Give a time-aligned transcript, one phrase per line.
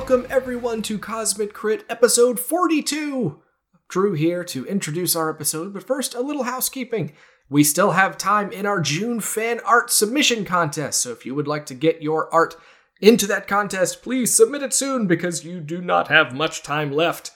[0.00, 3.38] Welcome everyone to Cosmic Crit episode 42.
[3.86, 7.12] Drew here to introduce our episode, but first a little housekeeping.
[7.50, 11.46] We still have time in our June fan art submission contest, so if you would
[11.46, 12.56] like to get your art
[13.02, 17.32] into that contest, please submit it soon because you do not have much time left.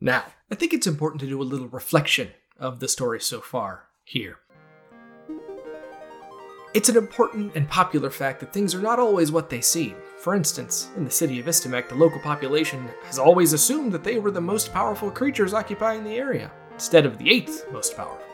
[0.00, 3.88] Now, I think it's important to do a little reflection of the story so far
[4.04, 4.38] here.
[6.72, 9.96] It's an important and popular fact that things are not always what they seem.
[10.18, 14.18] For instance, in the city of Istamak, the local population has always assumed that they
[14.18, 18.24] were the most powerful creatures occupying the area, instead of the eighth most powerful.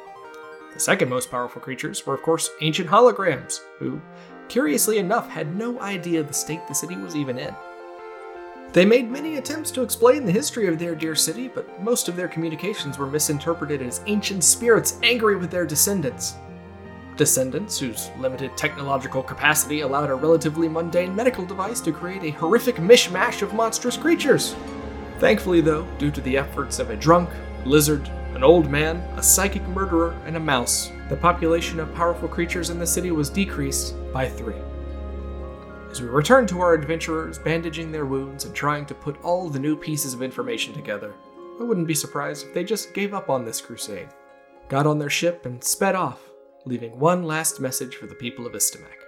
[0.73, 4.01] The second most powerful creatures were, of course, ancient holograms, who,
[4.49, 7.55] curiously enough, had no idea the state the city was even in.
[8.73, 12.17] They made many attempts to explain the history of their dear city, but most of
[12.17, 16.37] their communications were misinterpreted as ancient spirits angry with their descendants.
[17.23, 22.79] Descendants whose limited technological capacity allowed a relatively mundane medical device to create a horrific
[22.79, 24.57] mishmash of monstrous creatures.
[25.21, 27.31] Thankfully, though, due to the efforts of a drunk,
[27.65, 32.71] lizard, an old man, a psychic murderer, and a mouse, the population of powerful creatures
[32.71, 34.61] in the city was decreased by three.
[35.93, 39.61] As we return to our adventurers bandaging their wounds and trying to put all the
[39.61, 41.15] new pieces of information together,
[41.61, 44.09] I wouldn't be surprised if they just gave up on this crusade,
[44.69, 46.19] got on their ship, and sped off,
[46.65, 49.03] leaving one last message for the people of Istamak.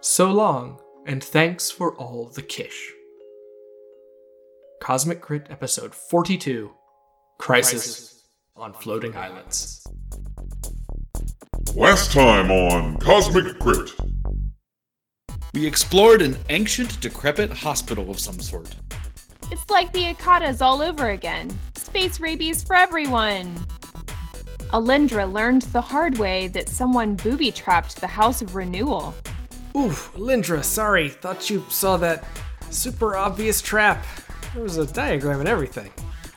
[0.00, 2.92] So long, and thanks for all the kish.
[4.80, 6.70] Cosmic Crit Episode 42
[7.38, 9.84] Crisis, on Floating Islands.
[11.74, 13.90] Last time on Cosmic Crit.
[15.54, 18.74] We explored an ancient, decrepit hospital of some sort.
[19.50, 21.50] It's like the Akatas all over again.
[21.74, 23.54] Space rabies for everyone.
[24.72, 29.14] Alindra learned the hard way that someone booby trapped the House of Renewal.
[29.74, 31.08] Oof, Lindra, sorry.
[31.08, 32.24] Thought you saw that
[32.68, 34.04] super obvious trap.
[34.52, 35.90] There was a diagram and everything.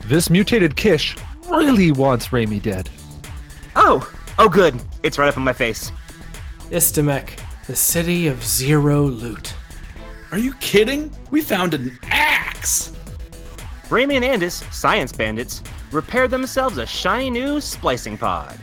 [0.06, 1.14] This mutated Kish
[1.50, 2.88] really wants Raimi dead.
[3.76, 4.80] Oh, oh, good.
[5.02, 5.92] It's right up in my face.
[6.70, 9.54] Istamak, the city of zero loot.
[10.30, 11.14] Are you kidding?
[11.30, 12.92] We found an axe!
[13.88, 18.58] Raimi and Andis, science bandits, repaired themselves a shiny new splicing pod.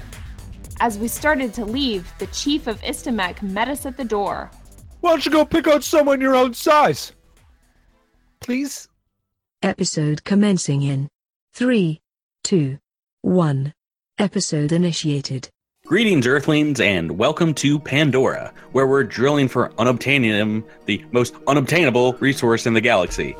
[0.80, 4.50] As we started to leave, the chief of Istamak met us at the door.
[5.02, 7.14] Why don't you go pick out someone your own size?
[8.40, 8.88] Please?
[9.62, 11.10] Episode commencing in
[11.54, 12.00] 3,
[12.44, 12.78] 2,
[13.22, 13.74] 1.
[14.18, 15.50] Episode initiated.
[15.86, 22.66] Greetings, Earthlings, and welcome to Pandora, where we're drilling for unobtainium, the most unobtainable resource
[22.66, 23.36] in the galaxy.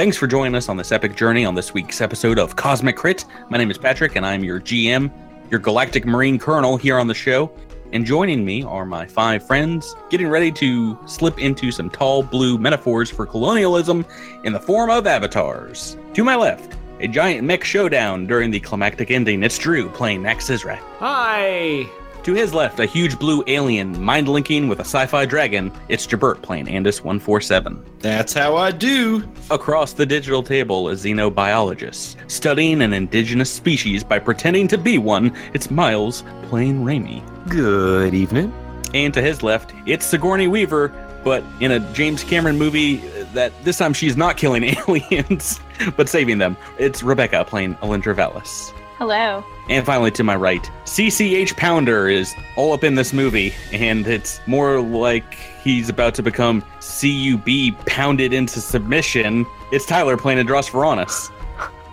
[0.00, 3.26] Thanks for joining us on this epic journey on this week's episode of Cosmic Crit.
[3.50, 5.10] My name is Patrick, and I'm your GM,
[5.50, 7.52] your Galactic Marine Colonel here on the show.
[7.92, 12.56] And joining me are my five friends, getting ready to slip into some tall blue
[12.56, 14.06] metaphors for colonialism
[14.44, 15.98] in the form of avatars.
[16.14, 19.42] To my left, a giant mech showdown during the climactic ending.
[19.42, 20.80] It's Drew playing Max Sizrak.
[20.98, 21.90] Hi!
[22.24, 25.72] To his left, a huge blue alien mind linking with a sci fi dragon.
[25.88, 27.82] It's Jabert playing Andis 147.
[28.00, 29.26] That's how I do.
[29.50, 35.34] Across the digital table, a xenobiologist studying an indigenous species by pretending to be one.
[35.54, 37.22] It's Miles playing Raimi.
[37.48, 38.52] Good evening.
[38.92, 40.88] And to his left, it's Sigourney Weaver,
[41.24, 45.58] but in a James Cameron movie uh, that this time she's not killing aliens,
[45.96, 46.54] but saving them.
[46.78, 48.72] It's Rebecca playing Alindra Vallis.
[48.98, 49.42] Hello.
[49.70, 54.40] And finally, to my right, CCH Pounder is all up in this movie, and it's
[54.48, 59.46] more like he's about to become CUB pounded into submission.
[59.70, 61.30] It's Tyler playing Adros Veronis.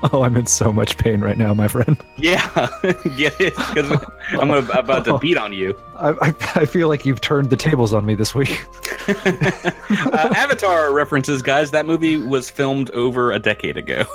[0.14, 1.98] Oh, I'm in so much pain right now, my friend.
[2.18, 2.48] Yeah,
[3.18, 3.56] get it?
[3.56, 5.80] Because I'm about to beat on you.
[5.96, 8.66] I, I, I feel like you've turned the tables on me this week.
[9.08, 11.72] uh, Avatar references, guys.
[11.72, 14.06] That movie was filmed over a decade ago.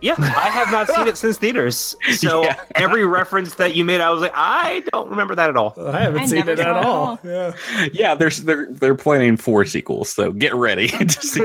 [0.00, 1.94] Yeah, I have not seen it since theaters.
[2.16, 2.60] So Yeah.
[2.74, 5.74] every reference that you made, I was like, I don't remember that at all.
[5.78, 6.94] I haven't I seen it at saw it at all.
[7.06, 7.18] all.
[7.24, 7.52] Yeah.
[7.92, 11.40] yeah, they're they're they're planning four sequels, so get ready to see,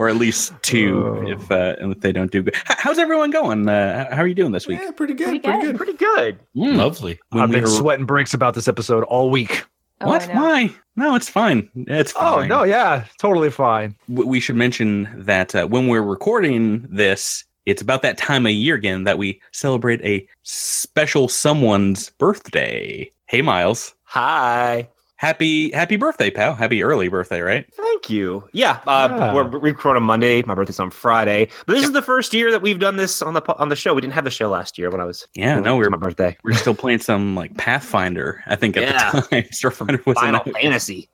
[0.00, 1.28] or at least two Oh.
[1.28, 2.54] if uh, if they don't do good.
[2.64, 3.68] How's everyone going?
[3.68, 4.80] Uh, how are you doing this week?
[4.82, 5.26] Yeah, pretty good.
[5.28, 5.66] Pretty Pretty good.
[5.66, 5.76] good.
[5.76, 6.38] Pretty good.
[6.56, 6.76] Mm.
[6.76, 7.20] Lovely.
[7.28, 9.64] When I've we been were- sweating bricks about this episode all week.
[10.00, 10.26] Oh, What?
[10.32, 10.70] Why?
[10.96, 11.68] No, it's fine.
[11.74, 13.94] It's Oh, no, yeah, totally fine.
[14.08, 18.74] We should mention that uh, when we're recording this, it's about that time of year
[18.76, 23.10] again that we celebrate a special someone's birthday.
[23.26, 24.88] Hey, Miles, Hi.
[25.20, 26.54] Happy happy birthday, pal.
[26.54, 27.66] Happy early birthday, right?
[27.74, 28.48] Thank you.
[28.54, 29.34] Yeah, uh, Yeah.
[29.34, 30.42] we're we record on Monday.
[30.42, 31.48] My birthday's on Friday.
[31.66, 33.92] But this is the first year that we've done this on the on the show.
[33.94, 35.90] We didn't have the show last year when I was Yeah, no, it was we're
[35.90, 36.36] my birthday.
[36.42, 38.42] we're still playing some like Pathfinder.
[38.46, 39.10] I think at Yeah.
[39.12, 41.10] the time, Starfinder was Final an- Fantasy.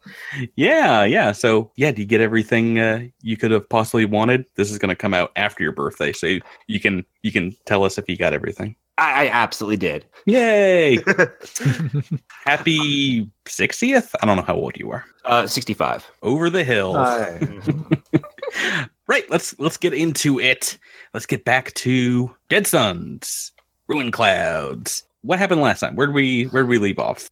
[0.55, 1.33] Yeah, yeah.
[1.33, 4.45] So yeah, do you get everything uh, you could have possibly wanted?
[4.55, 7.57] This is going to come out after your birthday, so you, you can you can
[7.67, 8.77] tell us if you got everything.
[8.99, 10.07] I, I absolutely did.
[10.27, 10.99] Yay!
[12.45, 14.15] Happy sixtieth.
[14.21, 15.05] I don't know how old you are.
[15.25, 16.11] Uh, 65.
[16.23, 16.97] Over the hills.
[19.07, 19.31] right.
[19.31, 20.79] Let's let's get into it.
[21.13, 23.53] Let's get back to Dead Suns,
[23.89, 25.05] Ruin Clouds.
[25.23, 25.97] What happened last time?
[25.97, 27.29] Where did we where did we leave off?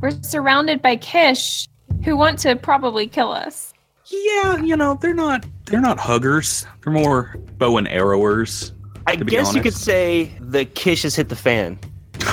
[0.00, 1.66] We're surrounded by Kish,
[2.04, 3.72] who want to probably kill us.
[4.06, 6.66] Yeah, you know they're not they're not huggers.
[6.82, 8.72] They're more bow and arrowers.
[9.06, 11.78] I To be guess you could say the Kish has hit the fan.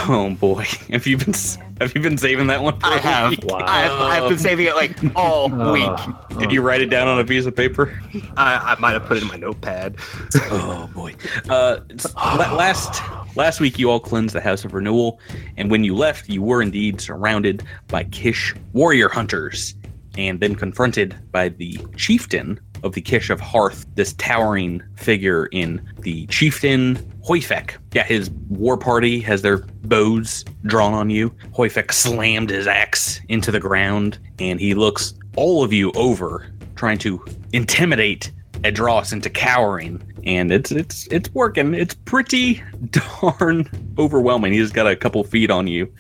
[0.08, 1.34] Oh boy, have you been
[1.82, 2.80] have you been saving that one?
[2.80, 3.30] For I a have.
[3.32, 3.44] week?
[3.52, 3.92] I've,
[4.24, 6.40] I've been saving it like all week.
[6.40, 8.00] Did you write it down on a piece of paper?
[8.38, 9.96] I, I might have put it in my notepad.
[10.54, 11.16] Oh boy.
[11.50, 13.02] Uh, it's- last
[13.36, 15.20] last week you all cleansed the House of Renewal,
[15.58, 19.76] and when you left, you were indeed surrounded by Kish warrior hunters,
[20.18, 25.82] and then confronted by the chieftain of the Kish of Hearth, this towering figure in
[26.00, 26.96] the chieftain
[27.28, 27.78] Hoifek.
[27.94, 31.30] Yeah, his war party has their bows drawn on you.
[31.54, 36.98] Hoifek slammed his axe into the ground, and he looks all of you over, trying
[37.00, 37.24] to
[37.54, 38.32] intimidate
[38.64, 41.74] Edros into cowering, and it's it's it's working.
[41.74, 44.54] It's pretty darn overwhelming.
[44.54, 45.92] He's got a couple feet on you,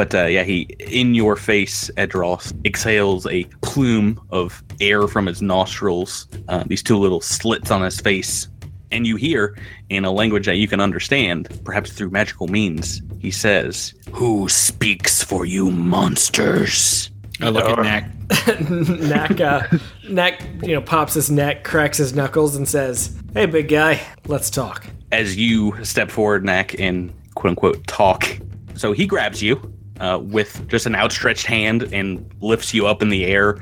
[0.00, 1.90] but uh, yeah, he in your face.
[1.98, 6.26] Edros exhales a plume of air from his nostrils.
[6.48, 8.48] Uh, these two little slits on his face,
[8.90, 9.58] and you hear
[9.90, 13.02] in a language that you can understand, perhaps through magical means.
[13.18, 17.10] He says, "Who speaks for you, monsters?"
[17.42, 18.70] I look at Knack.
[18.70, 19.66] Knack, uh,
[20.08, 24.48] Knack, you know, pops his neck, cracks his knuckles, and says, "Hey, big guy, let's
[24.48, 28.38] talk." as you step forward, Knack, and quote unquote talk.
[28.76, 29.60] So he grabs you
[30.00, 33.58] uh, with just an outstretched hand and lifts you up in the air,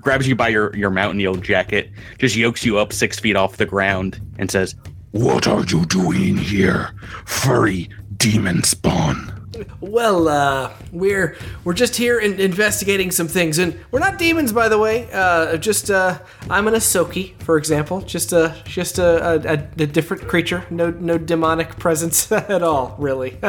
[0.00, 3.56] grabs you by your, your mountain yellow jacket, just yokes you up six feet off
[3.56, 4.74] the ground, and says,
[5.10, 6.94] What are you doing here,
[7.26, 9.41] furry demon spawn?
[9.80, 14.68] Well, uh, we're we're just here in, investigating some things, and we're not demons, by
[14.68, 15.08] the way.
[15.12, 16.18] Uh, just uh,
[16.48, 21.18] I'm an Ysoki, for example, just a just a, a, a different creature, no no
[21.18, 23.38] demonic presence at all, really.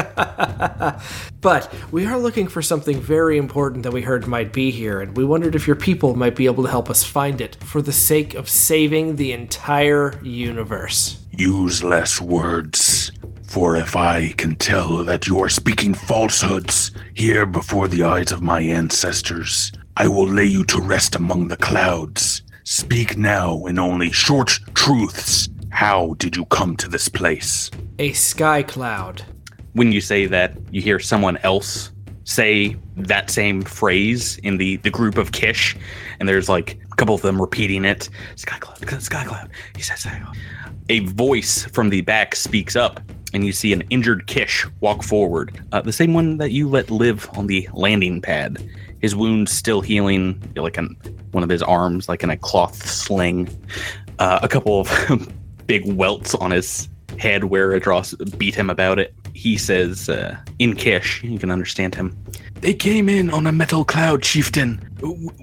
[1.41, 5.15] but we are looking for something very important that we heard might be here, and
[5.15, 7.93] we wondered if your people might be able to help us find it for the
[7.93, 11.19] sake of saving the entire universe.
[11.31, 13.11] Use less words,
[13.53, 18.41] for if I can tell that you are speaking falsehoods here before the eyes of
[18.41, 22.41] my ancestors, I will lay you to rest among the clouds.
[22.63, 25.49] Speak now in only short truths.
[25.69, 27.69] How did you come to this place?
[27.99, 29.23] A sky cloud.
[29.73, 31.91] when you say that, you hear someone else
[32.23, 35.77] say that same phrase in the, the group of Kish,
[36.19, 38.09] and there's like a couple of them repeating it.
[38.35, 39.51] Sky cloud, sky cloud.
[39.75, 40.35] He says, sky cloud.
[40.65, 40.71] Oh.
[40.89, 42.99] A voice from the back speaks up,
[43.33, 45.59] and you see an injured Kish walk forward.
[45.71, 48.63] Uh, the same one that you let live on the landing pad.
[49.01, 50.95] His wounds still healing, like on
[51.31, 53.49] one of his arms, like in a cloth sling.
[54.19, 55.33] Uh, a couple of
[55.67, 56.87] big welts on his
[57.17, 59.13] head where Adros beat him about it.
[59.33, 62.17] He says, uh, in Kish, you can understand him.
[62.61, 64.79] They came in on a metal cloud, chieftain.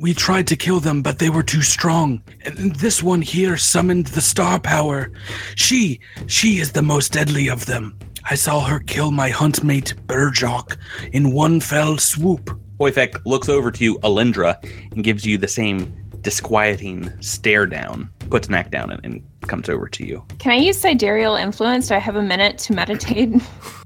[0.00, 2.22] We tried to kill them, but they were too strong.
[2.44, 5.10] And this one here summoned the star power.
[5.54, 7.98] She, she is the most deadly of them.
[8.30, 10.78] I saw her kill my huntmate, Burjock,
[11.12, 12.58] in one fell swoop.
[12.78, 14.56] Hoifek looks over to you, Alindra,
[14.92, 19.88] and gives you the same disquieting stare down, puts Knack down, and, and comes over
[19.88, 20.24] to you.
[20.38, 21.88] Can I use sidereal influence?
[21.88, 23.30] Do I have a minute to meditate?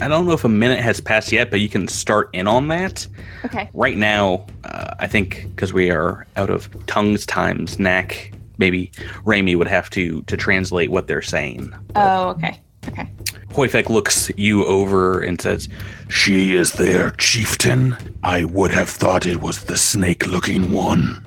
[0.00, 2.68] I don't know if a minute has passed yet, but you can start in on
[2.68, 3.06] that.
[3.44, 3.68] okay.
[3.74, 8.88] Right now, uh, I think because we are out of tongues times, Knack, maybe
[9.24, 11.72] Raimi would have to to translate what they're saying.
[11.96, 12.60] Oh, okay.
[12.88, 13.10] Okay.
[13.50, 15.68] Hoifek looks you over and says,
[16.08, 17.96] She is their chieftain.
[18.22, 21.24] I would have thought it was the snake looking one.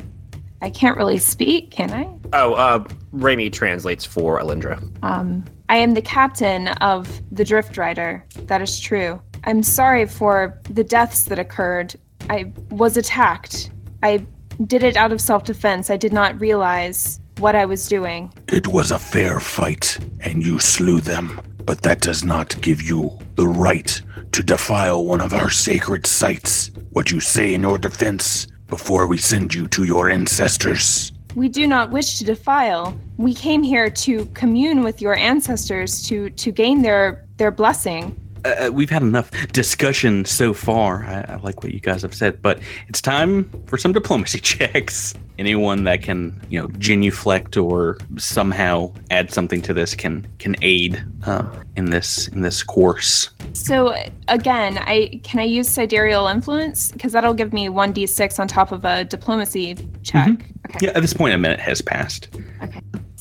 [0.61, 2.09] I can't really speak, can I?
[2.31, 2.79] Oh, uh,
[3.13, 4.81] Raimi translates for Alindra.
[5.03, 8.25] Um, I am the captain of the Drift Rider.
[8.45, 9.21] That is true.
[9.45, 11.95] I'm sorry for the deaths that occurred.
[12.29, 13.71] I was attacked.
[14.01, 14.25] I
[14.67, 15.89] did it out of self defense.
[15.89, 18.31] I did not realize what I was doing.
[18.47, 21.41] It was a fair fight, and you slew them.
[21.65, 24.01] But that does not give you the right
[24.33, 26.71] to defile one of our sacred sites.
[26.91, 31.12] what you say in your defense before we send you to your ancestors.
[31.35, 32.97] We do not wish to defile.
[33.17, 38.19] We came here to commune with your ancestors to to gain their their blessing.
[38.45, 41.05] Uh, we've had enough discussion so far.
[41.05, 45.13] I, I like what you guys have said, but it's time for some diplomacy checks.
[45.39, 51.03] Anyone that can, you know, genuflect or somehow add something to this can can aid
[51.25, 51.43] uh,
[51.75, 53.29] in this in this course.
[53.53, 53.95] So
[54.27, 58.47] again, I can I use sidereal influence because that'll give me one d six on
[58.47, 60.29] top of a diplomacy check.
[60.69, 62.29] Okay, Yeah, at this point, a minute has passed.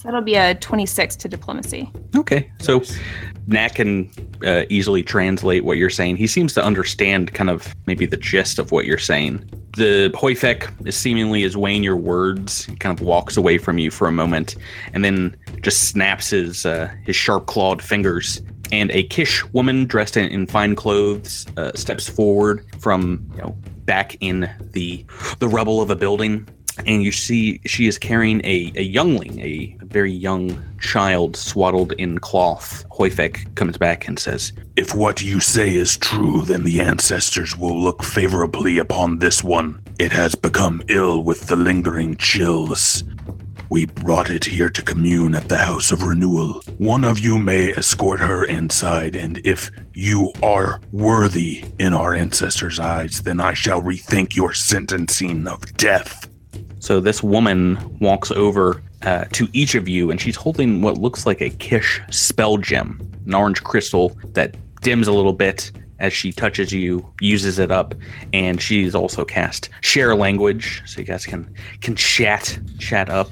[0.02, 1.88] So that'll be a twenty six to diplomacy.
[2.16, 2.82] Okay, so
[3.46, 4.10] Nat can
[4.44, 6.16] uh, easily translate what you're saying.
[6.16, 9.48] He seems to understand kind of maybe the gist of what you're saying.
[9.76, 12.64] The Hoifek is seemingly is weighing your words.
[12.64, 14.56] He kind of walks away from you for a moment,
[14.92, 18.42] and then just snaps his uh, his sharp clawed fingers.
[18.72, 23.56] And a Kish woman dressed in, in fine clothes uh, steps forward from you know
[23.84, 25.04] back in the
[25.38, 26.48] the rubble of a building
[26.86, 32.18] and you see she is carrying a, a youngling, a very young child swaddled in
[32.18, 32.84] cloth.
[32.90, 37.80] Hoifek comes back and says, If what you say is true, then the ancestors will
[37.80, 39.82] look favorably upon this one.
[39.98, 43.04] It has become ill with the lingering chills.
[43.72, 46.60] We brought it here to commune at the House of Renewal.
[46.76, 52.78] One of you may escort her inside, and if you are worthy in our ancestors'
[52.78, 56.28] eyes, then I shall rethink your sentencing of death.
[56.82, 61.24] So this woman walks over uh, to each of you, and she's holding what looks
[61.24, 65.70] like a Kish spell gem, an orange crystal that dims a little bit
[66.00, 67.94] as she touches you, uses it up,
[68.32, 71.48] and she's also cast share language, so you guys can
[71.82, 73.28] can chat chat up.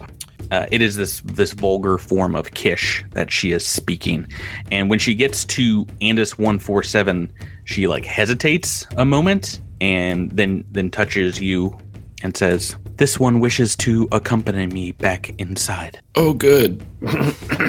[0.52, 4.28] Uh, it is this this vulgar form of Kish that she is speaking,
[4.70, 7.32] and when she gets to Andis one four seven,
[7.64, 11.76] she like hesitates a moment and then then touches you
[12.22, 16.00] and says, This one wishes to accompany me back inside.
[16.16, 16.84] Oh, good.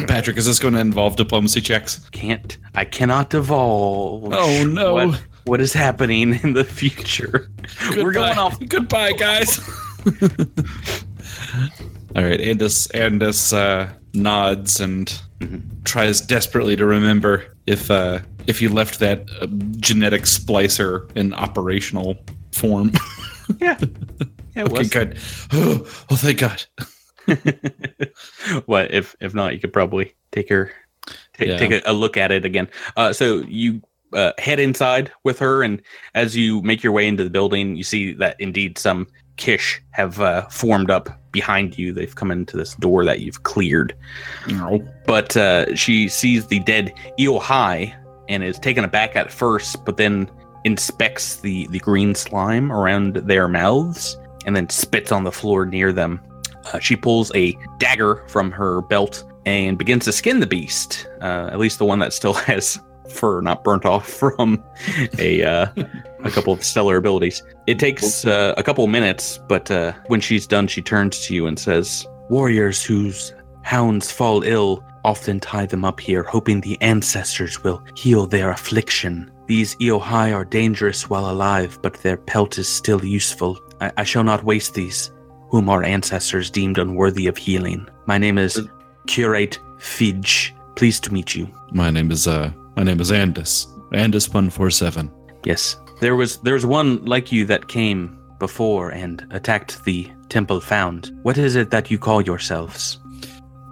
[0.09, 2.01] Patrick, is this going to involve diplomacy checks?
[2.11, 4.33] Can't, I cannot divulge.
[4.35, 4.93] Oh, no.
[4.93, 7.49] What, what is happening in the future?
[7.95, 8.59] We're going off.
[8.67, 9.57] Goodbye, guys.
[12.13, 15.61] All right, Andis Andis uh, nods and Mhm.
[15.85, 19.47] tries desperately to remember if uh, if he left that uh,
[19.77, 22.17] genetic splicer in operational
[22.51, 22.91] form.
[23.61, 23.77] Yeah.
[24.57, 24.89] Okay, was.
[24.89, 25.17] good.
[25.53, 26.61] Oh, oh, thank God.
[28.65, 29.53] what if if not?
[29.53, 30.71] You could probably take her,
[31.07, 31.57] ta- Yeah.
[31.57, 32.67] take a, a look at it again.
[32.97, 35.81] Uh, so you uh, head inside with her, and
[36.15, 40.19] as you make your way into the building, you see that indeed some Kish have
[40.19, 41.93] uh, formed up behind you.
[41.93, 43.95] They've come into this door that you've cleared.
[44.49, 44.85] No.
[45.05, 47.95] But uh, she sees the dead Eohai
[48.27, 50.29] and is taken aback at first, but then
[50.63, 55.91] inspects the the green slime around their mouths and then spits on the floor near
[55.91, 56.21] them.
[56.71, 61.07] Uh, she pulls a dagger from her belt and begins to skin the beast.
[61.21, 64.63] Uh, at least the one that still has fur not burnt off from
[65.17, 65.67] a uh,
[66.23, 67.43] a couple of stellar abilities.
[67.67, 71.47] It takes uh, a couple minutes, but uh, when she's done, she turns to you
[71.47, 77.63] and says, "Warriors whose hounds fall ill often tie them up here, hoping the ancestors
[77.63, 79.30] will heal their affliction.
[79.47, 83.59] These Eohai are dangerous while alive, but their pelt is still useful.
[83.81, 85.11] I, I shall not waste these,
[85.49, 87.87] whom our ancestors deemed unworthy of healing.
[88.05, 88.61] My name is
[89.07, 90.53] Curate Fidge.
[90.75, 91.49] Pleased to meet you.
[91.71, 93.67] My name is uh my name is Andis.
[93.91, 95.11] Andis one four seven.
[95.43, 100.61] Yes, there was there was one like you that came before and attacked the temple
[100.61, 101.11] found.
[101.23, 102.99] What is it that you call yourselves?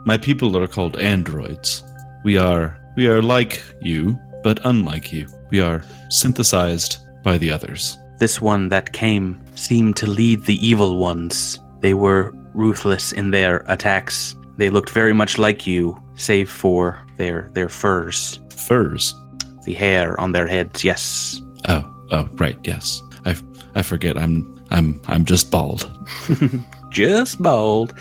[0.05, 1.83] My people are called androids.
[2.23, 5.27] We are we are like you, but unlike you.
[5.49, 7.97] We are synthesized by the others.
[8.19, 11.59] This one that came seemed to lead the evil ones.
[11.79, 14.35] They were ruthless in their attacks.
[14.57, 19.15] They looked very much like you, save for their their furs, Furs.
[19.65, 20.83] the hair on their heads.
[20.83, 21.41] Yes.
[21.67, 23.01] Oh, oh, right, yes.
[23.25, 23.35] I
[23.75, 24.17] I forget.
[24.17, 25.89] I'm I'm I'm just bald.
[26.91, 27.93] just bald.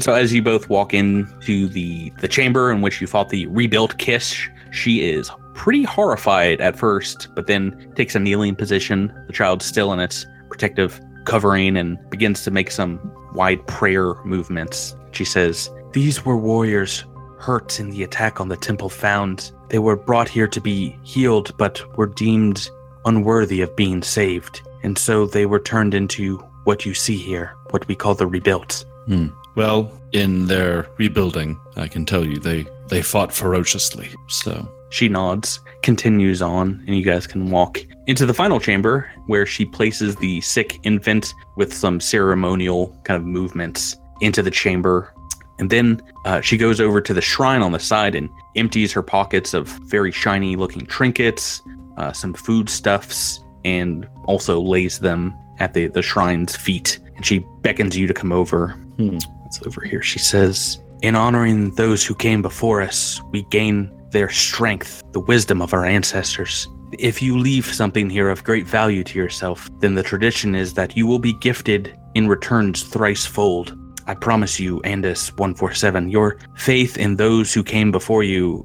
[0.00, 3.98] So as you both walk into the the chamber in which you fought the rebuilt
[3.98, 9.12] Kish, she is pretty horrified at first, but then takes a kneeling position.
[9.26, 13.00] The child's still in its protective covering and begins to make some
[13.34, 14.96] wide prayer movements.
[15.12, 17.04] She says, "These were warriors
[17.38, 19.52] hurt in the attack on the temple found.
[19.68, 22.70] They were brought here to be healed, but were deemed
[23.04, 27.86] unworthy of being saved, and so they were turned into what you see here, what
[27.88, 29.28] we call the rebuilt." Hmm.
[29.54, 34.10] Well, in their rebuilding, I can tell you they they fought ferociously.
[34.28, 35.58] So She nods.
[35.82, 40.42] continues on, and you guys can walk into the final chamber where she places the
[40.42, 45.14] sick infant with some ceremonial kind of movements into the chamber.
[45.58, 49.02] And then uh, she goes over to the shrine on the side and empties her
[49.02, 51.62] pockets of very shiny looking trinkets,
[51.96, 57.00] uh, some foodstuffs, and also lays them at the, the shrine's feet.
[57.16, 58.68] And she beckons you to come over.
[58.98, 59.16] Hmm.
[59.46, 60.02] It's over here.
[60.02, 65.60] She says, In honoring those who came before us, we gain their strength, the wisdom
[65.60, 66.68] of our ancestors.
[66.98, 70.96] If you leave something here of great value to yourself, then the tradition is that
[70.96, 73.76] you will be gifted in returns thrice fold.
[74.06, 78.64] I promise you, Andis 147, your faith in those who came before you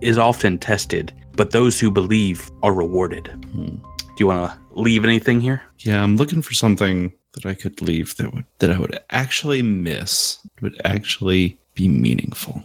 [0.00, 3.28] is often tested, but those who believe are rewarded.
[3.52, 3.76] Hmm.
[3.76, 5.62] Do you want to leave anything here?
[5.78, 9.62] Yeah, I'm looking for something that I could leave that would that I would actually
[9.62, 12.62] miss, would actually be meaningful.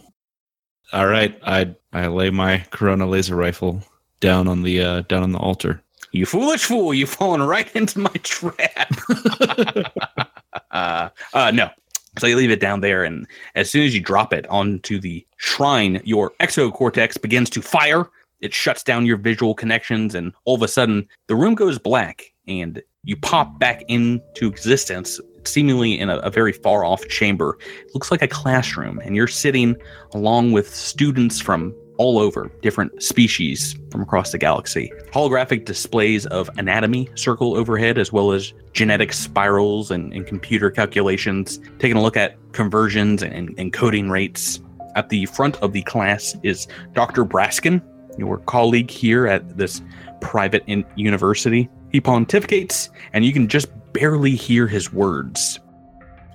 [0.92, 3.82] All right, I I lay my Corona laser rifle
[4.20, 5.82] down on the uh, down on the altar.
[6.12, 8.92] You foolish fool, you've fallen right into my trap.
[10.70, 11.70] uh, uh, no.
[12.18, 15.26] So you leave it down there, and as soon as you drop it onto the
[15.36, 18.08] shrine, your exocortex begins to fire.
[18.40, 22.32] It shuts down your visual connections, and all of a sudden, the room goes black,
[22.46, 27.58] and you pop back into existence, seemingly in a, a very far off chamber.
[27.86, 29.76] It looks like a classroom, and you're sitting
[30.12, 34.92] along with students from all over, different species from across the galaxy.
[35.12, 41.58] Holographic displays of anatomy circle overhead, as well as genetic spirals and, and computer calculations,
[41.78, 44.60] taking a look at conversions and, and coding rates.
[44.94, 47.24] At the front of the class is Dr.
[47.24, 47.82] Braskin,
[48.18, 49.82] your colleague here at this
[50.20, 51.68] private in- university.
[51.90, 55.58] He pontificates, and you can just barely hear his words.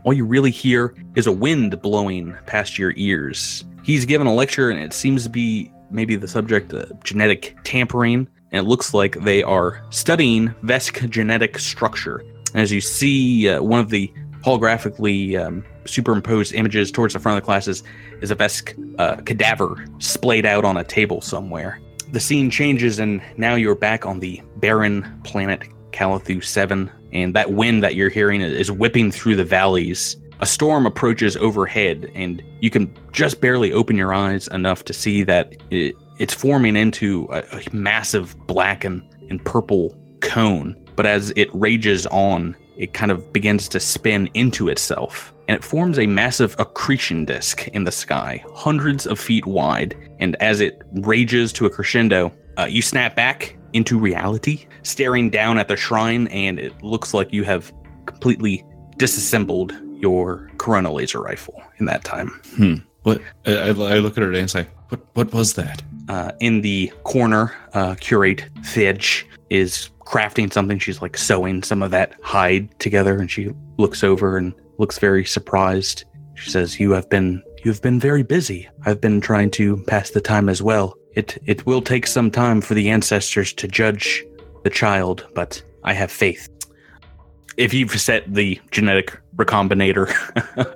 [0.03, 3.63] All you really hear is a wind blowing past your ears.
[3.83, 8.27] He's given a lecture, and it seems to be maybe the subject of genetic tampering.
[8.51, 12.23] And it looks like they are studying Vesk genetic structure.
[12.55, 17.43] As you see, uh, one of the holographically um, superimposed images towards the front of
[17.43, 17.83] the classes
[18.21, 21.79] is a Vesk uh, cadaver splayed out on a table somewhere.
[22.11, 27.51] The scene changes, and now you're back on the barren planet Calathu 7, and that
[27.53, 30.17] wind that you're hearing is whipping through the valleys.
[30.39, 35.23] A storm approaches overhead, and you can just barely open your eyes enough to see
[35.23, 40.75] that it, it's forming into a, a massive black and, and purple cone.
[40.95, 45.63] But as it rages on, it kind of begins to spin into itself, and it
[45.63, 49.95] forms a massive accretion disk in the sky, hundreds of feet wide.
[50.19, 55.57] And as it rages to a crescendo, uh, you snap back into reality, staring down
[55.57, 57.71] at the shrine, and it looks like you have
[58.05, 58.63] completely
[58.97, 62.29] disassembled your Corona laser rifle in that time.
[62.55, 62.75] Hmm.
[63.03, 63.21] What?
[63.45, 65.01] I, I look at her and say, "What?
[65.13, 70.77] What was that?" Uh, in the corner, uh, curate Fidge is crafting something.
[70.77, 75.25] She's like sewing some of that hide together, and she looks over and looks very
[75.25, 76.05] surprised.
[76.35, 78.67] She says, "You have been you have been very busy.
[78.85, 80.95] I've been trying to pass the time as well.
[81.15, 84.23] It it will take some time for the ancestors to judge
[84.63, 86.47] the child, but I have faith."
[87.57, 90.07] If you've set the genetic recombinator,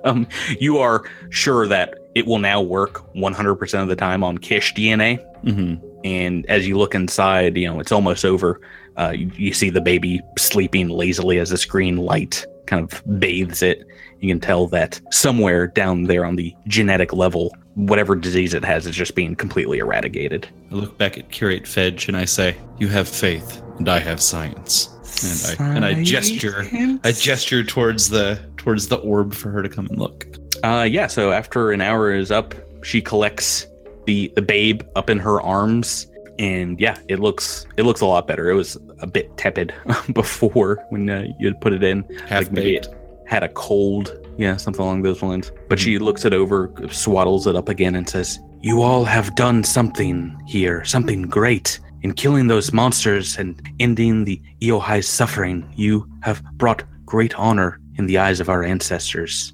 [0.04, 0.28] um,
[0.60, 5.18] you are sure that it will now work 100% of the time on Kish DNA
[5.46, 5.86] Mm-hmm.
[6.04, 8.60] and as you look inside, you know it's almost over.
[8.98, 13.62] Uh, you, you see the baby sleeping lazily as this green light kind of bathes
[13.62, 13.86] it.
[14.20, 18.86] You can tell that somewhere down there on the genetic level, whatever disease it has
[18.86, 20.48] is just being completely eradicated.
[20.70, 24.20] I look back at Curate Fedge and I say, "You have faith, and I have
[24.22, 24.90] science."
[25.22, 26.66] And I and I gesture,
[27.04, 30.26] I gesture towards the towards the orb for her to come and look.
[30.62, 31.06] Uh, yeah.
[31.06, 33.66] So after an hour is up, she collects
[34.06, 36.06] the the babe up in her arms,
[36.38, 38.50] and yeah, it looks it looks a lot better.
[38.50, 39.74] It was a bit tepid
[40.12, 42.02] before when uh, you put it in.
[42.26, 42.88] Half Like maybe baked.
[43.26, 45.52] It had a cold, yeah, something along those lines.
[45.68, 49.64] But she looks it over, swaddles it up again, and says, "You all have done
[49.64, 56.42] something here, something great." In killing those monsters and ending the Eohai's suffering, you have
[56.52, 59.52] brought great honor in the eyes of our ancestors.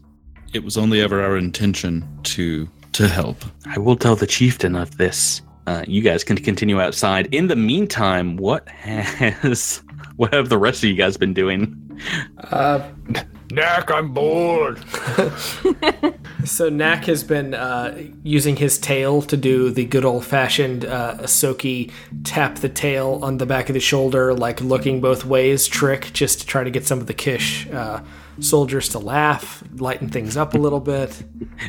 [0.52, 3.42] It was only ever our intention to to help.
[3.66, 5.40] I will tell the chieftain of this.
[5.66, 7.32] Uh, you guys can continue outside.
[7.32, 9.82] In the meantime, what has
[10.16, 11.78] what have the rest of you guys been doing?
[12.50, 12.86] Uh,
[13.52, 14.82] Knack, I'm bored.
[16.44, 21.18] So Knack has been uh, using his tail to do the good old fashioned uh,
[21.18, 21.92] Ysoki
[22.24, 26.40] tap the tail on the back of the shoulder, like looking both ways trick, just
[26.40, 28.02] to try to get some of the Kish uh,
[28.40, 31.22] soldiers to laugh, lighten things up a little bit.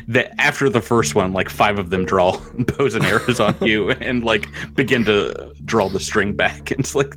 [0.08, 3.90] That after the first one, like five of them draw bows and arrows on you
[3.90, 6.72] and like begin to draw the string back.
[6.72, 7.14] And it's like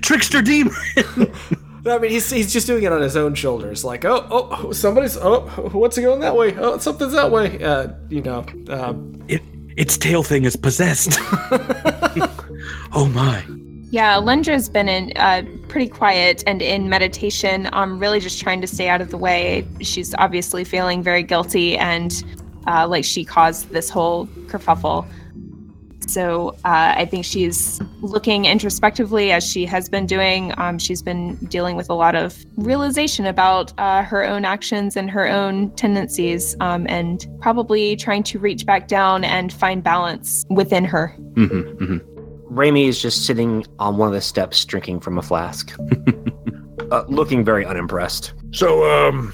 [0.00, 0.74] trickster demon.
[1.84, 3.84] No, I mean, he's, he's just doing it on his own shoulders.
[3.84, 5.40] Like, oh, oh, somebody's, oh,
[5.72, 6.54] what's it going that way?
[6.58, 7.62] Oh, something's that way.
[7.62, 9.42] Uh, you know, um, It
[9.76, 11.12] its tail thing is possessed.
[12.92, 13.42] oh my.
[13.90, 18.66] Yeah, Lendra's been in uh, pretty quiet and in meditation, um, really just trying to
[18.66, 19.66] stay out of the way.
[19.80, 22.22] She's obviously feeling very guilty and
[22.66, 25.06] uh, like she caused this whole kerfuffle.
[26.10, 30.52] So uh, I think she's looking introspectively as she has been doing.
[30.58, 35.08] Um, she's been dealing with a lot of realization about uh, her own actions and
[35.08, 40.84] her own tendencies, um, and probably trying to reach back down and find balance within
[40.84, 41.14] her.
[41.34, 42.58] Mm-hmm, mm-hmm.
[42.58, 45.72] Raimi is just sitting on one of the steps drinking from a flask,
[46.90, 48.34] uh, looking very unimpressed.
[48.50, 49.32] So, um,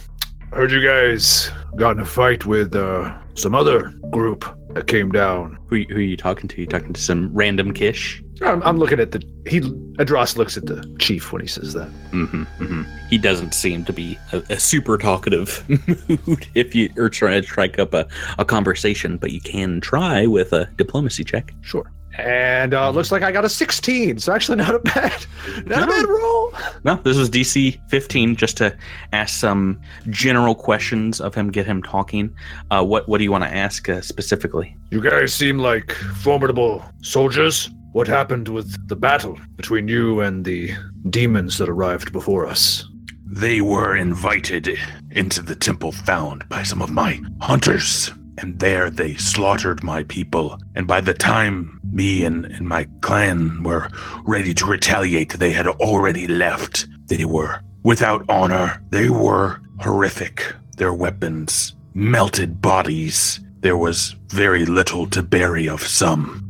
[0.52, 4.44] heard you guys got in a fight with uh, some other group
[4.76, 5.58] that came down.
[5.68, 6.60] Who, who are you talking to?
[6.60, 8.22] You talking to some random Kish?
[8.42, 9.60] I'm, I'm looking at the he.
[9.60, 11.88] Adros looks at the chief when he says that.
[12.10, 12.82] Mm-hmm, mm-hmm.
[13.08, 15.64] He doesn't seem to be a, a super talkative
[16.26, 18.06] mood if you are trying to strike up a,
[18.38, 21.54] a conversation, but you can try with a diplomacy check.
[21.62, 21.90] Sure.
[22.18, 25.26] And uh, looks like I got a 16, so actually not a bad,
[25.66, 26.52] not a bad roll.
[26.84, 28.76] No, this was DC 15 just to
[29.12, 32.34] ask some general questions of him, get him talking.
[32.70, 34.76] Uh, what what do you want to ask uh, specifically?
[34.90, 37.70] You guys seem like formidable soldiers.
[37.92, 40.70] What happened with the battle between you and the
[41.08, 42.84] demons that arrived before us?
[43.24, 44.78] They were invited
[45.10, 50.58] into the temple found by some of my hunters, and there they slaughtered my people.
[50.74, 53.88] And by the time me and, and my clan were
[54.24, 56.86] ready to retaliate, they had already left.
[57.06, 60.54] They were without honor, they were horrific.
[60.76, 63.40] Their weapons, melted bodies.
[63.60, 66.42] There was very little to bury of some.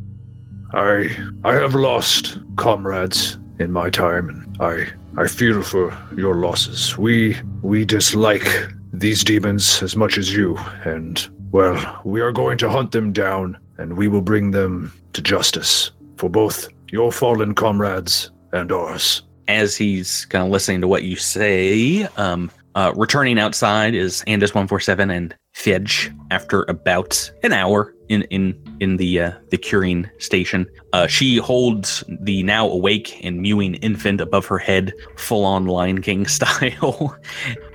[0.73, 6.97] I I have lost comrades in my time, and I I feel for your losses.
[6.97, 8.47] We we dislike
[8.91, 13.57] these demons as much as you, and well, we are going to hunt them down,
[13.77, 19.23] and we will bring them to justice for both your fallen comrades and ours.
[19.47, 24.49] As he's kind of listening to what you say, um, uh, returning outside is Andis
[24.49, 30.67] 147 and Fedge after about an hour in in in the uh, the curing station.
[30.93, 36.01] Uh, she holds the now awake and mewing infant above her head, full on Lion
[36.01, 37.17] King style.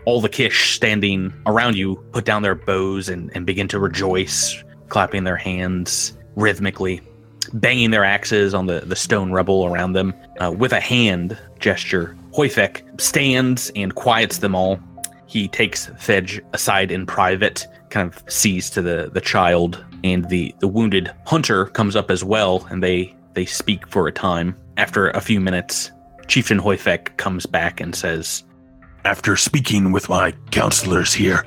[0.04, 4.62] All the Kish standing around you put down their bows and, and begin to rejoice,
[4.88, 7.00] clapping their hands rhythmically,
[7.54, 10.14] banging their axes on the, the stone rubble around them.
[10.40, 14.80] Uh, with a hand gesture, Hoifek stands and quiets them all.
[15.26, 20.52] He takes Fedge aside in private, kind of sees to the, the child, and the,
[20.58, 24.56] the wounded hunter comes up as well, and they, they speak for a time.
[24.78, 25.92] After a few minutes,
[26.26, 28.42] Chieftain Hoifek comes back and says,
[29.04, 31.44] After speaking with my counselors here,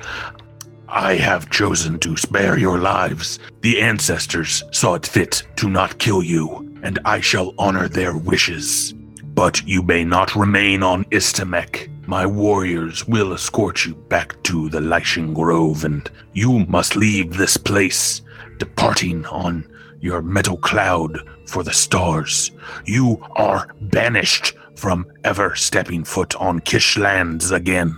[0.88, 3.40] I have chosen to spare your lives.
[3.62, 8.94] The ancestors saw it fit to not kill you, and I shall honor their wishes.
[9.34, 11.90] But you may not remain on Istamak.
[12.08, 17.56] My warriors will escort you back to the Lyshing Grove, and you must leave this
[17.56, 18.22] place,
[18.58, 19.66] departing on
[20.00, 22.52] your metal cloud for the stars.
[22.84, 27.96] You are banished from ever stepping foot on Kish lands again.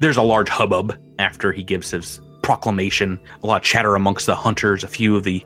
[0.00, 3.18] There's a large hubbub after he gives his proclamation.
[3.42, 4.84] A lot of chatter amongst the hunters.
[4.84, 5.42] A few of the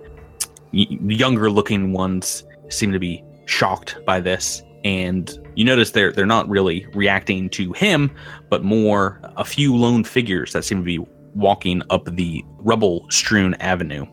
[0.73, 4.63] y- younger looking ones seem to be shocked by this.
[4.85, 8.11] And you notice they're they're not really reacting to him,
[8.49, 10.99] but more a few lone figures that seem to be
[11.35, 14.07] walking up the rubble-strewn avenue.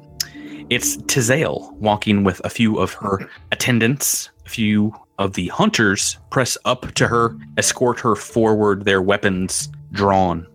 [0.70, 4.32] It's Tizael walking with a few of her attendants.
[4.46, 10.48] A few of the hunters press up to her, escort her forward, their weapons drawn.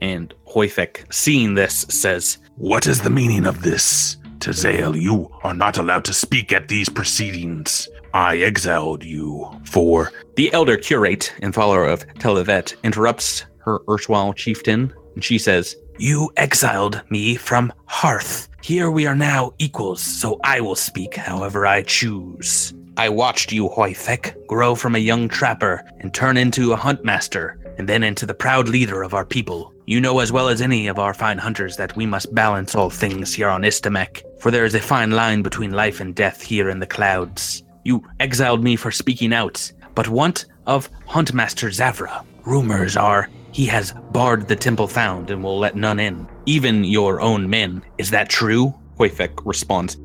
[0.00, 4.16] And Hoifek, seeing this, says, What is the meaning of this?
[4.38, 7.88] Tizael, you are not allowed to speak at these proceedings.
[8.14, 10.12] I exiled you for.
[10.36, 16.30] The elder curate and follower of Televet interrupts her erstwhile chieftain, and she says, You
[16.36, 18.48] exiled me from Hearth.
[18.62, 22.72] Here we are now equals, so I will speak however I choose.
[22.96, 27.88] I watched you, Hoifek, grow from a young trapper and turn into a huntmaster, and
[27.88, 29.72] then into the proud leader of our people.
[29.86, 32.90] You know as well as any of our fine hunters that we must balance all
[32.90, 36.68] things here on Istamak, for there is a fine line between life and death here
[36.68, 37.62] in the clouds.
[37.84, 42.24] You exiled me for speaking out, but what of Huntmaster Zavra?
[42.44, 47.20] Rumors are he has barred the temple found and will let none in, even your
[47.20, 47.82] own men.
[47.98, 48.74] Is that true?
[48.98, 49.96] Hoifek responds,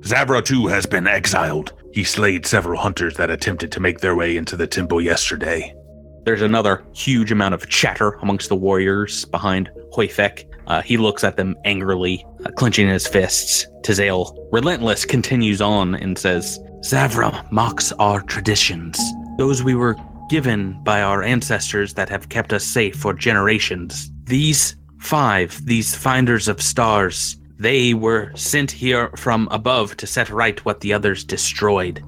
[0.00, 1.72] Zavra too has been exiled.
[1.92, 5.74] He slayed several hunters that attempted to make their way into the temple yesterday.
[6.24, 10.44] There's another huge amount of chatter amongst the warriors behind Hoifek.
[10.68, 13.66] Uh, he looks at them angrily, uh, clenching his fists.
[13.82, 18.98] Tizael, relentless, continues on and says, Zavra mocks our traditions,
[19.36, 19.96] those we were
[20.30, 24.10] given by our ancestors that have kept us safe for generations.
[24.24, 30.64] These five, these finders of stars, they were sent here from above to set right
[30.64, 32.02] what the others destroyed.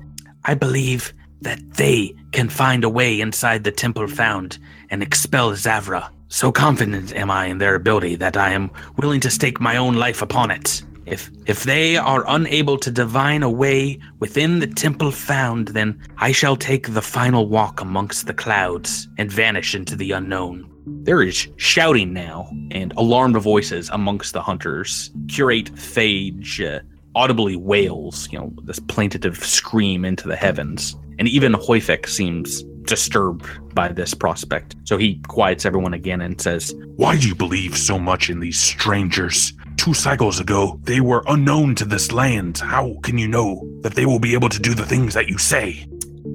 [0.45, 4.59] I believe that they can find a way inside the temple found
[4.91, 6.11] and expel Zavra.
[6.29, 9.95] So confident am I in their ability that I am willing to stake my own
[9.95, 10.83] life upon it.
[11.07, 16.33] If if they are unable to divine a way within the temple found, then I
[16.33, 20.71] shall take the final walk amongst the clouds and vanish into the unknown.
[20.87, 25.11] There is shouting now and alarmed voices amongst the hunters.
[25.29, 26.81] Curate Phage uh,
[27.15, 30.97] audibly wails, you know, this plaintive scream into the heavens.
[31.19, 34.77] And even Hoifek seems disturbed by this prospect.
[34.85, 38.59] So he quiets everyone again and says, Why do you believe so much in these
[38.59, 39.53] strangers?
[39.77, 42.59] Two cycles ago, they were unknown to this land.
[42.59, 45.39] How can you know that they will be able to do the things that you
[45.39, 45.87] say?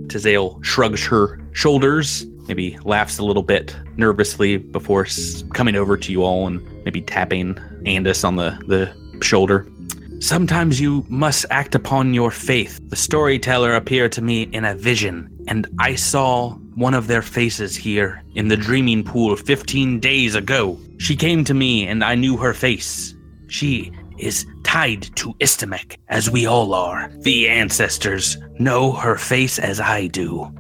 [0.08, 5.06] Tizael shrugs her shoulders, maybe laughs a little bit nervously before
[5.54, 9.68] coming over to you all and maybe tapping Andis on the, the shoulder.
[10.22, 12.80] Sometimes you must act upon your faith.
[12.90, 17.76] The storyteller appeared to me in a vision, and I saw one of their faces
[17.76, 20.78] here in the dreaming pool 15 days ago.
[20.98, 23.16] She came to me, and I knew her face.
[23.48, 27.10] She is tied to Istamak, as we all are.
[27.20, 30.54] The ancestors know her face as I do.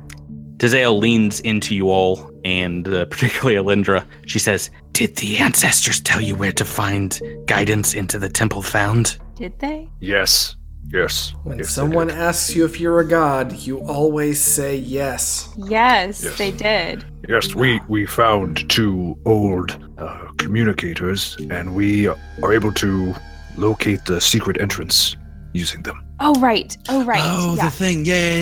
[0.57, 4.05] Tizael leans into you all, and uh, particularly Alindra.
[4.25, 9.17] She says, Did the ancestors tell you where to find guidance into the temple found?
[9.39, 9.87] Did they?
[10.01, 10.57] Yes.
[10.91, 11.33] Yes.
[11.43, 15.47] When yes, someone asks you if you're a god, you always say yes.
[15.57, 16.37] Yes, Yes.
[16.37, 17.05] they did.
[17.27, 23.15] Yes, we we found two old uh, communicators, and we are able to
[23.55, 25.15] locate the secret entrance
[25.53, 26.03] using them.
[26.21, 26.75] Oh right.
[26.89, 27.21] Oh right.
[27.23, 27.65] Oh, yeah.
[27.65, 28.05] the thing.
[28.05, 28.35] Yeah, yeah,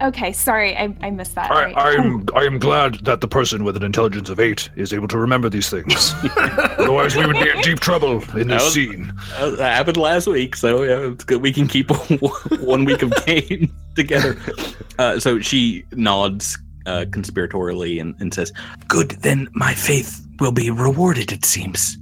[0.00, 0.06] yeah.
[0.08, 1.50] Okay, sorry, I, I missed that.
[1.50, 1.74] I, Right.
[1.76, 5.18] I'm I am glad that the person with an intelligence of eight is able to
[5.18, 6.14] remember these things.
[6.78, 9.12] Otherwise, we would be in deep trouble in That this was- scene.
[9.36, 11.40] Uh, that happened last week, so yeah, it's good.
[11.42, 11.90] We can keep
[12.60, 14.36] one week of game together.
[14.98, 18.52] Uh, so she nods uh, conspiratorially and, and says,
[18.88, 21.32] "Good, then my faith will be rewarded.
[21.32, 21.98] It seems."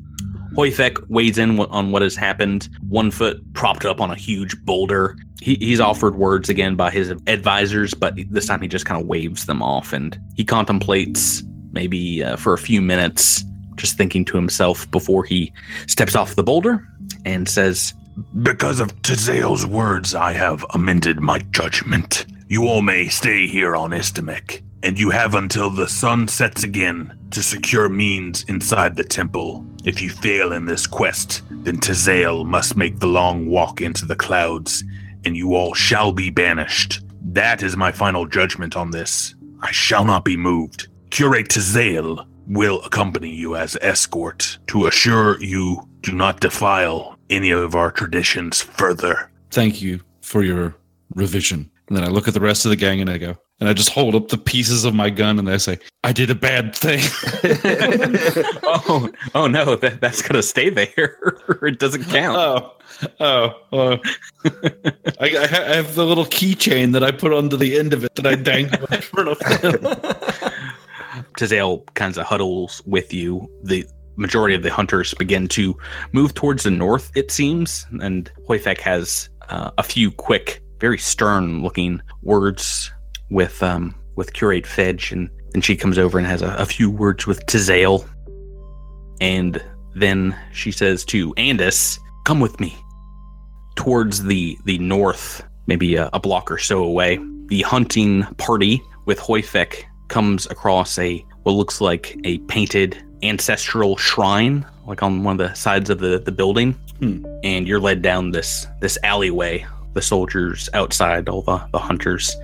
[0.55, 2.69] Hoifek weighs in on what has happened.
[2.88, 5.17] One foot propped up on a huge boulder.
[5.41, 9.07] He, he's offered words again by his advisors, but this time he just kind of
[9.07, 13.45] waves them off and he contemplates maybe uh, for a few minutes,
[13.77, 15.53] just thinking to himself before he
[15.87, 16.87] steps off the boulder
[17.25, 17.95] and says,
[18.43, 22.27] Because of Tizael's words, I have amended my judgment.
[22.49, 27.16] You all may stay here on Istamak, and you have until the sun sets again
[27.31, 29.64] to secure means inside the temple.
[29.85, 34.16] If you fail in this quest, then Tizael must make the long walk into the
[34.16, 34.85] clouds,
[35.25, 37.01] and you all shall be banished.
[37.25, 39.35] That is my final judgment on this.
[39.61, 40.88] I shall not be moved.
[41.11, 47.75] Curate Tizael will accompany you as escort to assure you do not defile any of
[47.75, 49.31] our traditions further.
[49.51, 50.75] Thank you for your
[51.14, 51.71] revision.
[51.88, 53.75] And then I look at the rest of the gang and I go, and I
[53.75, 56.75] just hold up the pieces of my gun and I say, I did a bad
[56.75, 57.01] thing.
[58.65, 61.17] "Oh, oh no, that, that's gonna stay there.
[61.62, 62.73] it doesn't count." oh,
[63.21, 63.99] oh, oh.
[65.21, 68.27] I, I have the little keychain that I put onto the end of it that
[68.27, 69.81] I dangle in front of them.
[71.38, 73.49] Tizael kind of huddles with you.
[73.62, 73.87] The
[74.17, 75.77] majority of the hunters begin to
[76.12, 82.03] move towards the north, it seems, and Hoifek has uh, a few quick, very stern-looking
[82.23, 82.91] words
[83.33, 86.90] with um, with Curate Fedge, and then she comes over and has a, a few
[86.90, 88.09] words with Tizael,
[89.21, 89.62] and
[89.95, 92.77] then she says to Andis, "Come with me."
[93.75, 99.18] Towards the the north, maybe a, a block or so away, the hunting party with
[99.18, 105.49] Hoifek comes across a what looks like a painted ancestral shrine, like on one of
[105.49, 106.73] the sides of the, the building.
[106.99, 107.25] Hmm.
[107.42, 109.66] And you're led down this this alleyway.
[109.94, 112.35] The soldiers outside, all the, the hunters,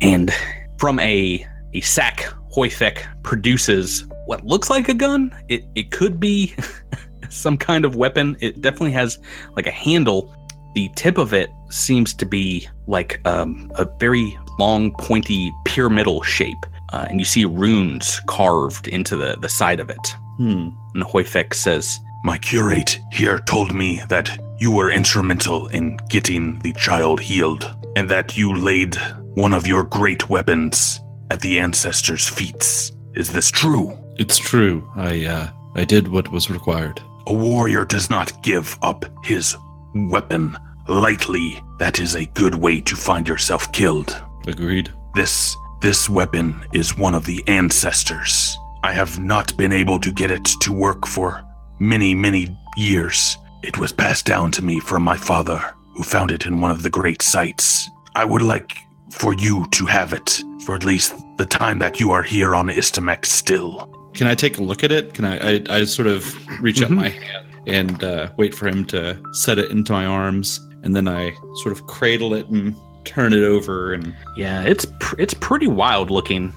[0.00, 0.32] and
[0.78, 5.34] from a a sack Hoifek produces what looks like a gun.
[5.48, 6.54] It it could be
[7.28, 8.36] some kind of weapon.
[8.40, 9.18] It definitely has
[9.56, 10.34] like a handle.
[10.74, 16.66] The tip of it seems to be like um, a very long, pointy pyramidal shape,
[16.92, 20.16] uh, and you see runes carved into the the side of it.
[20.36, 20.68] Hmm.
[20.94, 26.72] And Hoifek says, My curate here told me that you were instrumental in getting the
[26.72, 28.96] child healed, and that you laid
[29.34, 32.92] one of your great weapons at the ancestors' feet.
[33.14, 33.96] Is this true?
[34.16, 34.88] It's true.
[34.96, 37.00] I uh I did what was required.
[37.26, 39.56] A warrior does not give up his
[39.94, 40.56] weapon
[40.88, 41.60] lightly.
[41.78, 44.16] That is a good way to find yourself killed.
[44.46, 44.92] Agreed.
[45.14, 48.56] This this weapon is one of the ancestors.
[48.82, 51.44] I have not been able to get it to work for
[51.78, 53.36] many, many years.
[53.62, 55.58] It was passed down to me from my father,
[55.94, 57.90] who found it in one of the great sites.
[58.14, 58.76] I would like
[59.10, 62.68] for you to have it for at least the time that you are here on
[62.68, 63.88] Istamak still.
[64.14, 65.14] Can I take a look at it?
[65.14, 65.56] Can I?
[65.56, 66.96] I, I sort of reach up Mhm.
[66.96, 71.08] my hand and uh, wait for him to set it into my arms, and then
[71.08, 73.92] I sort of cradle it and turn it over.
[73.92, 76.52] And "Yeah, it's pr- it's pretty wild looking."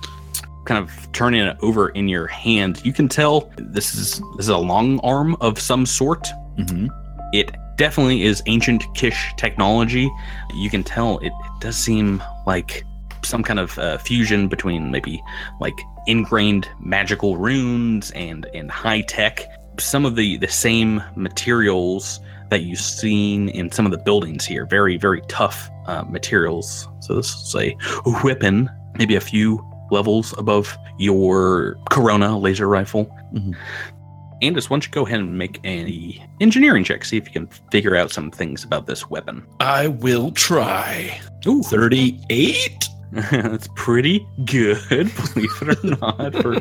[0.69, 4.49] Kind of turning it over in your hand, you can tell this is this is
[4.49, 6.27] a long arm of some sort.
[6.59, 6.89] Mhm.
[7.33, 10.11] It definitely is ancient Kish technology.
[10.53, 12.83] You can tell it, it does seem like
[13.23, 15.19] some kind of uh, fusion between maybe
[15.59, 15.73] like
[16.05, 19.47] ingrained magical runes and and high tech.
[19.79, 22.19] Some of the the same materials
[22.51, 24.67] that you've seen in some of the buildings here.
[24.67, 26.87] Very very tough uh, materials.
[26.99, 27.75] So this is a
[28.23, 33.05] weapon, maybe a few levels above your Corona laser rifle.
[33.33, 33.55] Mhm.
[34.41, 37.47] Andis, why don't you go ahead and make an engineering check, see if you can
[37.71, 39.43] figure out some things about this weapon.
[39.59, 41.19] I will try.
[41.45, 42.85] Ooh, Thirty-eight.
[43.31, 46.59] That's pretty good, believe it or not, for,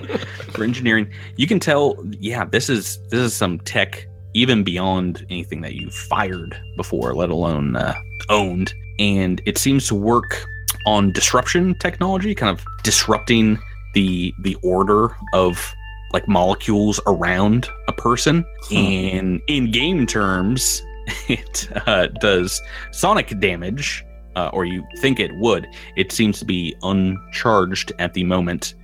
[0.52, 1.12] for engineering.
[1.36, 5.94] You can tell, yeah, this is this is some tech even beyond anything that you've
[5.94, 7.94] fired before, let alone uh,
[8.30, 8.72] owned.
[8.98, 10.46] And it seems to work
[10.88, 13.58] on disruption technology, kind of disrupting
[13.94, 15.74] the the order of
[16.14, 18.42] like molecules around a person.
[18.72, 20.82] And in game terms,
[21.28, 24.02] it uh, does sonic damage,
[24.34, 25.68] uh, or you think it would.
[25.96, 28.74] It seems to be uncharged at the moment.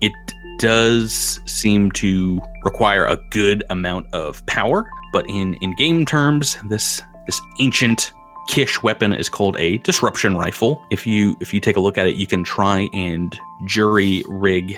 [0.00, 0.12] It
[0.58, 7.02] does seem to require a good amount of power, but in in game terms, this
[7.26, 8.12] this ancient
[8.50, 10.82] Kish weapon is called a disruption rifle.
[10.90, 14.76] If you if you take a look at it, you can try and jury rig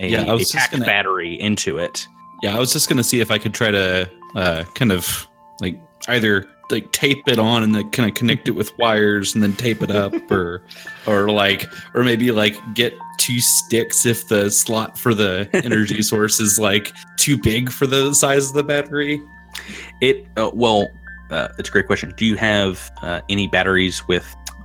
[0.00, 2.06] a, Yeah, a packed gonna- battery into it.
[2.42, 5.28] Yeah, I was just gonna see if I could try to uh, kind of
[5.60, 9.42] like either like tape it on and then kind of connect it with wires and
[9.42, 10.62] then tape it up, or
[11.06, 16.40] or like or maybe like get two sticks if the slot for the energy source
[16.40, 19.20] is like too big for the size of the battery.
[20.00, 20.88] It uh, well,
[21.32, 22.12] uh, it's a great question.
[22.16, 24.24] Do you have uh, any batteries with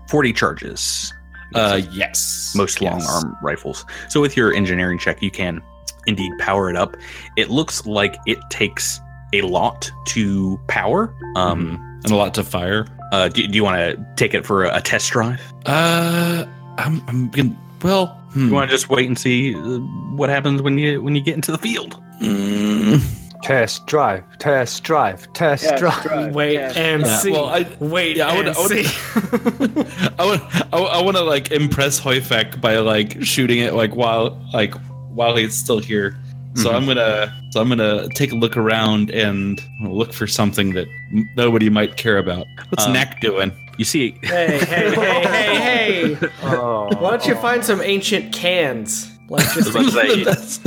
[0.09, 1.13] 40 charges?
[1.55, 3.85] Uh, yes, most long arm rifles.
[4.09, 5.61] So with your engineering check, you can
[6.05, 6.97] indeed power it up.
[7.37, 8.99] It looks like it takes
[9.33, 11.13] a lot to power.
[11.35, 12.85] Um, and a lot to fire.
[13.11, 15.41] uh, do, do you want to take it for a, a test drive?
[15.65, 16.45] Uh,
[16.77, 18.07] I'm I'm gonna well.
[18.31, 18.47] Hmm.
[18.47, 19.79] You want to just wait and see uh,
[20.15, 22.01] what happens when you when you get into the field?
[22.21, 23.01] Mm,
[23.43, 26.33] Test drive, test drive, test drive.
[26.33, 27.31] Wait and Yeah, see.
[27.31, 30.11] well, I- Wait yeah, I would- and I would- see.
[30.19, 34.41] I want I, I want to like impress Hoifek by like shooting it like while
[34.53, 34.73] like
[35.13, 36.17] while he's still here.
[36.55, 36.75] So Mhm.
[36.75, 40.87] I'm gonna so I'm gonna take a look around and look for something that
[41.35, 42.45] nobody might care about.
[42.69, 43.51] What's Um, Knack doing?
[43.77, 46.27] You see, hey, hey, hey, hey, hey!
[46.41, 49.07] Oh, Why don't you find some ancient cans?
[49.29, 50.59] Like I just say, That's-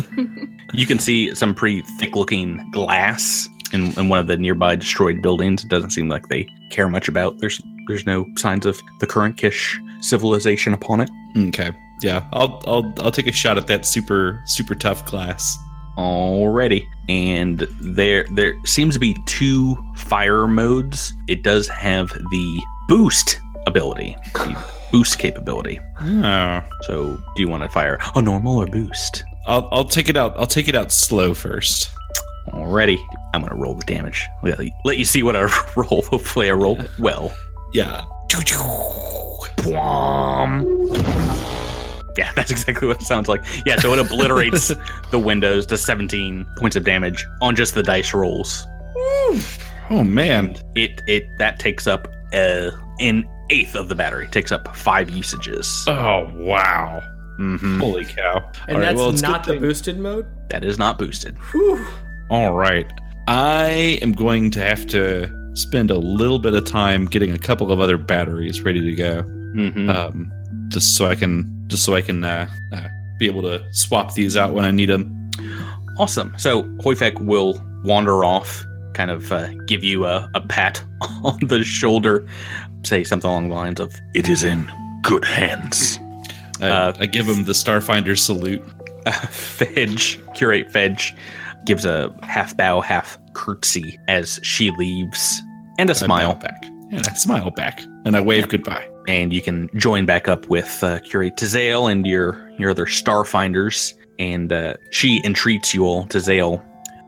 [0.73, 5.65] you can see some pretty thick-looking glass in, in one of the nearby destroyed buildings.
[5.65, 7.39] It doesn't seem like they care much about.
[7.39, 11.11] There's there's no signs of the current Kish civilization upon it.
[11.37, 15.57] okay, yeah, I'll I'll I'll take a shot at that super super tough glass.
[15.99, 21.13] Already, and there there seems to be two fire modes.
[21.27, 24.57] It does have the boost ability, the
[24.93, 25.79] boost capability.
[26.01, 26.63] Oh.
[26.83, 29.25] So, do you want to fire a normal or boost?
[29.47, 30.37] I'll I'll take it out.
[30.39, 31.91] I'll take it out slow first.
[32.49, 32.99] Already,
[33.35, 34.27] I'm gonna roll the damage.
[34.43, 35.43] Let you- let you see what I
[35.77, 36.03] roll.
[36.03, 37.33] Hopefully, I roll well.
[37.73, 38.03] Yeah.
[42.17, 43.43] Yeah, that's exactly what it sounds like.
[43.65, 44.73] Yeah, so it obliterates
[45.11, 48.67] the windows to 17 points of damage on just the dice rolls.
[49.91, 50.57] Oh man.
[50.75, 54.29] It it that takes up uh, an eighth of the battery.
[54.29, 55.85] Takes up five usages.
[55.87, 57.01] Oh wow.
[57.41, 58.37] Hmm Holy cow!
[58.69, 60.27] And All right, that's well, it's a good not the thing- boosted mode?
[60.51, 61.37] That is not boosted.
[61.53, 61.85] Whew.
[62.29, 62.87] All right.
[63.29, 67.73] I am going to have to spend a little bit of time getting a couple
[67.73, 70.33] of other batteries ready to go, hmm um,
[70.69, 72.89] just so I can just so I can uh, uh,
[73.19, 75.31] be able to swap these out when I need them.
[75.99, 76.35] Awesome.
[76.39, 78.65] So Hoifek will wander off,
[78.95, 80.83] kind of uh, give you a, a pat
[81.23, 82.27] on the shoulder,
[82.85, 84.71] say something along the lines of, It is in
[85.03, 85.99] good hands.
[86.61, 88.63] I, Uh, I give him the Starfinder salute.
[89.07, 91.17] uh, Fedge, curate Fedge,
[91.65, 95.43] gives a half bow, half curtsy as she leaves,
[95.79, 96.35] and a bow smile.
[96.35, 98.87] back, and I smile back, and I wave goodbye.
[99.09, 103.95] And you can join back up with uh, curate Tizael and your your other starfinders.
[104.19, 106.63] And uh, she entreats you all, Tizael.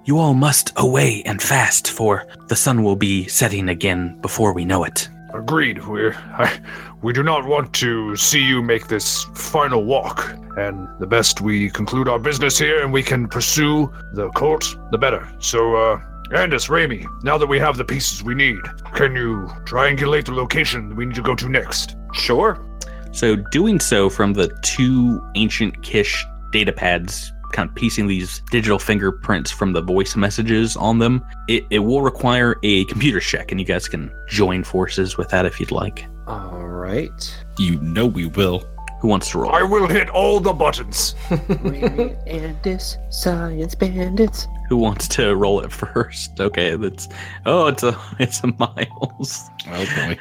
[0.07, 4.65] You all must away and fast, for the sun will be setting again before we
[4.65, 5.09] know it.
[5.35, 5.87] Agreed.
[5.87, 6.59] We're I,
[7.03, 11.69] we do not want to see you make this final walk, and the best we
[11.69, 15.29] conclude our business here and we can pursue the court, the better.
[15.41, 16.01] So, uh,
[16.31, 18.61] Andis, Raimi, now that we have the pieces we need,
[18.95, 21.97] can you triangulate the location we need to go to next?
[22.15, 22.65] Sure.
[23.11, 28.79] So, doing so from the two ancient Kish data pads, kind of piecing these digital
[28.79, 33.61] fingerprints from the voice messages on them, it, it will require a computer check, and
[33.61, 36.07] you guys can join forces with that if you'd like.
[36.27, 37.35] All right.
[37.59, 38.65] You know we will.
[39.01, 39.51] Who wants to roll?
[39.51, 41.17] I will hit all the buttons.
[41.31, 44.47] Raymond Andis, science bandits.
[44.69, 46.39] Who wants to roll it first?
[46.39, 47.09] Okay, that's
[47.45, 49.41] oh, it's a it's a Miles.
[49.69, 50.17] Oh boy.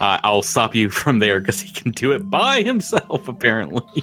[0.00, 4.02] Uh, I'll stop you from there because he can do it by himself, apparently.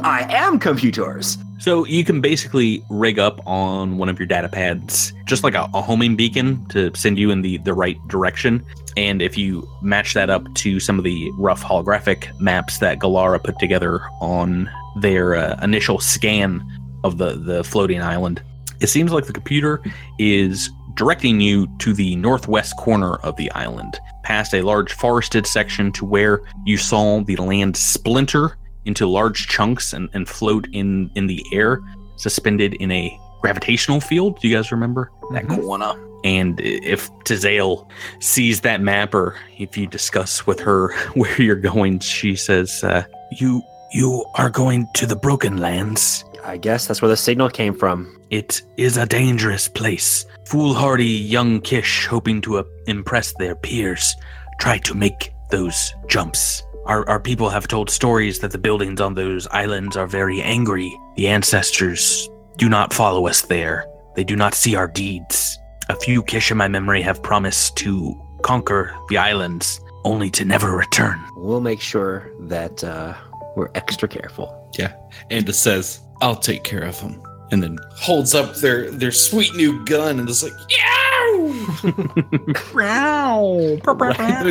[0.00, 1.38] I am computers.
[1.58, 5.68] So you can basically rig up on one of your data pads, just like a,
[5.74, 8.64] a homing beacon to send you in the, the right direction.
[8.96, 13.42] And if you match that up to some of the rough holographic maps that Galara
[13.42, 16.64] put together on their uh, initial scan
[17.02, 18.40] of the, the floating island,
[18.80, 19.82] it seems like the computer
[20.20, 25.90] is directing you to the northwest corner of the island, past a large forested section
[25.92, 31.26] to where you saw the land splinter into large chunks and, and float in in
[31.26, 31.80] the air,
[32.16, 34.40] suspended in a gravitational field.
[34.40, 35.94] Do you guys remember that corner?
[36.24, 37.88] And if Tizael
[38.20, 43.04] sees that map, or if you discuss with her where you're going, she says, uh,
[43.32, 43.62] You
[43.92, 46.24] you are going to the Broken Lands.
[46.44, 48.20] I guess that's where the signal came from.
[48.30, 50.26] It is a dangerous place.
[50.44, 54.14] Foolhardy young Kish hoping to uh, impress their peers
[54.60, 56.62] try to make those jumps.
[56.86, 60.98] Our, our people have told stories that the buildings on those islands are very angry.
[61.16, 63.86] The ancestors do not follow us there.
[64.16, 65.58] They do not see our deeds.
[65.90, 70.76] A few Kish in my memory have promised to conquer the islands, only to never
[70.76, 71.18] return.
[71.36, 73.14] We'll make sure that uh,
[73.56, 74.54] we're extra careful.
[74.78, 74.92] Yeah.
[75.30, 79.54] And it says, "I'll take care of them," and then holds up their their sweet
[79.54, 81.27] new gun and is like, "Yeah!"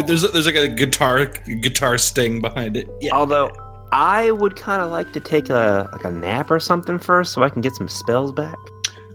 [0.02, 2.90] there's there's like a guitar guitar sting behind it.
[3.02, 3.16] Yeah.
[3.16, 3.52] Although
[3.92, 7.44] I would kind of like to take a like a nap or something first, so
[7.44, 8.58] I can get some spells back.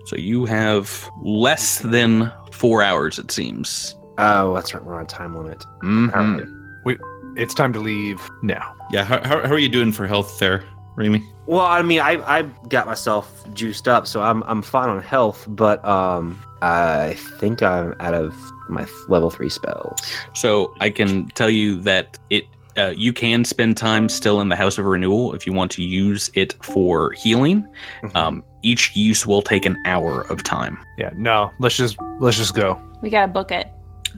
[0.07, 3.97] so you have less than four hours, it seems.
[4.18, 4.85] Oh, that's right.
[4.85, 5.64] We're on time limit.
[5.83, 6.12] Mhm.
[6.14, 6.99] Alright.
[7.35, 8.74] It's time to leave now.
[8.91, 9.05] Yeah.
[9.05, 10.64] How, how, how are you doing for health there,
[10.97, 11.26] Remy?
[11.47, 15.47] Well, I mean, I I got myself juiced up, so I'm I'm fine on health,
[15.49, 18.35] but um, I think I'm out of
[18.69, 19.99] my level three spells.
[20.35, 22.45] So I can tell you that it
[22.79, 25.83] uh, you can spend time still in the House of Renewal if you want to
[25.83, 27.67] use it for healing.
[28.15, 30.79] Um, each use will take an hour of time.
[30.97, 32.81] Yeah, no, let's just let's just go.
[33.03, 33.69] We gotta book it.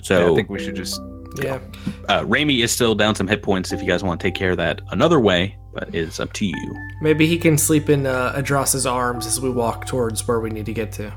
[0.09, 1.01] Yeah, I think we should just
[1.42, 1.59] Yeah.
[2.09, 4.51] uh, Raimi is still down some hit points if you guys want to take care
[4.51, 6.76] of that another way, but it's up to you.
[7.01, 10.66] Maybe he can sleep in uh, Adras's arms as we walk towards where we need
[10.66, 11.12] to get to.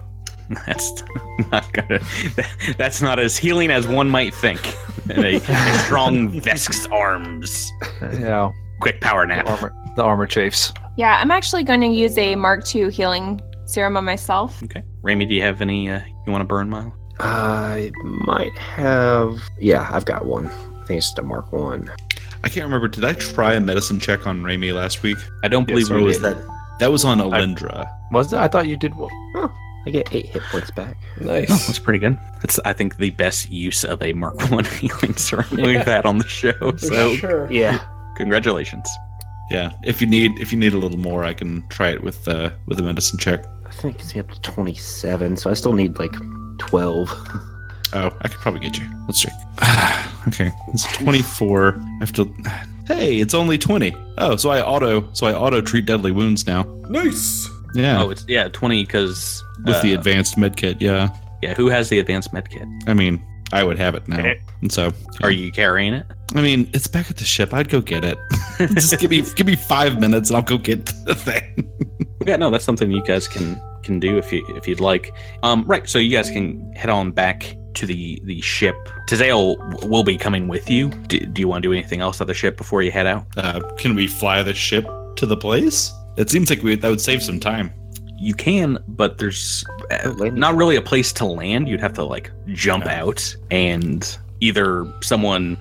[0.65, 1.03] That's
[1.51, 1.99] not gonna.
[2.77, 4.75] That's not as healing as one might think.
[5.09, 7.71] In a, a strong Vesk's arms.
[8.13, 9.47] you know Quick power the nap.
[9.47, 10.71] armor the armor chafes.
[10.97, 14.61] Yeah, I'm actually going to use a Mark II healing serum on myself.
[14.63, 16.93] Okay, Rami, do you have any uh, you want to burn, Mile?
[17.19, 19.37] I might have.
[19.59, 20.47] Yeah, I've got one.
[20.47, 21.91] I think it's just a Mark One.
[22.43, 22.87] I can't remember.
[22.87, 25.17] Did I try a medicine check on Remy last week?
[25.43, 26.21] I don't believe Yes, you or did.
[26.21, 26.77] that?
[26.79, 27.91] That was on Alindra.
[28.11, 28.37] Was it?
[28.39, 29.09] I thought you did well.
[29.87, 30.97] I get eight hit points back.
[31.21, 31.67] Oh, Nice.
[31.67, 32.17] that's pretty good.
[32.41, 36.17] That's I think the best use of a Mark One healing serum we've had on
[36.17, 36.75] the show.
[36.77, 37.51] So sure.
[37.51, 37.79] Yeah.
[38.15, 38.89] congratulations.
[39.49, 39.71] Yeah.
[39.83, 42.49] If you need if you need a little more, I can try it with uh
[42.65, 43.45] with a medicine check.
[43.65, 46.13] I think it's up to 27, so I still need like
[46.59, 47.09] 12.
[47.93, 48.85] Oh, I could probably get you.
[49.07, 49.33] Let's check.
[50.27, 51.75] okay, it's 24.
[51.77, 52.25] I have to.
[52.87, 53.95] Hey, it's only 20.
[54.17, 56.63] Oh, so I auto so I auto treat deadly wounds now.
[56.89, 57.49] Nice.
[57.75, 58.01] Yeah.
[58.01, 61.09] Oh, it's yeah, twenty because with the advanced med kit, yeah.
[61.41, 61.53] yeah.
[61.55, 62.67] Who has the advanced med kit?
[62.87, 64.33] I mean, I would have it now.
[64.61, 64.91] And so
[65.21, 66.05] Are you carrying it?
[66.35, 67.53] I mean, it's back at the ship.
[67.53, 68.17] I'd go get it.
[68.57, 71.71] Just give me give me five minutes and I'll go get the thing.
[72.25, 75.13] Yeah, no, that's something you guys can can do if you if you'd like.
[75.43, 75.87] Um, right.
[75.87, 78.75] So you guys can head on back to the the ship.
[79.07, 80.89] Tizael w- will be coming with you.
[80.89, 83.25] Do, do you want to do anything else at the ship before you head out?
[83.37, 84.85] Uh, can we fly the ship
[85.15, 85.93] to the place?
[86.17, 87.71] It seems like we, that would save some time.
[88.19, 91.67] You can, but there's uh, not really a place to land.
[91.69, 93.01] You'd have to like jump Yeah.
[93.01, 95.57] out and either someone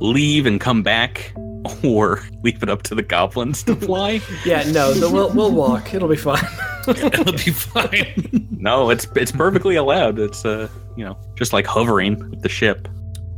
[0.00, 1.32] leave and come back
[1.84, 4.20] or leave it up to the goblins to fly.
[4.44, 5.94] Yeah, no, the, we'll we'll walk.
[5.94, 6.44] It'll be fine.
[6.88, 8.46] It'll be fine.
[8.58, 10.18] no, it's it's perfectly allowed.
[10.18, 12.88] It's uh, you know, just like hovering with the ship.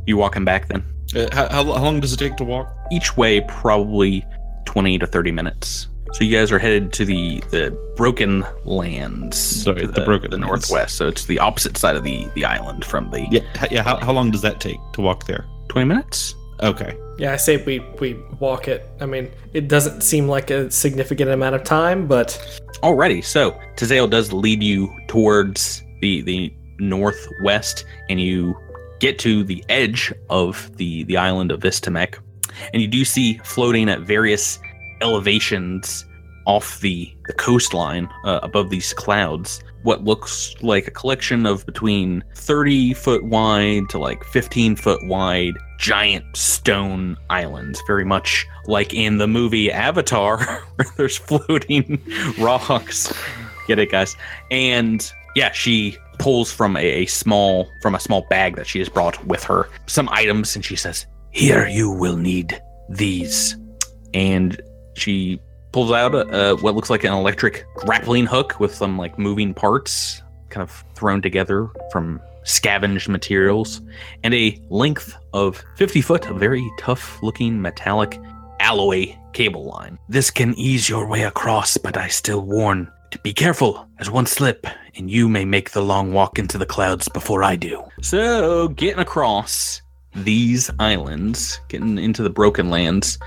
[0.05, 0.83] You walking back then.
[1.15, 2.73] Uh, how, how, how long does it take to walk?
[2.91, 4.25] Each way probably
[4.65, 5.87] 20 to 30 minutes.
[6.13, 9.37] So you guys are headed to the the Broken Lands.
[9.37, 10.69] Sorry, to the Broken the Lands.
[10.69, 10.95] northwest.
[10.95, 13.83] So it's the opposite side of the the island from the Yeah, h- yeah.
[13.83, 15.45] How, how long does that take to walk there?
[15.69, 16.33] 20 minutes.
[16.63, 16.95] Okay.
[17.19, 18.85] Yeah, I say we we walk it.
[18.99, 22.29] I mean, it doesn't seem like a significant amount of time, but
[22.83, 28.55] Alrighty, so Tizael does lead you towards the the northwest, and you
[28.99, 32.15] get to the edge of the the island of Istamak,
[32.73, 34.59] and you do see floating at various
[35.01, 36.05] elevations
[36.45, 42.23] off the the coastline uh, above these clouds what looks like a collection of between
[42.35, 49.17] 30 foot wide to like 15 foot wide giant stone islands very much like in
[49.17, 50.43] the movie avatar
[50.75, 52.01] where there's floating
[52.39, 53.13] rocks.
[53.67, 54.15] Get it guys?
[54.51, 58.89] And yeah she pulls from a, a small from a small bag that she has
[58.89, 63.55] brought with her some items and she says here you will need these.
[64.13, 64.59] And
[64.97, 65.39] she
[65.71, 69.53] pulls out a, a, what looks like an electric grappling hook with some like moving
[69.53, 73.81] parts kind of thrown together from scavenged materials
[74.23, 78.19] and a length of 50 foot of very tough looking metallic
[78.59, 79.99] alloy cable line.
[80.09, 84.25] This can ease your way across but i still warn to be careful as one
[84.25, 87.83] slip and you may make the long walk into the clouds before i do.
[88.01, 89.81] So getting across
[90.15, 93.19] these islands getting into the broken lands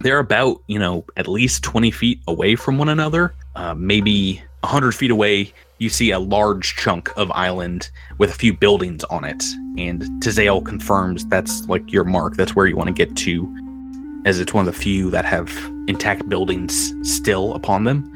[0.00, 3.34] they're about you know at least 20 feet away from one another.
[3.54, 8.52] Uh, maybe 100 feet away you see a large chunk of island with a few
[8.52, 9.42] buildings on it.
[9.76, 12.36] And Tizael confirms that's like your mark.
[12.36, 15.50] That's where you want to get to as it's one of the few that have
[15.86, 18.12] intact buildings still upon them.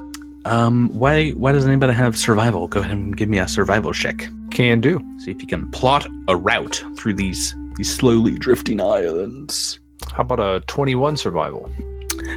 [0.47, 2.67] Um why why does anybody have survival?
[2.67, 4.29] Go ahead and give me a survival check.
[4.51, 4.99] Can do.
[5.19, 9.80] see if you can plot a route through these these slowly drifting islands
[10.13, 11.71] How about a 21 survival?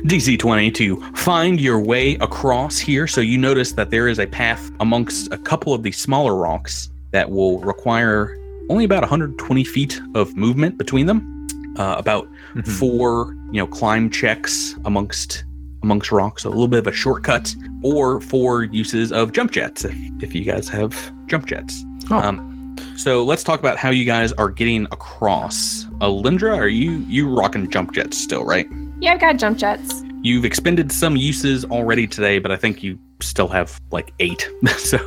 [0.06, 3.08] DC 20 to find your way across here.
[3.08, 6.90] So you notice that there is a path amongst a couple of these smaller rocks
[7.12, 8.38] that will require
[8.70, 11.48] only about 120 feet of movement between them.
[11.78, 12.28] Uh, about
[12.78, 15.44] four, you know, climb checks amongst
[15.82, 17.54] amongst rocks, so a little bit of a shortcut,
[17.84, 21.84] or four uses of jump jets if, if you guys have jump jets.
[22.10, 22.20] Oh.
[22.20, 25.86] Um, so let's talk about how you guys are getting across.
[26.04, 28.68] Alindra, are you you rocking jump jets still, right?
[29.00, 30.04] Yeah, I've got jump jets.
[30.22, 34.50] You've expended some uses already today, but I think you still have like eight.
[34.78, 34.98] so,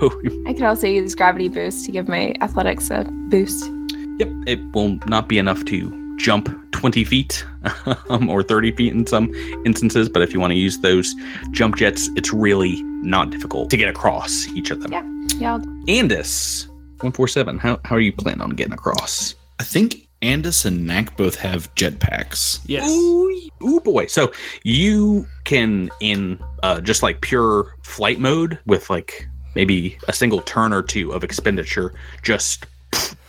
[0.46, 3.70] I could also use gravity boost to give my athletics a boost.
[4.18, 7.44] yep, it will not be enough to jump 20 feet
[8.08, 9.30] um, or 30 feet in some
[9.66, 10.08] instances.
[10.08, 11.14] But if you want to use those
[11.50, 14.92] jump jets, it's really not difficult to get across each of them.
[14.92, 15.02] Yeah.
[15.38, 16.68] Yeah, Andis,
[17.02, 19.34] 147, how, how are you planning on getting across?
[19.58, 22.60] I think Andis and Knack both have jetpacks.
[22.66, 22.88] yes.
[22.90, 24.06] Ooh, ooh boy.
[24.06, 24.32] So
[24.64, 30.72] you can in uh, just like pure flight mode with like maybe a single turn
[30.72, 32.66] or two of expenditure, just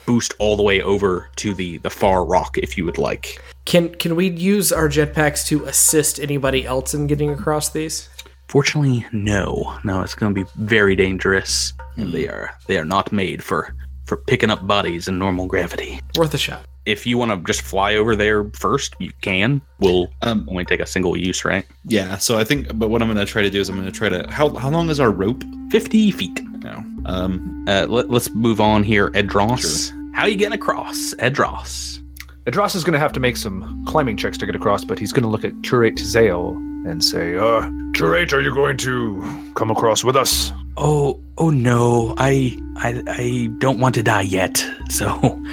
[0.05, 3.41] boost all the way over to the the far rock if you would like.
[3.65, 8.09] Can can we use our jetpacks to assist anybody else in getting across these?
[8.47, 9.77] Fortunately, no.
[9.83, 13.75] No, it's going to be very dangerous, and they are they are not made for
[14.05, 15.99] for picking up bodies in normal gravity.
[16.15, 16.65] Worth a shot.
[16.87, 19.61] If you want to just fly over there first, you can.
[19.79, 21.65] We'll Um, only take a single use, right?
[21.85, 22.17] yeah.
[22.17, 23.97] So I think, but what I'm going to try to do is I'm going to
[23.97, 24.25] try to.
[24.31, 25.43] How how long is our rope?
[25.71, 26.39] 50 feet.
[26.63, 26.83] No.
[27.05, 27.65] Um.
[27.67, 29.09] Uh, let, us move on here.
[29.11, 29.91] Edros.
[30.15, 31.13] How are you getting across?
[31.19, 31.99] Edros.
[32.45, 35.11] Edros is going to have to make some climbing checks to get across, but he's
[35.11, 36.55] going to look at Curate Tizael
[36.89, 40.53] and say, uh, Curate, are you going to come across with us?
[40.77, 42.15] Oh, oh no.
[42.17, 44.65] I, I, I don't want to die yet.
[44.89, 45.07] So,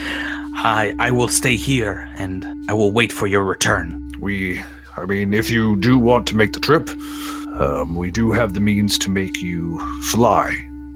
[0.57, 4.01] I, I will stay here and I will wait for your return.
[4.21, 4.63] We
[4.97, 6.89] I mean, if you do want to make the trip,
[7.61, 10.55] um, we do have the means to make you fly,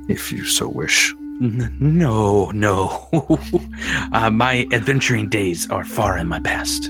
[0.09, 1.13] if you so wish.
[1.41, 3.09] N- No, no.
[4.13, 6.87] uh, my adventuring days are far in my past.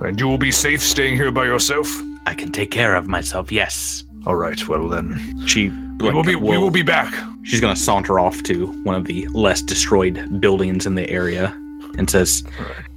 [0.00, 1.88] And you will be safe staying here by yourself?
[2.26, 4.04] I can take care of myself, yes.
[4.26, 5.46] All right, well then.
[5.46, 7.12] She We will be, we will be back.
[7.42, 11.52] She's going to saunter off to one of the less destroyed buildings in the area
[11.98, 12.44] and says,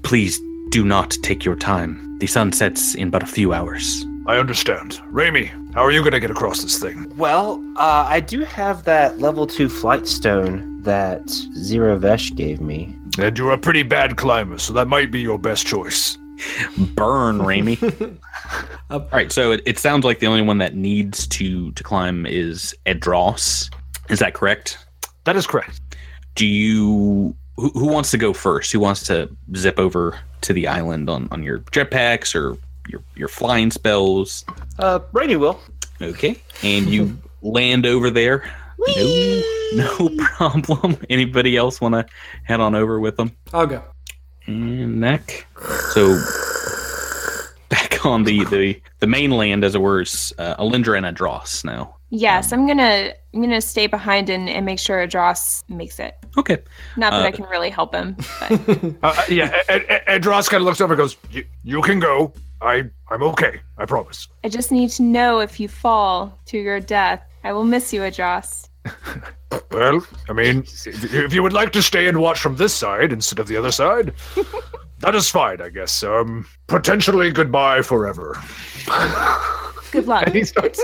[0.04, 0.40] Please
[0.70, 2.18] do not take your time.
[2.20, 4.06] The sun sets in but a few hours.
[4.28, 5.00] I understand.
[5.12, 7.16] Raimi, how are you going to get across this thing?
[7.16, 12.94] Well, uh, I do have that level two flight stone that Zero Vesh gave me.
[13.18, 16.18] And you're a pretty bad climber, so that might be your best choice.
[16.78, 18.20] Burn, Raimi.
[18.90, 22.26] All right, so it, it sounds like the only one that needs to to climb
[22.26, 23.74] is Edros.
[24.10, 24.78] Is that correct?
[25.24, 25.82] That is correct.
[26.36, 28.72] Do you who, who wants to go first?
[28.72, 33.28] Who wants to zip over to the island on on your jetpacks or your your
[33.28, 34.46] flying spells?
[34.80, 35.60] Uh, Raimi will.
[36.02, 38.50] Okay, and you land over there.
[38.80, 39.42] No,
[39.74, 40.98] no problem.
[41.10, 42.06] Anybody else want to
[42.44, 43.32] head on over with them?
[43.54, 43.84] I'll go.
[44.46, 45.48] And neck.
[45.92, 46.18] So
[47.70, 51.97] back on the the the mainland, as it were, is uh, Alindra and Adros now.
[52.10, 56.16] Yes, I'm gonna I'm gonna stay behind and, and make sure Adros makes it.
[56.38, 56.58] Okay.
[56.96, 58.52] Not that Uh, I can really help him, but
[59.04, 62.00] Uh, uh, yeah, Ed, Ed, Ed kind of looks over and goes, "You- You can
[62.00, 62.34] go.
[62.62, 63.60] I, I'm okay.
[63.78, 64.28] I promise.
[64.44, 67.22] I just need to know if you fall to your death.
[67.44, 68.70] I will miss you, Adros.
[69.72, 73.14] Well, I mean, if, if you would like to stay and watch from this side
[73.14, 74.14] instead of the other side,
[75.00, 76.04] that is fine, I guess.
[76.04, 78.36] Um, potentially goodbye forever.
[79.92, 80.24] Good luck.
[80.28, 80.82] And he starts,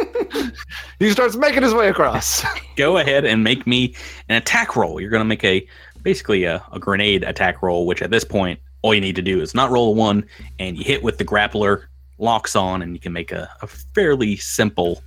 [0.99, 2.43] he starts making his way across.
[2.75, 3.95] Go ahead and make me
[4.29, 4.99] an attack roll.
[4.99, 5.67] You're going to make a
[6.01, 9.41] basically a, a grenade attack roll, which at this point, all you need to do
[9.41, 10.25] is not roll a one,
[10.59, 11.85] and you hit with the grappler,
[12.17, 15.01] locks on, and you can make a, a fairly simple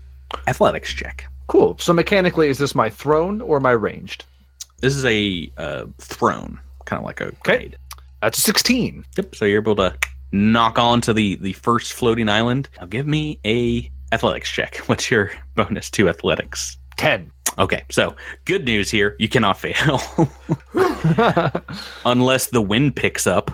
[0.47, 1.27] athletics check.
[1.47, 1.77] Cool.
[1.79, 4.25] So mechanically, is this my thrown or my ranged?
[4.81, 7.77] This is a uh, thrown, kind of like a grenade.
[8.23, 9.05] That's a 16.
[9.17, 9.35] Yep.
[9.35, 9.95] So you're able to
[10.33, 12.69] knock on to the the first floating island.
[12.81, 14.77] Now give me a athletics check.
[14.87, 16.77] What's your bonus to athletics?
[16.97, 17.31] 10.
[17.59, 18.15] Okay, so
[18.45, 19.17] good news here.
[19.19, 20.01] You cannot fail.
[22.05, 23.51] Unless the wind picks up,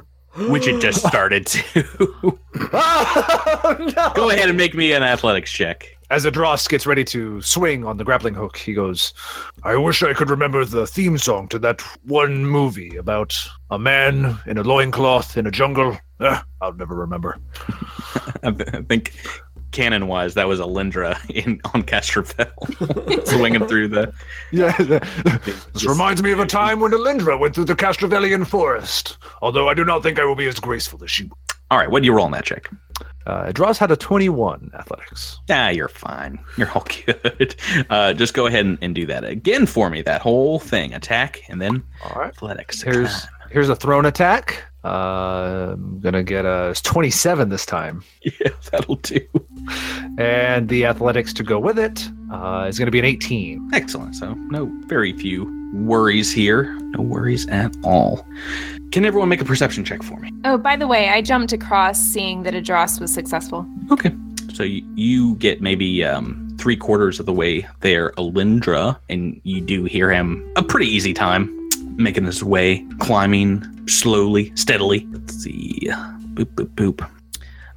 [0.48, 2.38] which it just started to.
[2.72, 4.12] oh, no!
[4.14, 5.86] Go ahead and make me an athletics check.
[6.10, 9.14] As Adros gets ready to swing on the grappling hook, he goes,
[9.62, 13.34] I wish I could remember the theme song to that one movie about
[13.70, 15.96] a man in a loincloth in a jungle.
[16.60, 17.38] I'll never remember.
[18.42, 19.14] I th- I think
[19.72, 24.12] canon wise, that was Alindra in on Castrovel swinging through the.
[24.50, 29.18] Yeah, this reminds me of a time when Alindra went through the Castrovellian forest.
[29.40, 31.30] Although I do not think I will be as graceful as she.
[31.70, 32.68] All right, what do you roll on that check?
[33.26, 35.38] Uh, Adros had a 21 athletics.
[35.48, 36.38] Yeah, you're fine.
[36.58, 37.54] You're all good.
[37.88, 40.02] Uh, just go ahead and, and do that again for me.
[40.02, 42.28] That whole thing, attack and then All right.
[42.28, 42.82] athletics.
[42.82, 44.64] Here's here's a thrown attack.
[44.84, 49.20] Uh, I'm gonna get a 27 this time, yeah, that'll do.
[50.18, 53.70] and the athletics to go with it uh, is gonna be an 18.
[53.72, 54.14] Excellent.
[54.16, 56.74] So no, very few worries here.
[56.80, 58.26] No worries at all.
[58.90, 60.30] Can everyone make a perception check for me?
[60.44, 63.66] Oh, by the way, I jumped across seeing that Adros was successful.
[63.90, 64.12] Okay.
[64.52, 69.62] So you, you get maybe um, three quarters of the way there, Alindra, and you
[69.62, 71.58] do hear him a pretty easy time
[71.96, 75.06] making his way, climbing slowly, steadily.
[75.10, 75.88] Let's see.
[76.34, 77.10] Boop, boop, boop.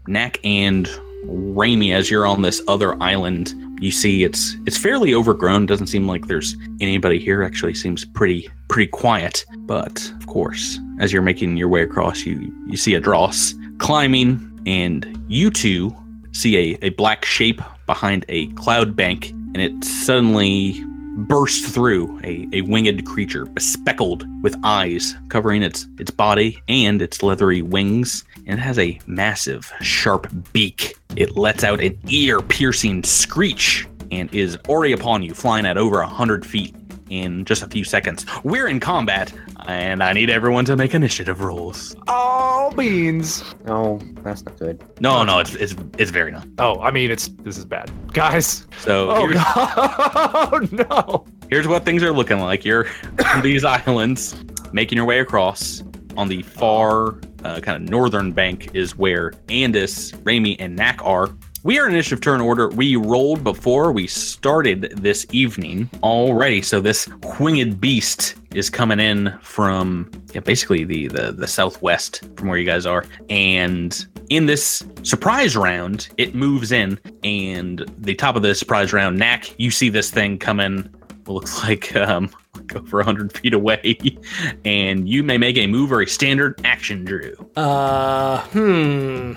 [0.07, 0.88] Knack and
[1.26, 5.66] Raimi, as you're on this other island, you see it's it's fairly overgrown.
[5.66, 7.43] Doesn't seem like there's anybody here.
[7.43, 9.45] Actually, seems pretty pretty quiet.
[9.59, 14.61] But of course, as you're making your way across, you you see a dross climbing,
[14.66, 15.95] and you two
[16.32, 20.84] see a, a black shape behind a cloud bank, and it suddenly
[21.16, 27.24] bursts through a, a winged creature, bespeckled with eyes covering its its body and its
[27.24, 30.97] leathery wings, and it has a massive, sharp beak.
[31.16, 36.07] It lets out an ear-piercing screech and is already upon you, flying at over a
[36.07, 36.76] hundred feet
[37.09, 38.25] in just a few seconds.
[38.43, 39.31] We're in combat,
[39.67, 41.95] and I need everyone to make initiative rolls.
[42.07, 43.43] All beans.
[43.67, 44.83] Oh, that's not good.
[44.99, 46.47] No, no, it's it's it's very not.
[46.59, 48.67] Oh, I mean it's this is bad, guys.
[48.79, 49.43] So Oh here's, no!
[49.55, 51.25] oh no!
[51.49, 52.65] here's what things are looking like.
[52.65, 52.87] You're
[53.25, 54.35] on these islands,
[54.71, 55.83] making your way across.
[56.17, 61.29] On the far uh, kind of northern bank is where Andis, Rami, and Knack are.
[61.66, 62.70] We are in initiative turn order.
[62.70, 66.61] We rolled before we started this evening already.
[66.61, 67.09] So this
[67.39, 72.68] winged beast is coming in from yeah, basically the, the the southwest from where you
[72.68, 73.03] guys are.
[73.32, 79.18] And in this surprise round, it moves in, and the top of the surprise round,
[79.18, 80.88] Knack, you see this thing coming.
[81.09, 82.30] It looks like um,
[82.76, 83.97] over 100 feet away,
[84.66, 87.34] and you may make a move or a standard action, Drew.
[87.55, 89.34] Uh, hmm.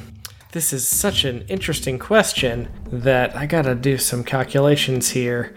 [0.52, 5.54] This is such an interesting question that I gotta do some calculations here.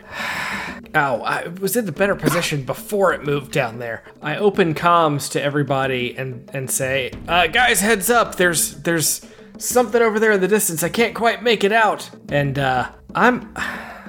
[0.94, 4.04] Ow, I was in the better position before it moved down there.
[4.22, 8.36] I open comms to everybody and and say, uh, "Guys, heads up!
[8.36, 9.26] There's there's
[9.58, 10.84] something over there in the distance.
[10.84, 13.56] I can't quite make it out." And uh, I'm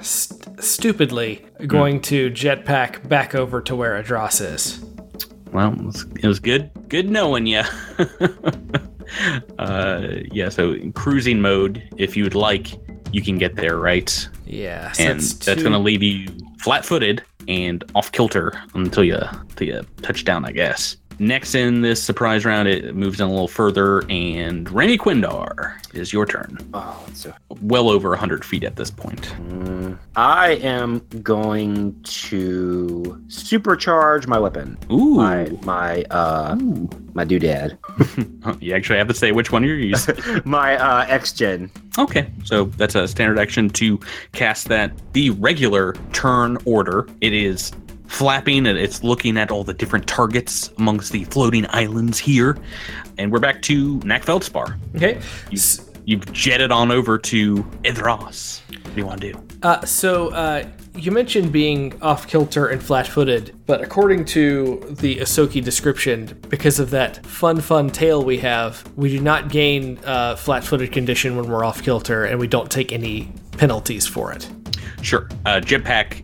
[0.01, 4.83] st- stupidly going to jetpack back over to where Adras is.
[5.53, 7.61] Well, it was, it was good, good knowing you.
[9.59, 12.73] uh, yeah, so in cruising mode, if you would like,
[13.11, 14.27] you can get there, right?
[14.45, 16.27] Yeah, so and that's, that's going to leave you
[16.59, 20.97] flat-footed and off kilter until you until you touch down, I guess.
[21.19, 26.11] Next in this surprise round, it moves in a little further, and Remy Quindar is
[26.11, 26.57] your turn.
[26.73, 29.21] Oh, so Well over 100 feet at this point.
[29.21, 34.77] mm, I am going to supercharge my weapon.
[34.91, 35.15] Ooh.
[35.15, 36.55] My my uh
[37.13, 37.77] my doodad.
[38.59, 40.15] You actually have to say which one you're using.
[40.45, 41.71] my uh X Gen.
[41.97, 43.99] Okay, so that's a standard action to
[44.33, 44.91] cast that.
[45.13, 47.71] The regular turn order, it is
[48.13, 52.57] flapping and it's looking at all the different targets amongst the floating islands here.
[53.17, 54.77] And we're back to Knack Feldspar.
[54.95, 55.19] okay.
[55.49, 55.59] You,
[56.05, 58.61] you've jetted on over to Idros.
[58.83, 59.47] What do you want to do?
[59.63, 65.63] Uh, so uh, you mentioned being off kilter and flat-footed, but according to the Ysoki
[65.63, 70.91] description, because of that fun, fun tail we have, we do not gain uh, flat-footed
[70.91, 74.47] condition when we're off kilter, and we don't take any penalties for it.
[75.03, 75.27] Sure.
[75.45, 76.23] Uh, jetpack,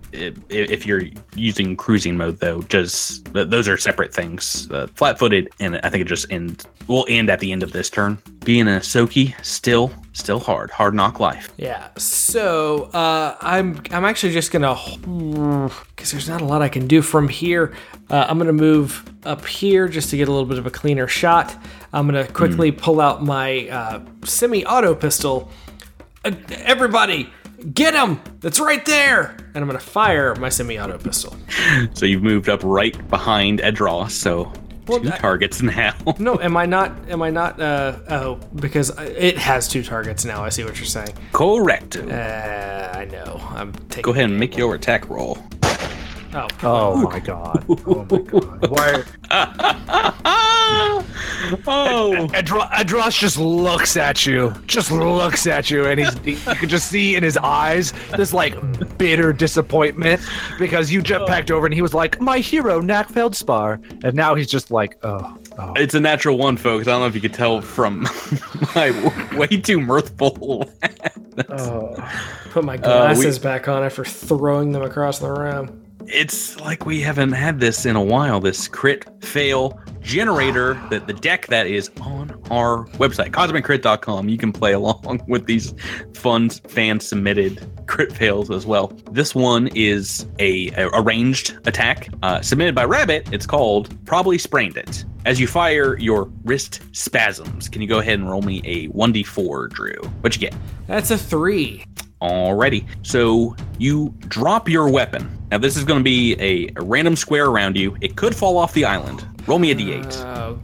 [0.50, 1.04] if you're
[1.36, 4.72] using cruising mode, though, just those are separate things.
[4.72, 7.90] Uh, flat-footed, and I think it just end will end at the end of this
[7.90, 8.18] turn.
[8.44, 11.54] Being a Ysoki, still, still hard, hard knock life.
[11.58, 11.90] Yeah.
[11.98, 17.02] So uh, I'm I'm actually just gonna because there's not a lot I can do
[17.02, 17.76] from here.
[18.10, 21.08] Uh, I'm gonna move up here just to get a little bit of a cleaner
[21.08, 21.56] shot.
[21.92, 25.52] I'm gonna quickly pull out my uh, semi-auto pistol.
[26.26, 27.30] Uh, everybody,
[27.74, 28.20] get him!
[28.40, 29.36] That's right there!
[29.54, 31.36] And I'm gonna fire my semi-auto pistol.
[31.94, 34.52] So you've moved up right behind Edros, so
[34.88, 35.94] Well, two I- targets now.
[36.20, 36.92] No, am I not?
[37.10, 37.60] Am I not?
[37.60, 40.44] Uh, oh, because it has two targets now.
[40.44, 41.14] I see what you're saying.
[41.34, 41.96] Correct.
[41.98, 43.42] Uh, I know.
[43.56, 44.04] I'm taking.
[44.04, 45.38] Go ahead and make your attack roll.
[46.34, 47.66] Oh, Oh my god.
[47.88, 48.68] Oh my god.
[48.70, 49.04] Why?
[51.68, 56.16] oh, Adro- Adros just looks at you, just looks at you, and he's
[56.48, 58.56] you can just see in his eyes this like
[58.98, 60.22] bitter disappointment
[60.60, 64.50] because you jetpacked over and he was like, "My hero, Knack Feldspar," and now he's
[64.50, 66.88] just like, "Oh, oh." it's a natural one, folks.
[66.88, 68.02] I don't know if you could tell from
[68.76, 68.92] my
[69.36, 70.70] way too mirthful.
[71.50, 71.96] Oh,
[72.52, 72.82] put my Uh, we-
[73.24, 75.86] glasses back on after throwing them across the room.
[76.08, 78.40] It's like we haven't had this in a while.
[78.40, 84.30] This crit fail generator, that the deck that is on our website, cosmiccrit.com.
[84.30, 85.74] You can play along with these
[86.14, 88.88] fun fan submitted crit fails as well.
[89.12, 93.30] This one is a, a, a ranged attack uh, submitted by Rabbit.
[93.32, 95.06] It's called Probably Sprained It.
[95.26, 99.70] As you fire your wrist spasms, can you go ahead and roll me a 1d4,
[99.70, 99.96] Drew?
[100.22, 100.56] What you get?
[100.88, 101.84] That's a three.
[102.22, 102.86] Alrighty.
[103.04, 105.30] So you drop your weapon.
[105.52, 107.98] Now this is going to be a, a random square around you.
[108.02, 109.26] It could fall off the island.
[109.48, 110.60] Roll me a d8.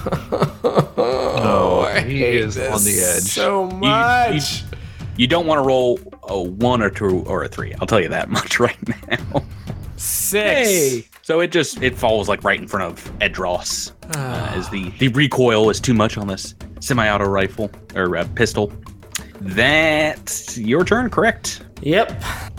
[1.02, 3.22] Oh, I he hate is on the edge.
[3.22, 4.64] So You- much.
[5.16, 5.98] You don't want to roll
[6.28, 7.74] a one or two or a three.
[7.74, 8.76] I'll tell you that much right
[9.08, 9.42] now.
[9.96, 11.06] Six.
[11.22, 13.92] So it just it falls like right in front of Edros.
[14.16, 18.72] Uh, as the the recoil is too much on this semi-auto rifle or uh, pistol.
[19.40, 21.62] That's your turn, correct?
[21.82, 22.10] Yep.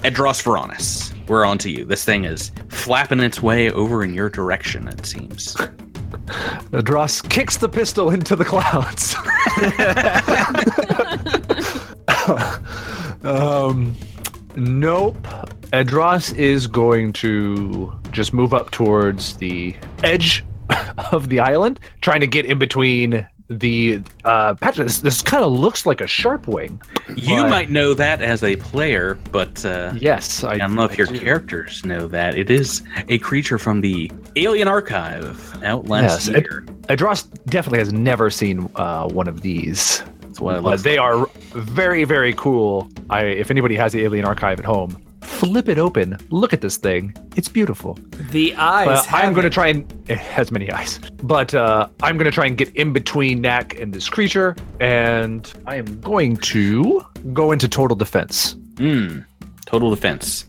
[0.01, 1.85] Edros Veronis, we're on to you.
[1.85, 5.55] This thing is flapping its way over in your direction, it seems.
[6.71, 9.15] Adros kicks the pistol into the clouds.
[13.23, 13.95] um,
[14.55, 15.15] nope.
[15.71, 20.43] Edros is going to just move up towards the edge
[21.11, 23.27] of the island, trying to get in between
[23.59, 24.87] the uh, Patrick.
[24.87, 26.81] This, this kind of looks like a sharp wing.
[27.15, 30.83] You But- might know that as a player, but uh, Yes, I, I don't know
[30.85, 31.19] if I your do.
[31.19, 32.37] characters know that.
[32.37, 36.65] It is a creature from the Alien Archive out last Yes, year.
[36.87, 40.01] Adros definitely has never seen uh, one of these.
[40.23, 42.89] It's what but looks they are very very cool.
[43.09, 45.01] I if anybody has the Alien Archive at home,
[45.41, 46.17] flip it open.
[46.29, 47.15] Look at this thing.
[47.35, 47.97] It's beautiful.
[48.29, 48.85] The eyes.
[48.85, 50.99] But I'm going to try and it has many eyes.
[51.23, 55.51] But uh, I'm going to try and get in between Knack and this creature, and
[55.65, 58.55] I am going to go into total defense.
[58.77, 59.21] Hmm.
[59.65, 60.45] Total defense.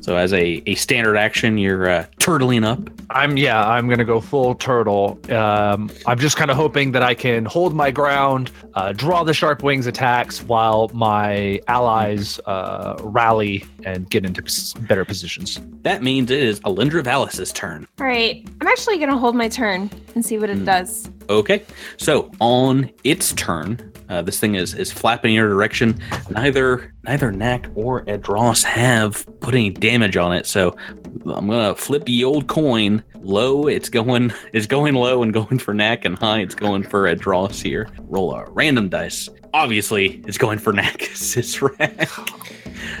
[0.00, 2.80] So as a, a standard action, you're uh, turtling up.
[3.10, 5.18] I'm yeah, I'm gonna go full turtle.
[5.32, 9.32] Um, I'm just kind of hoping that I can hold my ground, uh, draw the
[9.32, 15.60] sharp wings attacks while my allies uh, rally and get into pos- better positions.
[15.82, 17.86] That means it is Alindra Valis' turn.
[18.00, 20.64] All right, I'm actually gonna hold my turn and see what it Hmm.
[20.64, 21.08] does.
[21.30, 21.62] Okay.
[21.96, 26.00] So on its turn, uh, this thing is is flapping in your direction.
[26.30, 30.46] Neither neither Knack or Edros have put any damage on it.
[30.46, 30.76] So
[31.24, 33.02] I'm gonna flip the old coin.
[33.16, 37.04] Low, it's going it's going low and going for Knack, and high, it's going for
[37.04, 37.88] Edros here.
[38.02, 39.28] Roll a random dice.
[39.52, 40.98] Obviously, it's going for Knack.
[41.14, 42.10] Sisrak.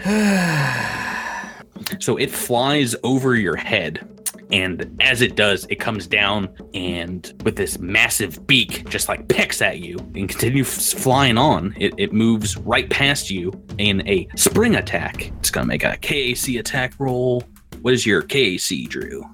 [2.00, 4.15] So it flies over your head.
[4.52, 9.60] And as it does, it comes down and with this massive beak just like pecks
[9.60, 11.74] at you and continues flying on.
[11.78, 15.32] It, it moves right past you in a spring attack.
[15.38, 17.42] It's going to make a KAC attack roll.
[17.82, 19.24] What is your KAC, Drew?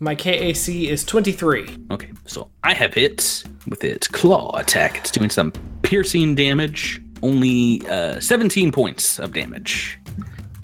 [0.00, 1.86] My KAC is 23.
[1.90, 4.98] Okay, so I have hit with its claw attack.
[4.98, 5.52] It's doing some
[5.82, 9.98] piercing damage, only uh, 17 points of damage.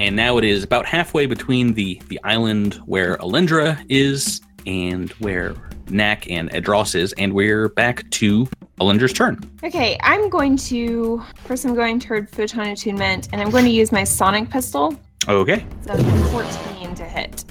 [0.01, 5.55] And now it is about halfway between the, the island where Alindra is and where
[5.91, 8.49] Knack and Edros is, and we're back to
[8.81, 9.39] Alindra's turn.
[9.63, 11.67] Okay, I'm going to first.
[11.67, 14.99] I'm going toward photon attunement, and I'm going to use my sonic pistol.
[15.29, 15.67] Okay.
[15.83, 17.45] So 14 to hit.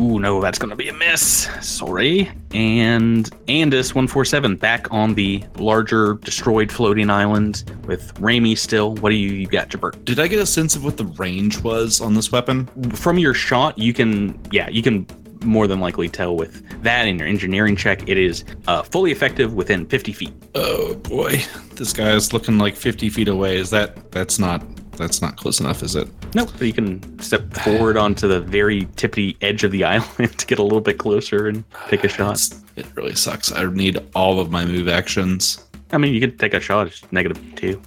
[0.00, 1.48] Ooh, no, that's going to be a miss.
[1.60, 2.30] Sorry.
[2.52, 8.94] And Andis 147 back on the larger destroyed floating island with Raimi still.
[8.96, 10.04] What do you, you got, Jabert?
[10.06, 12.66] Did I get a sense of what the range was on this weapon?
[12.94, 15.06] from your shot, you can, yeah, you can
[15.42, 18.08] more than likely tell with that in your engineering check.
[18.08, 20.32] It is uh, fully effective within 50 feet.
[20.54, 21.42] Oh boy,
[21.74, 23.56] this guy is looking like 50 feet away.
[23.56, 24.62] Is that that's not
[25.00, 26.08] that's not close enough, is it?
[26.34, 26.50] Nope.
[26.56, 30.58] So you can step forward onto the very tippy edge of the island to get
[30.58, 32.32] a little bit closer and take a shot.
[32.36, 33.52] It's- it really sucks.
[33.52, 35.62] I need all of my move actions.
[35.92, 36.86] I mean, you can take a shot.
[36.86, 37.82] It's negative two.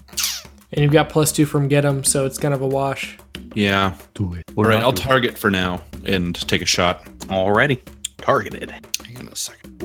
[0.73, 3.17] And you've got plus two from get 'em, so it's kind of a wash.
[3.55, 3.95] Yeah.
[4.13, 4.43] Do it.
[4.55, 7.07] All right, I'll target for now and take a shot.
[7.31, 7.81] Already
[8.17, 8.71] targeted.
[9.05, 9.79] Hang on a second.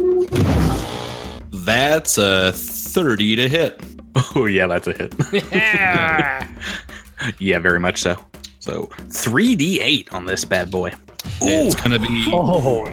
[1.52, 3.80] That's a 30 to hit.
[4.34, 5.14] Oh yeah, that's a hit.
[5.52, 6.48] yeah,
[7.38, 8.16] very much so.
[8.60, 10.92] So 3d8 on this bad boy.
[11.40, 12.84] It's gonna be Oh,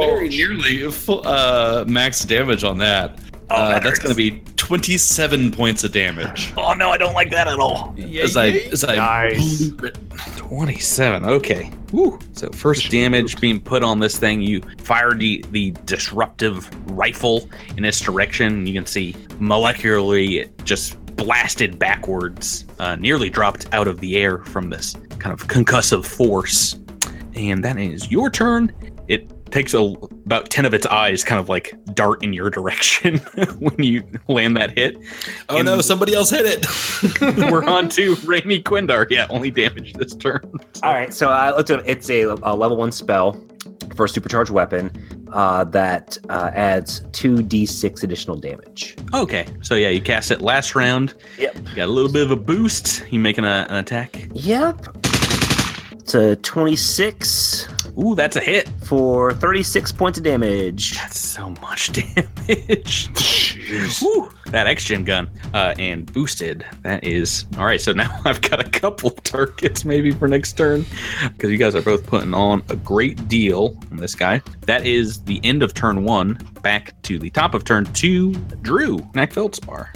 [0.00, 3.18] very nearly full, uh, max damage on that.
[3.50, 4.02] uh, that that's hurts.
[4.02, 6.52] gonna be 27 points of damage.
[6.56, 7.94] Oh no, I don't like that at all.
[8.20, 9.70] As I as I Nice.
[10.36, 11.24] 27.
[11.24, 11.70] Okay.
[11.92, 12.18] Woo.
[12.34, 17.84] So first damage being put on this thing, you fire the the disruptive rifle in
[17.84, 18.66] its direction.
[18.66, 24.38] You can see molecularly it just blasted backwards, uh, nearly dropped out of the air
[24.44, 26.78] from this kind of concussive force.
[27.34, 28.72] And that is your turn.
[29.08, 33.18] It takes a, about 10 of its eyes kind of like dart in your direction
[33.58, 34.96] when you land that hit.
[35.48, 37.50] Oh no, somebody else hit it.
[37.50, 39.06] We're on to Raimi Quindar.
[39.10, 40.40] Yeah, only damage this turn.
[40.82, 43.42] All right, so I looked at it's a, a level one spell
[43.94, 44.90] for a supercharged weapon
[45.32, 48.96] uh, that uh, adds two d6 additional damage.
[49.14, 51.14] Okay, so yeah, you cast it last round.
[51.38, 51.56] Yep.
[51.56, 53.04] You got a little bit of a boost.
[53.10, 54.28] You making a, an attack?
[54.32, 54.96] Yep.
[55.92, 57.68] It's a 26
[58.00, 58.68] Ooh, that's a hit.
[58.84, 60.94] for 36 points of damage.
[60.96, 63.10] That's so much damage.
[64.00, 66.64] Woo, that X-Gen gun uh, and boosted.
[66.82, 67.80] That is all right.
[67.80, 70.86] So now I've got a couple targets maybe for next turn
[71.24, 74.40] because you guys are both putting on a great deal on this guy.
[74.66, 76.34] That is the end of turn one.
[76.62, 78.32] Back to the top of turn two.
[78.62, 79.92] Drew Knack Feldspar.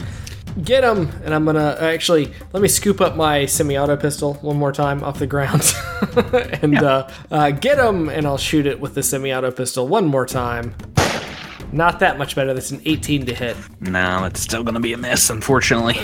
[0.62, 1.08] Get him!
[1.24, 5.18] And I'm gonna actually let me scoop up my semi-auto pistol one more time off
[5.18, 5.74] the ground,
[6.62, 8.08] and uh, uh, get him!
[8.08, 10.74] And I'll shoot it with the semi-auto pistol one more time.
[11.72, 12.52] Not that much better.
[12.52, 13.56] That's an 18 to hit.
[13.80, 15.94] No, that's still gonna be a miss, unfortunately.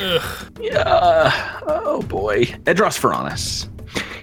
[0.60, 1.60] Yeah.
[1.66, 2.46] Oh boy.
[2.64, 3.68] Edros Feranis.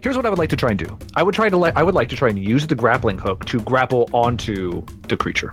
[0.02, 0.98] Here's what I would like to try and do.
[1.16, 3.46] I would try to let I would like to try and use the grappling hook
[3.46, 5.52] to grapple onto the creature.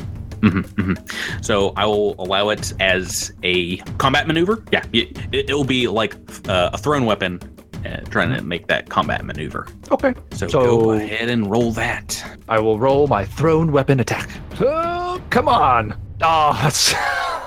[1.43, 4.63] So I will allow it as a combat maneuver.
[4.73, 6.15] Yeah, it, it, will be like
[6.49, 7.41] uh, a thrown weapon,
[7.87, 9.67] uh, trying to make that combat maneuver.
[9.91, 10.15] Okay.
[10.33, 12.23] So, So- go ahead and roll that.
[12.49, 14.29] I will roll my thrown weapon attack.
[14.61, 15.95] Oh, come on.
[16.23, 16.95] Oh, that's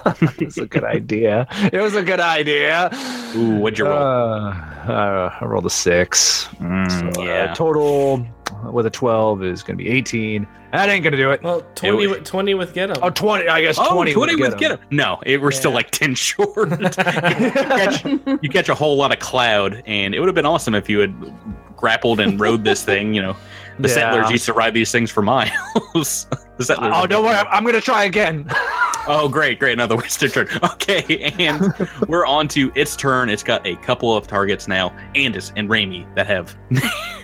[0.40, 1.48] It's a good idea.
[1.74, 2.90] It was a good idea.
[3.36, 3.98] Ooh, what'd you roll?
[3.98, 4.52] Uh,
[4.88, 6.48] uh, I rolled a six.
[6.60, 7.54] Mm, So, uh, yeah.
[7.56, 8.26] total
[8.72, 10.48] with a 12 is going to be 18.
[10.72, 11.42] That ain't going to do it.
[11.44, 12.98] Well, 20, was- with- 20 with get 'em.
[13.02, 13.48] Oh, 20.
[13.48, 14.80] I guess Oh, 20, 20, with get him.
[14.92, 16.70] No, it, we're still like 10 short.
[16.82, 20.76] you, catch, you catch a whole lot of cloud, and it would have been awesome
[20.76, 21.16] if you had
[21.78, 23.14] grappled and rode this thing.
[23.14, 23.36] You know,
[23.80, 23.94] the Yeah.
[23.94, 26.28] settlers used to ride these things for miles.
[26.58, 26.94] the settlers.
[26.96, 27.36] Oh, don't worry.
[27.36, 28.50] I'm, to try again.
[29.08, 29.74] Oh, great, great.
[29.74, 30.50] Another wasted turn.
[30.64, 31.72] Okay, and
[32.08, 33.30] we're on to its turn.
[33.30, 36.58] It's got a couple of targets now, Andis and Raimi, that have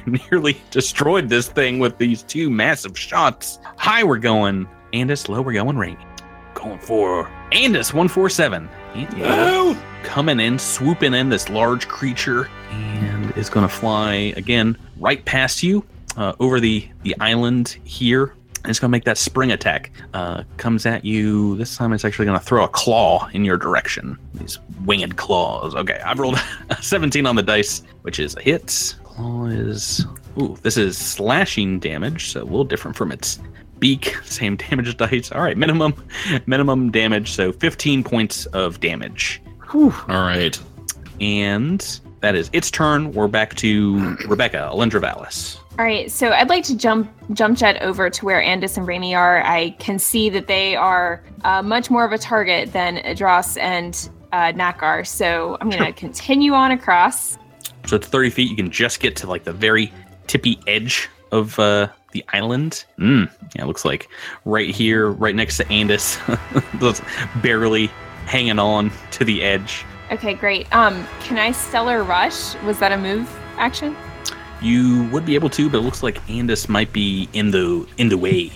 [0.05, 3.57] nearly destroyed this thing with these two massive shots.
[3.77, 4.67] High, we're going.
[4.93, 6.05] Andis, low, we're going Raimi.
[6.53, 8.69] Going for Andis, 147.
[8.93, 15.23] And coming in, swooping in this large creature, and is going to fly again right
[15.25, 15.83] past you
[16.17, 18.35] uh, over the, the island here.
[18.63, 19.91] And It's going to make that spring attack.
[20.13, 21.55] Uh, comes at you.
[21.57, 24.17] This time it's actually going to throw a claw in your direction.
[24.35, 25.73] These winged claws.
[25.75, 26.39] Okay, I've rolled
[26.69, 28.95] a 17 on the dice, which is a hit.
[29.03, 30.05] Claw is.
[30.39, 33.39] Ooh, this is slashing damage, so a little different from its
[33.79, 34.15] beak.
[34.23, 35.31] Same damage dice.
[35.31, 35.93] All right, minimum
[36.45, 39.41] minimum damage, so 15 points of damage.
[39.71, 39.93] Whew.
[40.07, 40.59] All right.
[41.19, 43.11] And that is its turn.
[43.13, 45.57] We're back to Rebecca, Alindra Valis.
[45.79, 49.15] All right, so I'd like to jump jump jet over to where Andis and Raimi
[49.15, 49.41] are.
[49.43, 54.09] I can see that they are uh, much more of a target than Adros and
[54.33, 55.05] uh, Nak are.
[55.05, 57.37] So I'm going to continue on across.
[57.85, 58.49] So it's 30 feet.
[58.49, 59.93] You can just get to like the very
[60.27, 62.83] tippy edge of uh, the island.
[62.99, 64.09] Mm, yeah, it looks like
[64.43, 66.19] right here, right next to Andis,
[67.41, 67.87] barely
[68.25, 69.85] hanging on to the edge.
[70.11, 70.73] Okay, great.
[70.75, 72.55] Um, can I stellar rush?
[72.63, 73.95] Was that a move action?
[74.61, 78.09] You would be able to, but it looks like Andis might be in the in
[78.09, 78.51] the way.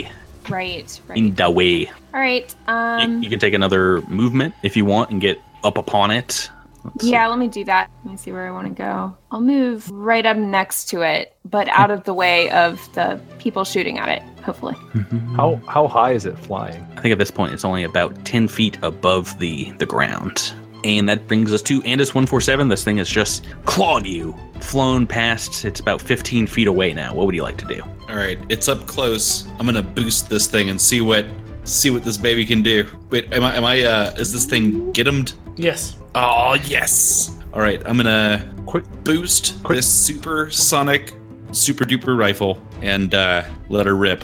[0.50, 1.18] Right, right.
[1.18, 1.88] In the way.
[2.14, 2.54] All right.
[2.68, 6.50] You- Um, you, can take another movement if you want and get up upon it.
[6.84, 7.10] Let's see.
[7.12, 7.90] yeah, let me do that.
[8.04, 9.18] Let me see where I want to go.
[9.32, 13.64] I'll move right up next to it, but out of the way of the people
[13.66, 14.22] shooting at it.
[14.44, 14.76] Hopefully.
[15.36, 16.86] How how high is it flying?
[16.96, 20.54] I think at this point it's only about 10 feet above the, the ground.
[20.86, 22.68] And that brings us to Andis 147.
[22.68, 25.66] This thing has just clawed you, flown past.
[25.66, 27.12] It's about 15 feet away now.
[27.16, 27.82] What would you like to do?
[28.08, 28.38] All right.
[28.50, 29.48] It's up close.
[29.60, 31.26] I'm gonna boost this thing and see what
[31.64, 32.86] see what this baby can do.
[33.10, 35.26] Wait, am I am I uh is this thing get him?
[35.56, 35.98] Yes.
[36.14, 37.36] Oh yes.
[37.52, 37.82] All right.
[37.88, 38.86] I'm gonna Quick.
[39.04, 39.78] boost Quick.
[39.78, 41.16] this super sonic
[41.52, 44.24] super duper rifle and uh let her rip.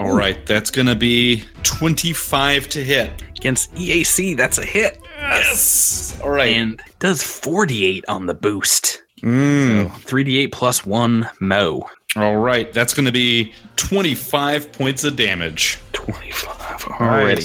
[0.00, 3.10] All right, that's gonna be 25 to hit.
[3.38, 5.00] Against EAC, that's a hit.
[5.18, 6.18] Yes.
[6.22, 6.54] All right.
[6.54, 9.02] And does 48 on the boost.
[9.22, 9.90] Mm.
[9.90, 11.88] 3d8 plus 1 Mo.
[12.16, 15.78] All right, that's gonna be 25 points of damage.
[15.92, 17.42] 25 already.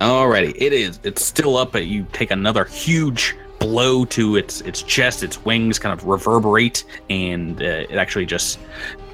[0.00, 0.98] Alrighty, it is.
[1.04, 5.22] It's still up, but you take another huge blow to its its chest.
[5.22, 8.58] Its wings kind of reverberate, and uh, it actually just,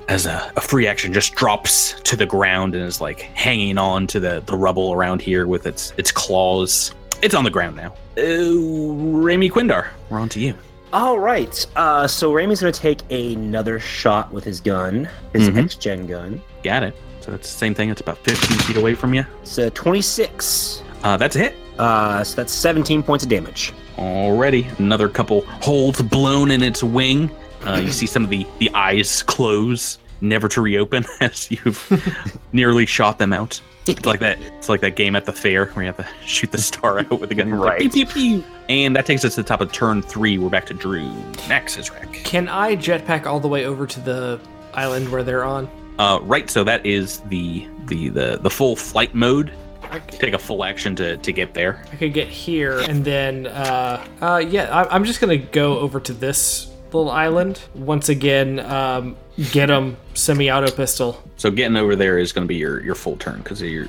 [0.08, 4.06] as a, a free action, just drops to the ground and is like hanging on
[4.08, 6.94] to the the rubble around here with its its claws.
[7.22, 7.94] It's on the ground now.
[8.16, 10.54] Uh, Raimi Quindar, we're on to you.
[10.92, 11.66] All right.
[11.74, 15.54] Uh, so Raimi's going to take another shot with his gun, his Mhm.
[15.54, 16.40] next-gen gun.
[16.62, 16.96] Got it.
[17.20, 17.90] So it's the same thing.
[17.90, 19.26] It's about 15 feet away from you.
[19.42, 20.82] It's a 26.
[21.02, 21.54] Uh, that's a hit.
[21.78, 23.72] Uh, so that's 17 points of damage.
[23.98, 27.30] Already, another couple holes blown in its wing.
[27.66, 32.86] Uh, you see some of the, the eyes close, never to reopen as you've nearly
[32.86, 33.60] shot them out.
[33.86, 34.38] It's like that.
[34.40, 37.20] It's like that game at the fair where you have to shoot the star out
[37.20, 37.48] with the gun.
[37.48, 37.92] You're like, Right.
[37.92, 38.44] pew, pew, pew.
[38.68, 40.38] And that takes us to the top of turn three.
[40.38, 41.08] We're back to Drew.
[41.48, 42.12] Next is Rick.
[42.24, 44.40] Can I jetpack all the way over to the
[44.74, 45.68] island where they're on?
[46.00, 46.50] Uh, right.
[46.50, 49.52] So that is the the the the full flight mode.
[49.84, 51.84] I c- Take a full action to to get there.
[51.92, 56.00] I could get here and then, uh, uh, yeah, I, I'm just gonna go over
[56.00, 58.60] to this little island once again.
[58.60, 59.16] Um,
[59.52, 61.22] get them semi-auto pistol.
[61.36, 63.86] So getting over there is going to be your, your full turn because the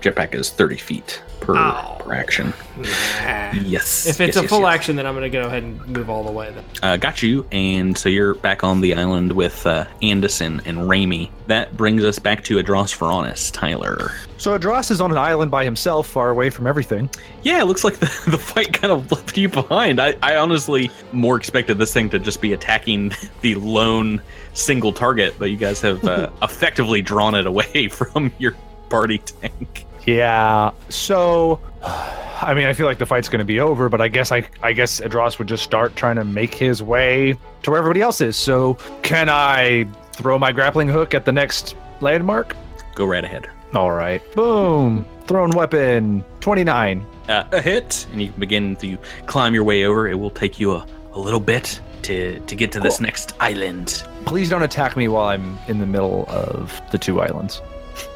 [0.00, 1.96] jetpack is 30 feet per, Ow.
[2.00, 2.52] per action.
[2.78, 4.06] Yes.
[4.06, 4.74] If it's yes, a yes, full yes.
[4.74, 6.50] action, then I'm gonna go ahead and move all the way.
[6.50, 6.64] Then.
[6.82, 7.46] Uh, got you.
[7.52, 11.30] And so you're back on the island with uh, Anderson and Raimi.
[11.46, 13.52] That brings us back to Adros Veronis.
[13.52, 14.12] Tyler.
[14.38, 17.08] So Adros is on an island by himself, far away from everything.
[17.42, 20.00] Yeah, it looks like the, the fight kind of left you behind.
[20.00, 23.12] I, I honestly more expected this thing to just be attacking
[23.42, 24.20] the lone
[24.54, 28.54] single target, but you guys have uh, effectively drawn it away from your
[28.90, 29.86] party tank.
[30.06, 30.72] Yeah.
[30.90, 34.30] So, I mean, I feel like the fight's going to be over, but I guess
[34.30, 38.02] I, I guess Adros would just start trying to make his way to where everybody
[38.02, 38.36] else is.
[38.36, 42.54] So, can I throw my grappling hook at the next landmark?
[42.94, 43.48] Go right ahead.
[43.74, 44.20] All right.
[44.34, 45.06] Boom.
[45.26, 46.22] Thrown weapon.
[46.40, 47.06] 29.
[47.26, 50.06] Uh, a hit, and you can begin to climb your way over.
[50.06, 54.04] It will take you a, a little bit to to get to this next island.
[54.26, 57.60] Please don't attack me while I'm in the middle of the two islands.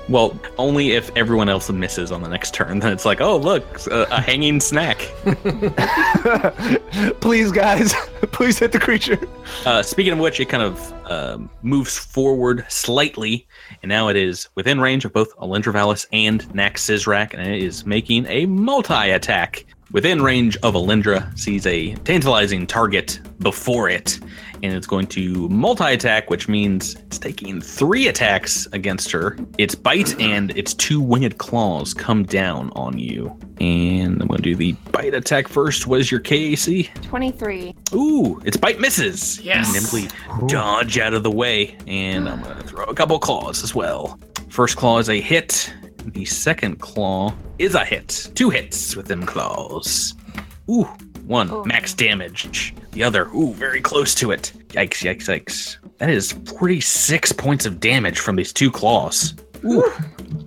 [0.08, 2.78] Well, only if everyone else misses on the next turn.
[2.88, 4.98] Then it's like, oh look, a, a hanging snack.
[7.20, 7.92] Please, guys.
[8.32, 9.18] Please hit the creature.
[9.66, 13.46] Uh, speaking of which, it kind of um, moves forward slightly,
[13.82, 17.62] and now it is within range of both Alindra Valis and Nax Sizrak, and it
[17.62, 19.66] is making a multi attack.
[19.90, 24.20] Within range of Alindra, sees a tantalizing target before it,
[24.62, 29.36] and it's going to multi attack, which means it's taking three attacks against her.
[29.58, 33.36] Its bite and its two winged claws come down on you.
[33.60, 35.86] And I'm going to do the bite attack first.
[35.86, 36.92] What is your KAC?
[37.02, 37.74] 23.
[37.94, 39.40] Ooh, its bite misses.
[39.40, 39.72] Yes.
[39.72, 40.08] Nimbly
[40.48, 44.18] dodge out of the way, and I'm gonna throw a couple claws as well.
[44.48, 45.72] First claw is a hit.
[46.04, 48.30] The second claw is a hit.
[48.34, 50.14] Two hits with them claws.
[50.70, 50.88] Ooh,
[51.28, 51.64] one Oh.
[51.64, 52.74] max damage.
[52.92, 54.52] The other, ooh, very close to it.
[54.70, 55.04] Yikes!
[55.04, 55.24] Yikes!
[55.28, 55.76] Yikes!
[55.98, 59.34] That is 46 points of damage from these two claws.
[59.64, 59.84] Ooh,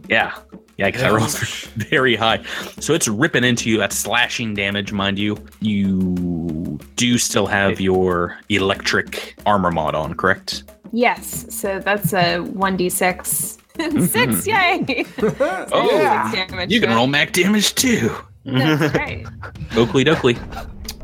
[0.10, 0.34] yeah.
[0.80, 1.04] Yikes!
[1.04, 1.32] I rolled
[1.90, 2.44] very high.
[2.80, 3.78] So it's ripping into you.
[3.78, 5.38] That's slashing damage, mind you.
[5.60, 10.64] You do still have your electric armor mod on, correct?
[10.92, 13.58] Yes, so that's a 1d6.
[13.78, 14.06] Mm-hmm.
[14.06, 15.06] 6, yay!
[15.72, 16.96] Oh, Six damage, You can right?
[16.96, 18.12] roll mac damage too.
[18.44, 19.26] That's right.
[19.76, 20.36] Oakley Dokley.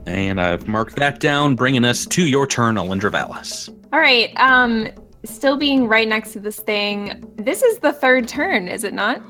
[0.07, 3.69] And I've marked that down, bringing us to your turn, Alindra Valis.
[3.91, 4.87] All right, um,
[5.25, 7.29] still being right next to this thing.
[7.35, 9.21] This is the third turn, is it not?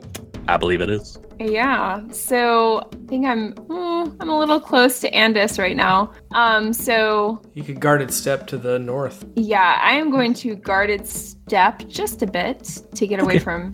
[0.47, 1.17] I believe it is.
[1.39, 2.01] Yeah.
[2.11, 6.11] So I think I'm hmm, I'm a little close to Andis right now.
[6.31, 6.73] Um.
[6.73, 9.23] So You could guarded step to the north.
[9.35, 13.43] yeah, I am going to guarded step just a bit to get away Okay.
[13.43, 13.73] from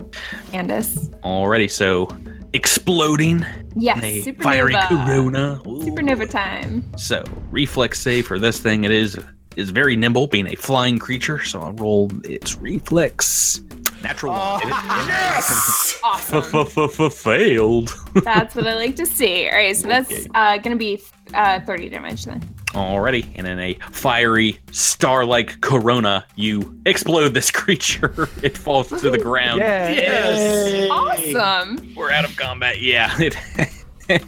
[0.52, 1.08] Andis.
[1.20, 2.08] Alrighty, so
[2.54, 3.44] exploding
[3.76, 3.98] Yes.
[3.98, 4.42] in a supernova.
[4.42, 5.60] fiery corona.
[5.66, 5.80] Ooh.
[5.80, 6.84] Supernova time.
[6.96, 8.84] So reflex save for this thing.
[8.84, 9.18] It is
[9.56, 11.42] is very nimble, being a flying creature.
[11.44, 13.60] So I'll roll its reflex.
[14.02, 14.72] Natural one.
[16.02, 17.10] Awesome.
[17.10, 17.94] Failed.
[18.24, 19.46] That's what I like to see.
[19.48, 20.26] All right, so that's Okay.
[20.34, 21.00] uh, gonna be
[21.32, 22.42] uh, 30 damage then.
[22.74, 28.28] Alrighty, and in a fiery star-like corona, you explode this creature.
[28.42, 29.60] It falls to the ground.
[29.60, 29.90] Yeah.
[29.90, 30.90] Yes.
[30.90, 31.94] Awesome.
[31.94, 32.80] We're out of combat.
[32.80, 33.16] Yeah.
[34.06, 34.22] It,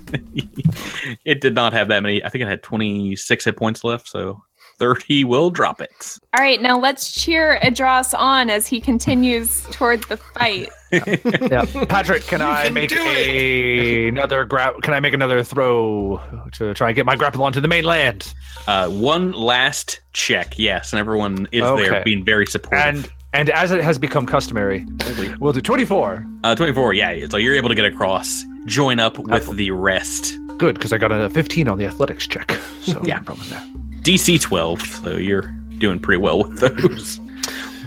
[1.26, 2.24] it did not have that many.
[2.24, 4.42] I think it had 26 hit points left, so
[4.78, 6.18] 30 will drop it.
[6.34, 10.70] All right, now let's cheer Adros on as he continues toward the fight.
[10.92, 11.64] Yeah.
[11.88, 14.80] Patrick, can I make a, another grab?
[14.82, 16.20] Can I make another throw
[16.52, 18.32] to try and get my grapple onto the mainland?
[18.68, 22.78] Uh, one last check, yes, and everyone is there being very supportive.
[22.80, 24.86] And and as it has become customary,
[25.40, 26.24] we'll do 24.
[26.44, 30.38] uh, 24, yeah, so you're able to get across, join up with the rest.
[30.56, 32.52] Good, because I got a 15 on the athletics check.
[32.82, 33.18] So Yeah.
[33.18, 33.62] problem there.
[34.06, 37.20] DC 12, so you're doing pretty well with those.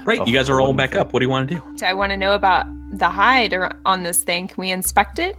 [0.05, 1.13] Right, you guys are all back up.
[1.13, 1.85] What do you want to do?
[1.85, 2.65] I want to know about
[2.97, 3.53] the hide
[3.85, 4.47] on this thing.
[4.47, 5.37] Can we inspect it?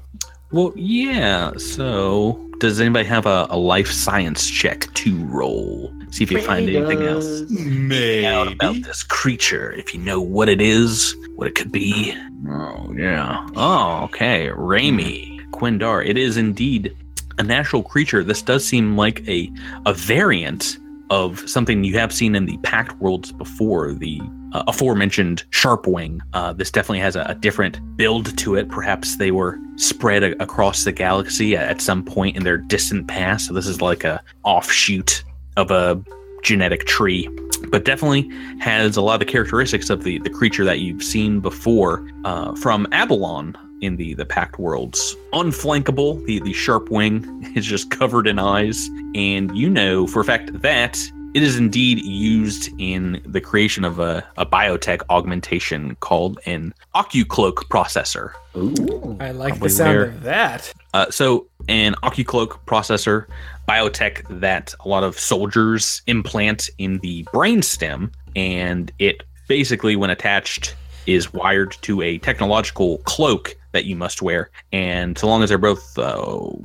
[0.53, 1.53] Well, yeah.
[1.57, 5.93] So, does anybody have a, a life science check to roll?
[6.13, 8.27] See if you find anything else Maybe.
[8.27, 9.73] out about this creature.
[9.73, 12.15] If you know what it is, what it could be.
[12.49, 13.45] Oh, yeah.
[13.57, 14.51] Oh, okay.
[14.55, 16.07] Raimi, Quindar.
[16.07, 16.95] It is indeed
[17.41, 18.23] a natural creature.
[18.23, 19.51] This does seem like a
[19.87, 20.79] a variant
[21.09, 23.95] of something you have seen in the Pact worlds before.
[23.95, 24.21] The
[24.53, 26.21] uh, aforementioned Sharpwing.
[26.35, 28.69] Uh, this definitely has a, a different build to it.
[28.69, 33.09] Perhaps they were spread a- across the galaxy at, at some point in their distant
[33.09, 33.47] past.
[33.47, 35.25] So this is like a offshoot
[35.57, 36.03] of a
[36.43, 37.29] genetic tree,
[37.71, 38.29] but definitely
[38.61, 42.55] has a lot of the characteristics of the the creature that you've seen before uh,
[42.57, 45.17] from Abalon in the the Pact worlds.
[45.33, 50.25] Unflankable, the the sharp wing is just covered in eyes, and you know for a
[50.25, 50.99] fact that
[51.33, 57.55] it is indeed used in the creation of a, a biotech augmentation called an OcuCloak
[57.69, 58.33] processor.
[58.57, 60.73] Ooh, I like the sound where- of that.
[60.93, 63.27] Uh, so, an OcuCloak processor,
[63.69, 70.75] biotech that a lot of soldiers implant in the brainstem, and it basically, when attached,
[71.07, 74.51] is wired to a technological cloak that you must wear.
[74.73, 76.21] And so long as they're both uh,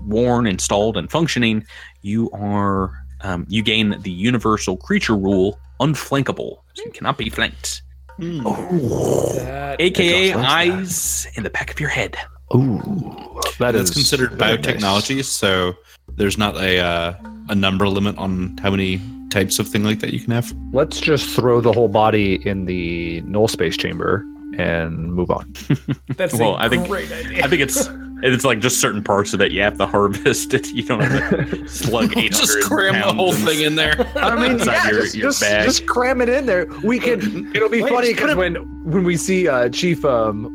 [0.08, 1.66] worn, installed, and functioning,
[2.02, 6.58] you are um, you gain the universal creature rule, unflankable.
[6.74, 7.82] So you cannot be flanked,
[8.20, 10.50] That aka Adjust that.
[10.50, 12.18] eyes in the back of your head.
[12.54, 15.74] Ooh, that That's is considered very biotechnology, so
[16.16, 17.14] there's not a uh,
[17.50, 20.54] a number limit on how many types of thing like that you can have.
[20.72, 24.26] Let's just throw the whole body in the null space chamber
[24.58, 25.52] and move on.
[26.16, 27.44] That's Well, a I think- great idea.
[27.44, 27.90] I think it's
[28.24, 30.54] it's like just certain parts of it you have to harvest.
[30.54, 33.96] It you don't have to slug eight hundred Just cram the whole thing in there.
[34.16, 35.66] I mean, Inside yeah, your- just, your just, bag.
[35.66, 36.68] just cram it in there.
[36.84, 37.54] We can.
[37.54, 38.56] It'll be Wait, funny because when
[38.90, 40.46] when we see uh, Chief, um,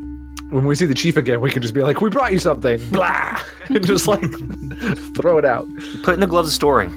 [0.49, 2.79] when we see the Chief again, we can just be like, "We brought you something,"
[2.89, 3.39] blah,
[3.69, 4.21] and just like
[5.15, 5.67] throw it out.
[6.01, 6.91] Put it in the gloves of storing.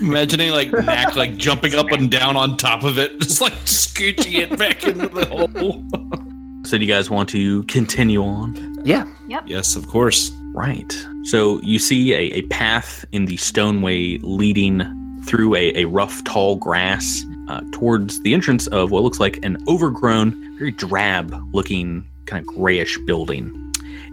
[0.00, 4.34] Imagining like Knack like jumping up and down on top of it, just like scooching
[4.34, 5.84] it back into the hole.
[6.64, 8.80] So do you guys want to continue on?
[8.86, 9.04] Yeah.
[9.28, 9.44] Yep.
[9.46, 10.30] Yes, of course.
[10.54, 11.06] Right.
[11.24, 14.82] So you see a, a path in the stoneway leading
[15.24, 19.58] through a, a rough, tall grass uh, towards the entrance of what looks like an
[19.68, 23.52] overgrown, very drab looking, kind of grayish building.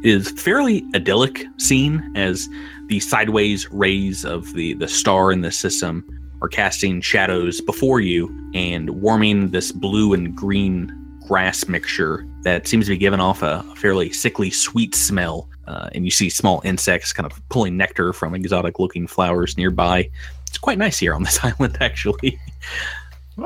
[0.03, 2.49] It is fairly idyllic scene as
[2.91, 6.05] the sideways rays of the, the star in the system
[6.41, 10.91] are casting shadows before you and warming this blue and green
[11.26, 15.47] grass mixture that seems to be giving off a fairly sickly sweet smell.
[15.68, 20.09] Uh, and you see small insects kind of pulling nectar from exotic looking flowers nearby.
[20.49, 22.38] It's quite nice here on this island, actually.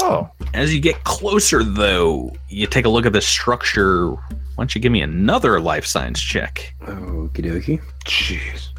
[0.01, 4.09] Oh, As you get closer, though, you take a look at the structure.
[4.09, 4.17] Why
[4.57, 6.73] don't you give me another life science check?
[6.81, 7.81] Okie dokie.
[8.05, 8.69] jeez.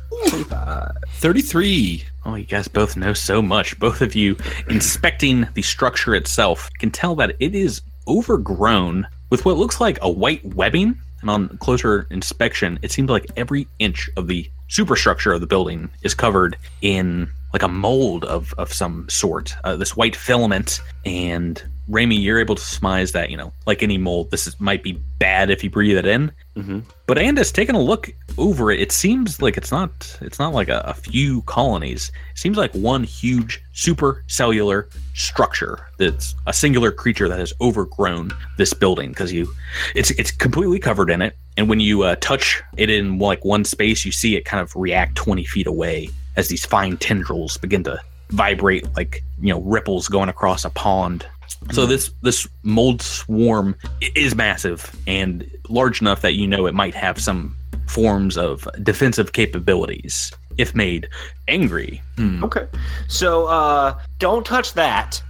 [1.17, 2.05] 33.
[2.25, 3.79] Oh, you guys both know so much.
[3.79, 4.37] Both of you,
[4.69, 10.11] inspecting the structure itself, can tell that it is overgrown with what looks like a
[10.11, 10.99] white webbing.
[11.21, 15.89] And on closer inspection, it seems like every inch of the superstructure of the building
[16.03, 20.81] is covered in like a mold of, of some sort, uh, this white filament.
[21.05, 24.83] And Raimi, you're able to surmise that, you know, like any mold, this is, might
[24.83, 26.33] be bad if you breathe it in.
[26.57, 26.81] Mm-hmm.
[27.07, 30.69] But Andis taking a look over it, it seems like it's not it's not like
[30.69, 32.11] a, a few colonies.
[32.33, 38.75] It seems like one huge supercellular structure that's a singular creature that has overgrown this
[38.75, 39.53] building because you
[39.95, 41.37] it's it's completely covered in it.
[41.57, 44.75] And when you uh, touch it in like one space, you see it kind of
[44.75, 48.01] react 20 feet away as these fine tendrils begin to
[48.31, 51.25] vibrate like you know ripples going across a pond
[51.73, 53.77] so this this mold swarm
[54.15, 57.57] is massive and large enough that you know it might have some
[57.89, 61.09] forms of defensive capabilities if made
[61.49, 62.03] angry.
[62.17, 62.45] Hmm.
[62.45, 62.67] Okay.
[63.09, 65.23] So uh don't touch that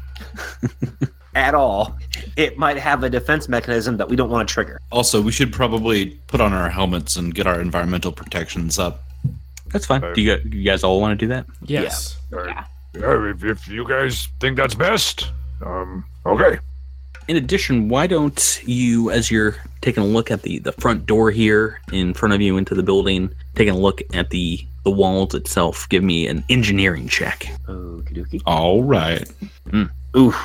[1.34, 1.96] at all.
[2.36, 4.80] It might have a defense mechanism that we don't want to trigger.
[4.90, 9.04] Also, we should probably put on our helmets and get our environmental protections up.
[9.68, 10.00] That's fine.
[10.14, 11.46] Do you, you guys all want to do that?
[11.62, 12.18] Yes.
[12.32, 12.64] Yeah,
[12.94, 15.30] if, if you guys think that's best,
[15.64, 16.58] um, okay.
[17.28, 21.30] In addition, why don't you, as you're taking a look at the, the front door
[21.30, 25.34] here in front of you into the building, taking a look at the the walls
[25.34, 27.46] itself, give me an engineering check.
[27.66, 28.40] Okie dokie.
[28.46, 29.28] All right.
[30.16, 30.36] Oof.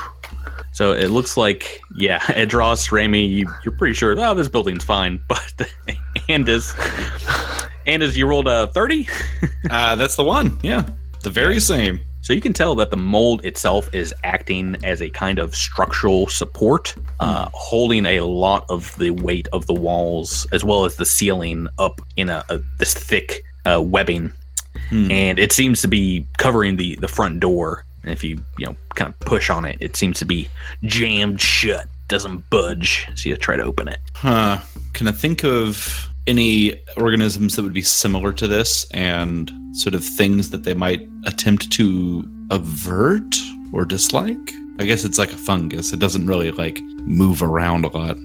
[0.73, 5.21] So it looks like, yeah, Adros, Raimi, you, you're pretty sure, oh, this building's fine.
[5.27, 5.69] But
[6.27, 6.73] Andis,
[7.85, 9.07] Andis, you rolled a 30?
[9.69, 10.59] Uh, that's the one.
[10.63, 10.89] Yeah.
[11.21, 12.01] The very same.
[12.21, 16.27] So you can tell that the mold itself is acting as a kind of structural
[16.27, 21.05] support, uh, holding a lot of the weight of the walls as well as the
[21.05, 24.31] ceiling up in a, a this thick uh, webbing,
[24.89, 25.11] Hmm.
[25.11, 27.85] and it seems to be covering the the front door.
[28.03, 30.47] And if you you know kind of push on it, it seems to be
[30.83, 33.07] jammed shut, doesn't budge.
[33.15, 33.99] So you try to open it.
[34.13, 34.59] Huh.
[34.93, 40.03] Can I think of any organisms that would be similar to this and sort of
[40.03, 43.35] things that they might attempt to avert
[43.73, 44.53] or dislike?
[44.79, 45.93] I guess it's like a fungus.
[45.93, 48.17] It doesn't really like move around a lot.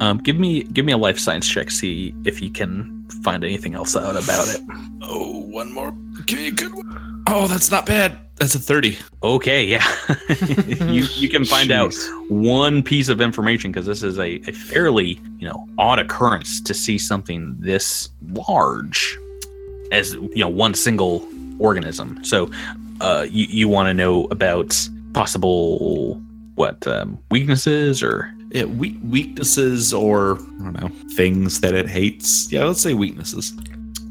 [0.00, 1.70] Um, give me give me a life science check.
[1.70, 4.60] See if you can find anything else out about it.
[5.02, 5.92] Oh, one more.
[6.26, 7.22] Give me a good one.
[7.26, 8.18] Oh, that's not bad.
[8.36, 8.98] That's a 30.
[9.22, 9.86] Okay, yeah.
[10.90, 11.94] you you can find out
[12.28, 16.74] one piece of information because this is a, a fairly you know odd occurrence to
[16.74, 19.16] see something this large
[19.92, 21.26] as you know one single
[21.58, 22.22] organism.
[22.24, 22.50] So
[23.00, 24.76] uh, you you want to know about
[25.12, 26.20] possible
[26.56, 32.50] what um, weaknesses or Yeah, we- weaknesses or, I don't know, things that it hates.
[32.52, 33.52] Yeah, let's say weaknesses.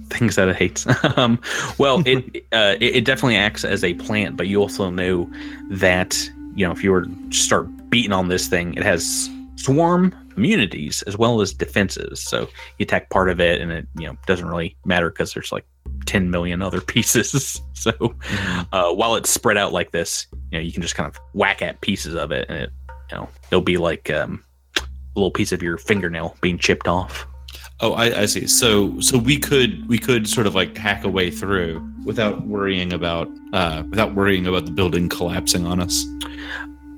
[0.09, 0.85] things that it hates.
[1.17, 1.39] um,
[1.77, 5.27] well, it, uh, it it definitely acts as a plant, but you also know
[5.71, 10.13] that you know if you were to start beating on this thing, it has swarm
[10.35, 12.21] immunities as well as defenses.
[12.21, 12.41] So
[12.77, 15.65] you attack part of it, and it you know doesn't really matter because there's like
[16.05, 17.61] 10 million other pieces.
[17.73, 17.91] so
[18.73, 21.61] uh, while it's spread out like this, you know you can just kind of whack
[21.61, 22.69] at pieces of it, and it
[23.11, 24.43] you know it'll be like um,
[24.77, 24.81] a
[25.15, 27.25] little piece of your fingernail being chipped off.
[27.79, 28.47] Oh, I, I see.
[28.47, 32.93] So, so we could we could sort of like hack a way through without worrying
[32.93, 36.05] about uh, without worrying about the building collapsing on us.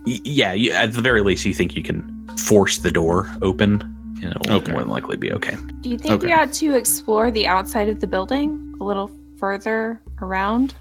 [0.05, 3.81] Y- yeah, you, at the very least, you think you can force the door open
[4.21, 4.71] and it'll Okay.
[4.71, 5.57] more than likely be okay.
[5.81, 6.33] Do you think we Okay.
[6.39, 9.09] ought to explore the outside of the building a little
[9.39, 10.75] further around?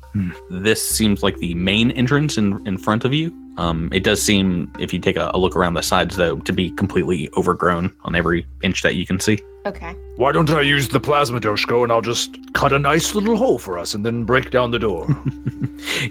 [0.51, 3.33] This seems like the main entrance in, in front of you.
[3.57, 6.53] Um, it does seem, if you take a, a look around the sides, though, to
[6.53, 9.39] be completely overgrown on every inch that you can see.
[9.67, 9.95] Okay.
[10.17, 13.59] Why don't I use the plasma doshko and I'll just cut a nice little hole
[13.59, 15.07] for us and then break down the door?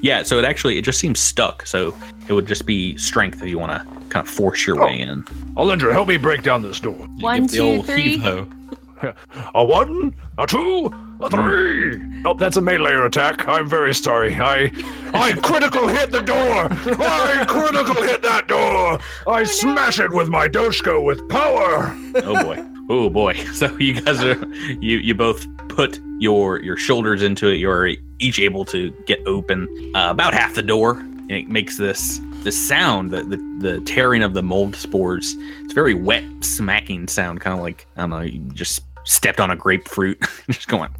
[0.01, 1.65] Yeah, so it actually it just seems stuck.
[1.65, 1.95] So
[2.27, 4.85] it would just be strength if you want to kind of force your Oh.
[4.85, 5.23] way in.
[5.55, 6.93] Alindra, help me break down this door.
[7.19, 8.17] One, Give the two, old three.
[9.03, 9.51] Heave-ho.
[9.55, 12.01] A one, a two, a three.
[12.25, 13.47] Oh, that's a melee attack.
[13.47, 14.35] I'm very sorry.
[14.35, 14.71] I,
[15.13, 16.67] I critical hit the door.
[16.71, 18.99] I critical hit that door.
[19.27, 21.95] I smash it with my doshko with power.
[22.15, 22.63] Oh boy.
[22.89, 23.33] Oh boy.
[23.53, 24.45] So you guys are
[24.81, 27.55] you you both put your your shoulders into it.
[27.55, 27.89] You're
[28.19, 32.57] each able to get open uh, about half the door, and it makes this this
[32.67, 35.35] sound, the, the the tearing of the mold spores.
[35.61, 39.39] It's a very wet, smacking sound, kind of like I don't know, you just stepped
[39.39, 40.19] on a grapefruit,
[40.49, 40.93] just going,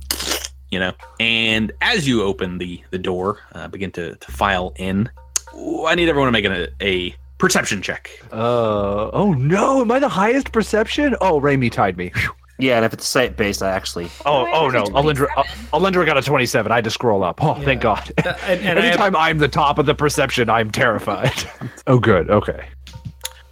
[0.72, 0.94] you know.
[1.20, 5.10] And as you open the the door, uh, begin to to file in.
[5.56, 8.10] Ooh, I need everyone to make a, a perception check.
[8.32, 11.16] Uh oh no, am I the highest perception?
[11.22, 12.10] Oh, Raimi tied me.
[12.16, 12.32] Phew.
[12.60, 14.10] Yeah, and if it's site based, I actually.
[14.28, 15.28] Oh, I oh no, a Alindra, 27.
[15.36, 15.44] uh,
[15.74, 16.72] Alindra got a 27.
[16.72, 17.44] I had to scroll up.
[17.44, 18.12] Oh, thank God.
[18.24, 21.34] Uh, and, and I have- Anytime I'm the top of the perception, I'm terrified.
[21.88, 22.30] oh, good.
[22.30, 22.68] Okay.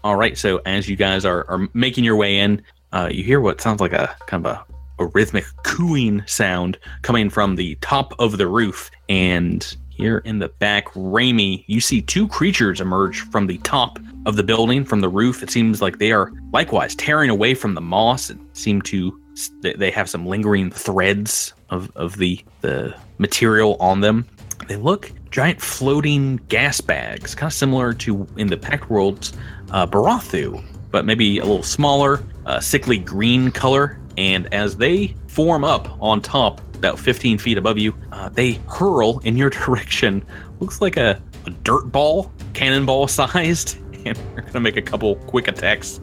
[0.03, 0.38] All right.
[0.38, 2.61] So as you guys are, are making your way in,
[2.93, 7.30] uh, you hear what sounds like a kind of a, a rhythmic cooing sound coming
[7.30, 8.91] from the top of the roof.
[9.09, 14.35] And here in the back, Raimi, you see two creatures emerge from the top of
[14.35, 15.43] the building, from the roof.
[15.43, 19.18] It seems like they are likewise tearing away from the moss and seem to
[19.61, 24.26] they- have some lingering threads of, of the the material on them.
[24.68, 29.34] They look giant floating gas bags, kind of similar to in the Pact World's
[29.72, 33.99] uh, Barathu, but maybe a little smaller, uh, sickly green color.
[34.18, 39.19] And as they form up on top, about 15 feet above you, uh, they hurl
[39.19, 40.23] in your direction.
[40.59, 43.77] Looks like a, a dirt ball, cannonball sized.
[44.03, 46.01] And they're going to make a couple quick attacks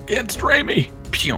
[0.00, 0.90] against Raimi.
[1.12, 1.36] Pew!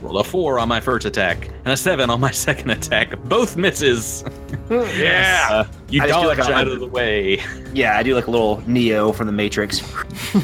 [0.00, 3.22] Roll a four on my first attack and a seven on my second attack.
[3.24, 4.24] Both misses.
[4.70, 5.48] Yeah.
[5.50, 7.38] Uh, you I dodge like out of the way.
[7.74, 9.80] Yeah, I do like a little Neo from the Matrix.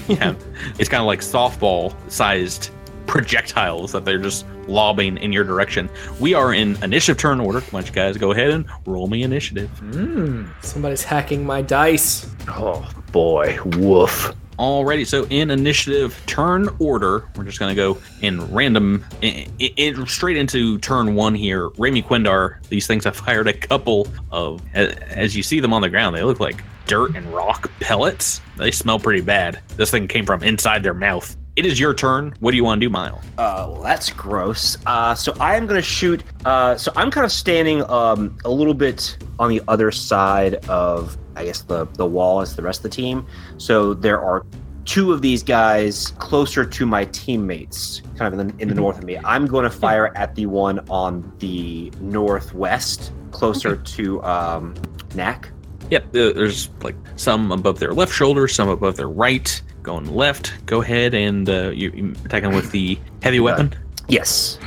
[0.08, 0.34] yeah,
[0.78, 2.70] it's kind of like softball sized
[3.08, 5.88] projectiles that they're just lobbing in your direction.
[6.20, 7.60] We are in initiative turn order.
[7.60, 9.70] Why don't you guys go ahead and roll me initiative?
[9.82, 12.30] Mm, somebody's hacking my dice.
[12.48, 14.32] Oh boy, woof.
[14.58, 20.04] Alrighty, so in initiative turn order, we're just gonna go in random, i i i-
[20.06, 21.70] straight into turn one here.
[21.70, 25.88] Raimi Quindar, these things have fired a couple of, as you see them on the
[25.88, 28.40] ground, they look like dirt and rock pellets.
[28.56, 29.60] They smell pretty bad.
[29.76, 31.36] This thing came from inside their mouth.
[31.58, 32.36] It is your turn.
[32.38, 33.20] What do you want to do, Mile?
[33.36, 34.78] Uh, well, that's gross.
[34.86, 36.22] Uh, so I am going to shoot.
[36.44, 41.18] Uh, so I'm kind of standing um, a little bit on the other side of,
[41.34, 43.26] I guess, the, the wall as the rest of the team.
[43.56, 44.46] So there are
[44.84, 48.98] two of these guys closer to my teammates, kind of in the, in the north
[48.98, 49.18] of me.
[49.24, 54.76] I'm going to fire at the one on the northwest, closer to um,
[55.12, 55.50] Knack.
[55.90, 59.60] Yep, there's like some above their left shoulder, some above their right.
[59.82, 60.54] Going left.
[60.66, 63.74] Go ahead and uh, you, you attacking with the heavy weapon.
[64.08, 64.58] Yes.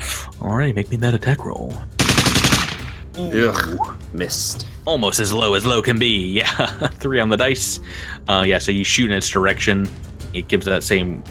[0.41, 1.73] Alright, make me that attack roll.
[3.17, 3.97] Ugh.
[4.13, 4.67] Missed.
[4.85, 6.25] almost as low as low can be.
[6.41, 7.79] Yeah, three on the dice.
[8.27, 9.87] Uh, yeah, so you shoot in its direction.
[10.33, 11.21] It gives that same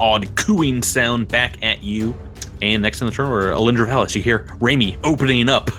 [0.00, 2.14] odd cooing sound back at you.
[2.60, 4.16] And next in the turn, we're Alindra Valis.
[4.16, 5.70] You hear Raimi opening up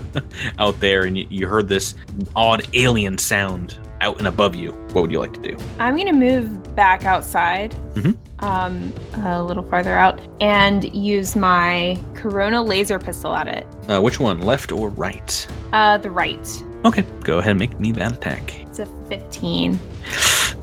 [0.60, 1.96] out there, and you, you heard this
[2.36, 4.72] odd alien sound out and above you.
[4.92, 5.56] What would you like to do?
[5.78, 8.16] I'm gonna move back outside, Mhm.
[8.40, 8.92] um,
[9.24, 13.66] a little farther out, and use my Corona laser pistol at it.
[13.88, 15.46] Uh, which one, left or right?
[15.72, 16.64] Uh, the right.
[16.84, 18.58] Okay, go ahead and make me that attack.
[18.62, 19.78] It's a 15.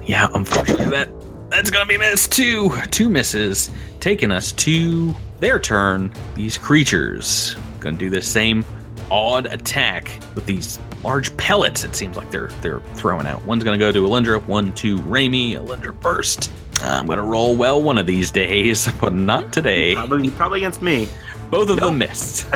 [0.06, 1.10] Yeah, unfortunately, that
[1.50, 2.72] that's gonna be missed too.
[2.92, 3.70] Two misses,
[4.00, 6.12] taking us to their turn.
[6.36, 8.64] These creatures gonna do the same
[9.12, 11.84] odd attack with these large pellets.
[11.84, 13.44] It seems like they're they're throwing out.
[13.46, 15.54] One's gonna go to Alindra, one to Raimi.
[15.54, 16.52] Alindra first.
[16.82, 19.96] I'm gonna roll well one of these days, but not today.
[19.96, 21.08] Probably, probably against me.
[21.50, 22.48] Both of them missed.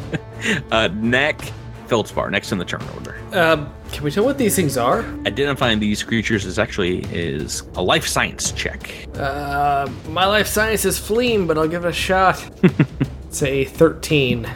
[0.70, 1.40] uh, Neck,
[1.86, 3.16] Feldspar, next in the turn order.
[3.32, 5.00] Um, can we tell what these things are?
[5.26, 8.92] Identifying these creatures is actually is a life science check.
[9.14, 12.50] Uh, my life science is fleeing, but I'll give it a shot.
[13.24, 14.46] it's a 13.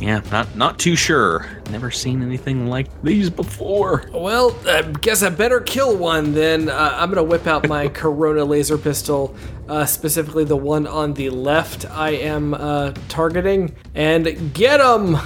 [0.00, 1.46] Yeah, not not too sure.
[1.70, 4.08] Never seen anything like these before.
[4.12, 6.70] Well, I guess I better kill one then.
[6.70, 9.36] Uh, I'm gonna whip out my Corona laser pistol,
[9.68, 15.18] uh, specifically the one on the left I am uh, targeting, and get him!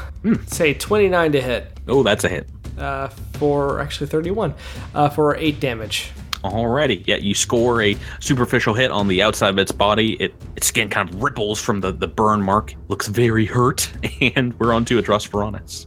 [0.47, 1.79] Say 29 to hit.
[1.87, 2.49] Oh, that's a hit.
[2.77, 4.55] Uh, for actually 31,
[4.95, 6.11] uh, for 8 damage.
[6.45, 10.13] Alrighty, yeah, you score a superficial hit on the outside of its body.
[10.21, 12.75] It its skin kind of ripples from the, the burn mark.
[12.89, 13.91] Looks very hurt,
[14.37, 15.87] and we're on to Adros Veronis.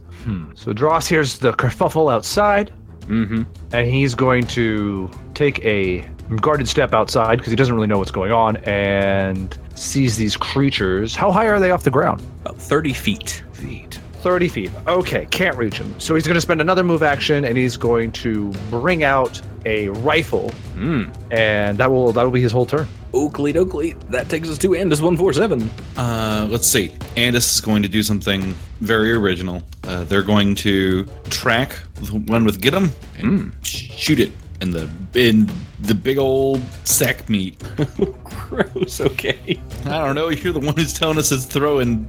[0.58, 2.70] So Dross hears the kerfuffle outside,
[3.06, 3.44] Mm-hmm.
[3.72, 6.00] and he's going to take a
[6.42, 11.16] guarded step outside because he doesn't really know what's going on and sees these creatures.
[11.16, 12.20] How high are they off the ground?
[12.42, 13.42] About 30 feet.
[13.54, 13.98] Feet.
[14.20, 14.70] 30 feet.
[14.86, 15.98] Okay, can't reach him.
[15.98, 19.88] So he's going to spend another move action and he's going to bring out a
[19.88, 21.10] rifle Mm.
[21.30, 22.86] and that will that will be his whole turn.
[23.14, 23.94] Oakley Oakley.
[24.10, 25.70] That takes us to Andis 147.
[25.96, 26.88] Uh, let's see.
[27.16, 29.62] Andis is going to do something very original.
[29.84, 34.90] Uh, they're going to track the one with get 'em and shoot it in the
[35.14, 37.62] in the big old sack meat.
[38.24, 39.60] Gross, okay.
[39.84, 40.28] I don't know.
[40.30, 42.08] You're the one who's telling us it's throwing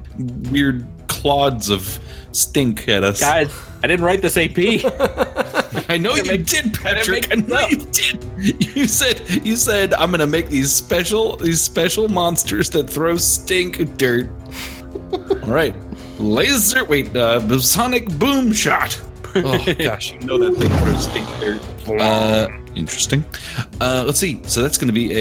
[0.51, 1.99] weird clods of
[2.31, 3.19] stink at us.
[3.19, 3.53] Guys,
[3.83, 4.57] I didn't write this AP.
[5.89, 7.31] I know you did, Patrick.
[7.31, 8.75] I know you did.
[8.75, 13.97] You said you said I'm gonna make these special these special monsters that throw stink
[13.97, 14.29] dirt.
[15.11, 15.75] All right,
[16.17, 16.85] laser.
[16.85, 18.99] Wait, uh, the sonic boom shot.
[19.35, 21.61] Oh gosh, you know that thing throws stink dirt.
[21.97, 23.23] Uh, interesting.
[23.81, 24.41] Uh, let's see.
[24.45, 25.11] So that's gonna be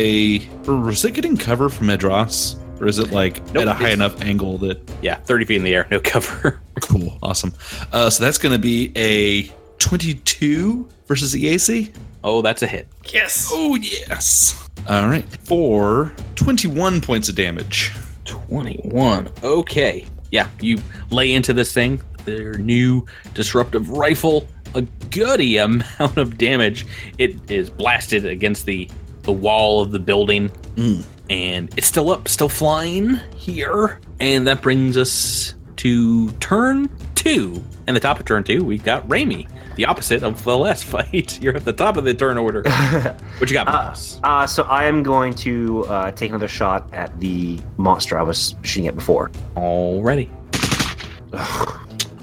[0.67, 0.71] a.
[0.71, 4.21] Was it getting cover from Adros, or is it like Nope, at a high enough
[4.23, 4.81] angle that?
[5.03, 6.61] yeah, 30 feet in the air, no cover.
[6.83, 7.55] Cool, awesome.
[7.93, 9.45] Uh, so that's gonna be a
[9.79, 11.93] 22 versus the AC.
[12.25, 12.89] Oh, that's a hit.
[13.13, 13.49] Yes!
[13.53, 14.69] Oh, yes.
[14.89, 15.25] All right.
[15.47, 17.93] For 21 points of damage.
[18.25, 19.29] 21.
[19.43, 20.05] Okay.
[20.31, 20.79] Yeah, you
[21.11, 26.87] lay into this thing, their new disruptive rifle, a goody amount of damage.
[27.19, 28.89] It is blasted against the
[29.23, 30.49] the wall of the building.
[30.77, 31.05] Mm.
[31.29, 34.01] And it's still up, still flying here.
[34.21, 37.63] And that brings us to turn two.
[37.87, 39.47] And the top of turn two, we've got Raimi,
[39.77, 41.41] the opposite of the last fight.
[41.43, 42.63] You're at the top of the turn order.
[43.39, 44.19] what you got, Uh, boss?
[44.25, 48.55] uh, so I am going to uh, take another shot at the monster I was
[48.63, 49.31] shooting at before.
[49.59, 50.31] Already.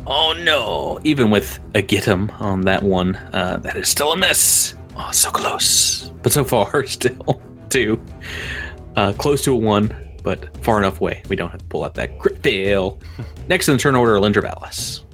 [0.07, 0.99] Oh no!
[1.03, 4.75] Even with a get 'em on that one, uh, that is still a miss.
[4.95, 8.01] Oh, so close, but so far still two.
[8.95, 11.21] Uh, close to a one, but far enough away.
[11.27, 12.99] We don't have to pull out that crit fail.
[13.47, 15.04] Next in the turn order, Lindra Valis.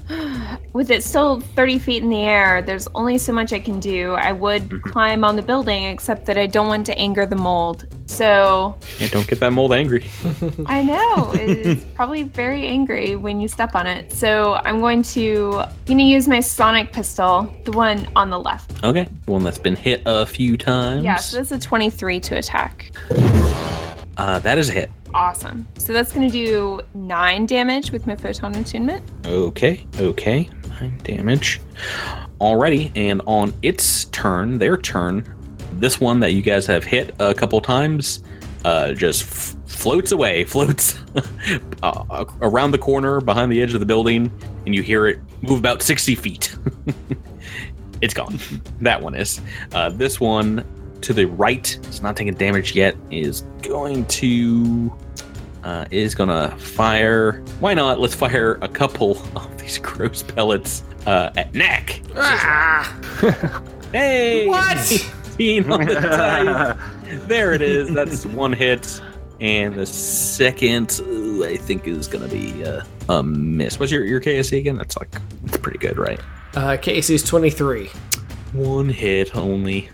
[0.73, 4.13] With it still 30 feet in the air, there's only so much I can do.
[4.13, 4.81] I would mhm.
[4.83, 7.87] climb on the building, except that I don't want to anger the mold.
[8.05, 10.09] So Yeah, don't get that mold angry.
[10.65, 14.11] I know it's probably very angry when you step on it.
[14.11, 18.83] So I'm going to gonna use my sonic pistol, the one on the left.
[18.83, 21.03] Okay, one that's been hit a few times.
[21.03, 22.91] Yeah, so that's a 23 to attack.
[24.21, 24.91] Uh, that is a hit.
[25.13, 25.67] Awesome.
[25.77, 29.03] So that's gonna do nine damage with my photon attunement.
[29.25, 30.49] Okay, okay.
[30.69, 31.59] Nine damage.
[32.39, 35.25] Alrighty, and on its turn, their turn,
[35.73, 38.23] this one that you guys have hit a couple times
[38.63, 40.99] uh, just f- floats away, floats
[41.81, 44.31] uh, around the corner behind the edge of the building,
[44.65, 46.55] and you hear it move about 60 feet.
[48.01, 48.37] it's gone.
[48.81, 49.41] That one is.
[49.73, 50.65] Uh, this one
[51.01, 54.91] to the right, it's not taking damage yet, is going to
[55.63, 57.43] uh, is gonna fire.
[57.59, 57.99] Why not?
[57.99, 62.01] Let's fire a couple of these gross pellets uh, at Knack.
[63.91, 64.47] Hey!
[64.47, 65.11] What?
[65.35, 66.77] 18 on the dice.
[67.27, 67.93] There it is.
[67.93, 69.01] That's one hit.
[69.39, 73.79] And the second, ooh, I think, is gonna be uh, a miss.
[73.79, 74.77] What's your your KAC again?
[74.77, 75.09] That's like
[75.45, 76.19] it's pretty good, right?
[76.55, 77.89] Uh, is 23.
[78.53, 79.89] One hit only.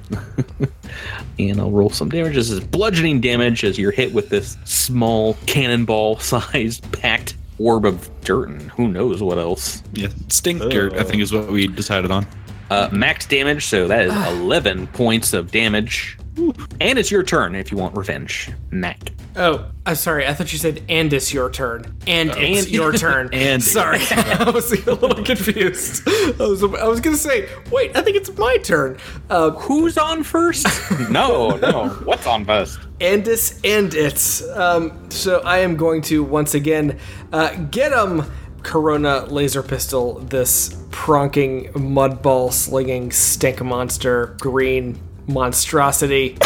[1.39, 2.35] and I'll roll some damage.
[2.35, 8.09] This is bludgeoning damage as you're hit with this small cannonball sized packed orb of
[8.21, 9.83] dirt and who knows what else.
[9.93, 12.25] Yeah, stink dirt, I think is what we decided on.
[12.69, 16.17] Uh, max damage, so that is 11 points of damage.
[16.79, 19.11] And it's your turn if you want revenge, Mac.
[19.35, 20.25] Oh, I'm sorry.
[20.25, 21.95] I thought you said, and it's your turn.
[22.07, 23.29] And it's And- your turn.
[23.33, 26.07] and- sorry, I was a little confused.
[26.07, 28.97] I was, I was gonna say, wait, I think it's my turn.
[29.29, 30.65] Uh, Who's on first?
[31.09, 31.89] no, no.
[32.03, 32.79] What's on first?
[32.99, 34.47] Andis and it's.
[34.49, 36.97] Um, so I am going to once again
[37.31, 38.23] uh, get him.
[38.63, 40.15] Corona laser pistol.
[40.19, 46.37] This pronking mudball slinging stink monster green monstrosity.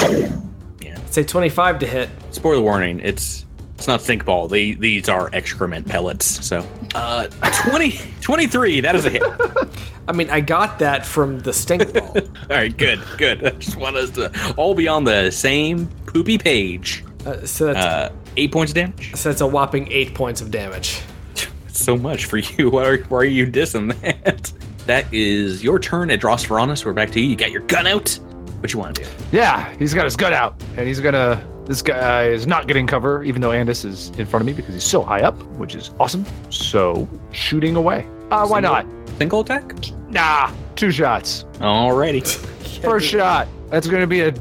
[0.81, 0.99] Yeah.
[1.09, 2.09] Say 25 to hit.
[2.31, 3.45] Spoiler warning, it's
[3.75, 4.47] It's not stink ball.
[4.47, 6.25] They, these are excrement pellets.
[6.45, 7.27] So, uh,
[7.69, 8.81] 20, 23.
[8.81, 9.23] That is a hit.
[10.07, 12.15] I mean, I got that from the stink ball.
[12.49, 13.45] right, good, good.
[13.45, 17.03] I just want us to all be on the same poopy page.
[17.25, 19.15] Uh, so that's Uh, eight points of damage.
[19.15, 21.01] so that's a whopping eight points of damage.
[21.67, 22.69] so much for you.
[22.71, 24.51] Why are, why are you dissing that?
[24.87, 26.83] That is your turn at Drosphoronus.
[26.85, 27.29] We're back to you.
[27.29, 28.17] You got your gun out.
[28.61, 29.09] What you want to do?
[29.31, 31.45] Yeah, he's got his gun out, and he's gonna.
[31.65, 34.73] This guy is not getting cover, even though Andis is in front of me because
[34.73, 36.25] he's so high up, which is awesome.
[36.49, 38.05] So shooting away.
[38.29, 38.85] Uh, why Single- not?
[39.17, 39.73] Single attack?
[40.09, 41.45] Nah, two shots.
[41.55, 42.25] Alrighty.
[42.83, 43.47] First shot.
[43.69, 44.33] That's gonna be a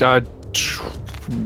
[0.00, 0.20] uh,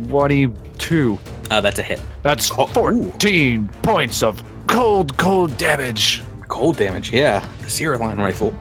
[0.09, 1.19] twenty-two.
[1.51, 2.01] Uh, that's a hit.
[2.23, 6.23] That's fourteen points of cold, cold damage.
[6.49, 7.47] Cold damage, yeah.
[7.63, 8.55] The Sierra Line rifle.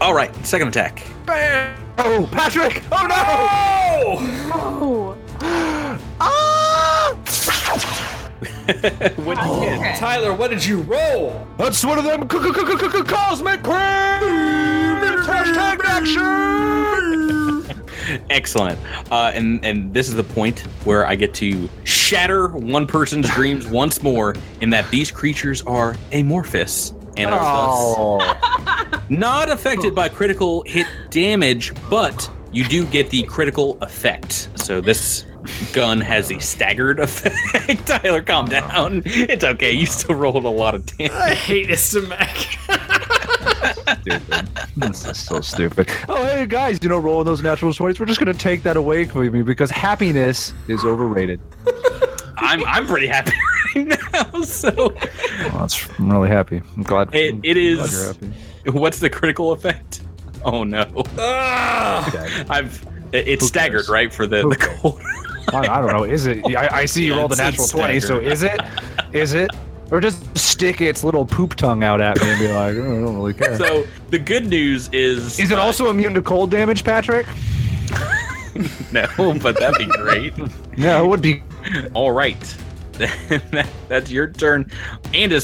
[0.00, 1.04] All right, second attack.
[1.26, 1.76] Bam!
[1.96, 2.82] Oh, Patrick!
[2.90, 4.18] Oh no!
[4.52, 5.16] Oh,
[6.20, 7.14] Ah!
[9.16, 9.96] what did you get?
[9.98, 11.46] Tyler, what did you roll?
[11.58, 15.26] That's one of them c- c- c- c- c- cosmic creams!
[15.26, 17.84] Hashtag action!
[18.30, 18.78] Excellent.
[19.10, 23.66] Uh, and and this is the point where I get to shatter one person's dreams
[23.66, 30.62] once more, in that these creatures are amorphous and are thus not affected by critical
[30.62, 34.48] hit damage, but you do get the critical effect.
[34.56, 35.24] So this
[35.72, 37.86] gun has a staggered effect.
[37.86, 39.02] Tyler, calm down.
[39.04, 39.72] It's okay.
[39.72, 41.12] You still rolled a lot of damage.
[41.12, 42.58] I hate Istamak.
[44.00, 44.48] stupid.
[44.76, 45.88] This is so stupid.
[46.08, 49.04] Oh, hey guys, you know, rolling those natural 20s, we're just gonna take that away
[49.04, 51.40] from you because happiness is overrated.
[52.36, 53.43] I'm I'm pretty happy right
[54.14, 54.42] now.
[54.44, 56.62] So Well, that's, I'm really happy.
[56.76, 57.14] I'm glad.
[57.14, 58.32] It- it happy.
[58.70, 60.02] what's the critical effect?
[60.44, 60.86] Oh no.
[61.18, 62.82] I've
[63.12, 64.12] it- it's staggered, right?
[64.12, 65.00] For the, the cold.
[65.52, 66.04] I, I don't know.
[66.04, 66.44] Is it?
[66.56, 68.60] I, I see you Yeah, roll the natural 20, so is it?
[69.12, 69.50] Is it?
[69.90, 73.04] Or just stick its little poop tongue out at me and be like, oh, I
[73.04, 73.56] don't really care.
[73.58, 77.26] So the good news is is it uh, also immune to cold damage, Patrick?
[78.92, 79.06] no,
[79.42, 80.32] but that'd be great.
[80.76, 81.42] Yeah, it would be.
[81.92, 82.56] All right.
[82.98, 84.70] That- That's your turn.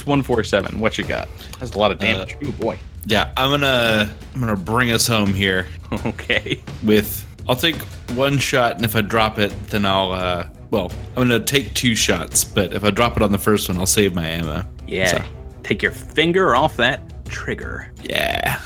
[0.05, 0.81] One four seven.
[0.81, 1.28] What you got?
[1.59, 2.36] That's a lot of damage.
[2.44, 2.78] oh boy.
[3.06, 5.66] Yeah, I'm gonna I'm gonna bring us home here
[6.06, 6.62] Okay.
[6.82, 7.77] with I'll take
[8.14, 11.94] one shot and if I drop it then I'll uh well, I'm gonna take two
[11.94, 14.64] shots, but if I drop it on the first one I'll save my ammo.
[14.86, 15.18] Yeah.
[15.22, 15.24] So-
[15.62, 17.93] Take your finger off that trigger.
[18.02, 18.60] Yeah.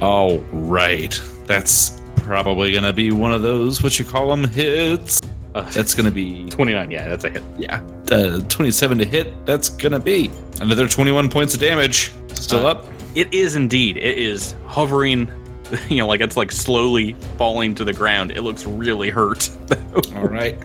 [0.00, 1.20] All right.
[1.46, 5.20] That's probably gonna be one of those what you call them hits.
[5.54, 6.90] Uh, That's gonna be twenty nine.
[6.90, 7.42] Yeah, that's a hit.
[7.58, 7.82] yeah,
[8.12, 9.46] uh, 27 to hit.
[9.46, 12.12] That's gonna be another 21 points of damage.
[12.34, 12.86] Still Uh, up.
[13.16, 13.96] It is indeed.
[13.96, 15.30] It is hovering.
[15.88, 18.32] You know, like it's like slowly falling to the ground.
[18.32, 19.48] It looks really hurt.
[20.16, 20.58] All right.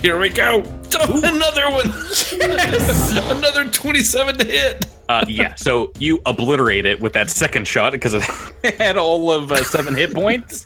[0.00, 0.60] Here we go.
[1.00, 1.88] Another one.
[2.38, 3.10] Yes!
[3.32, 4.86] Another 27 to hit.
[5.08, 8.22] Uh, yeah, so you obliterate it with that second shot because it
[8.78, 10.64] had all of uh, seven hit points.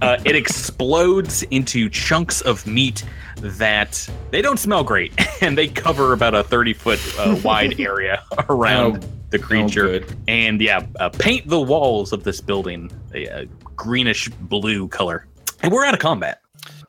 [0.00, 3.04] Uh, it explodes into chunks of meat
[3.36, 5.12] that they don't smell great,
[5.42, 9.86] and they cover about a 30 foot uh, wide area around Oh, the creature.
[10.00, 10.16] good.
[10.28, 13.44] and yeah, uh, paint the walls of this building a, a
[13.76, 15.26] greenish blue color.
[15.62, 16.40] And we're out of combat.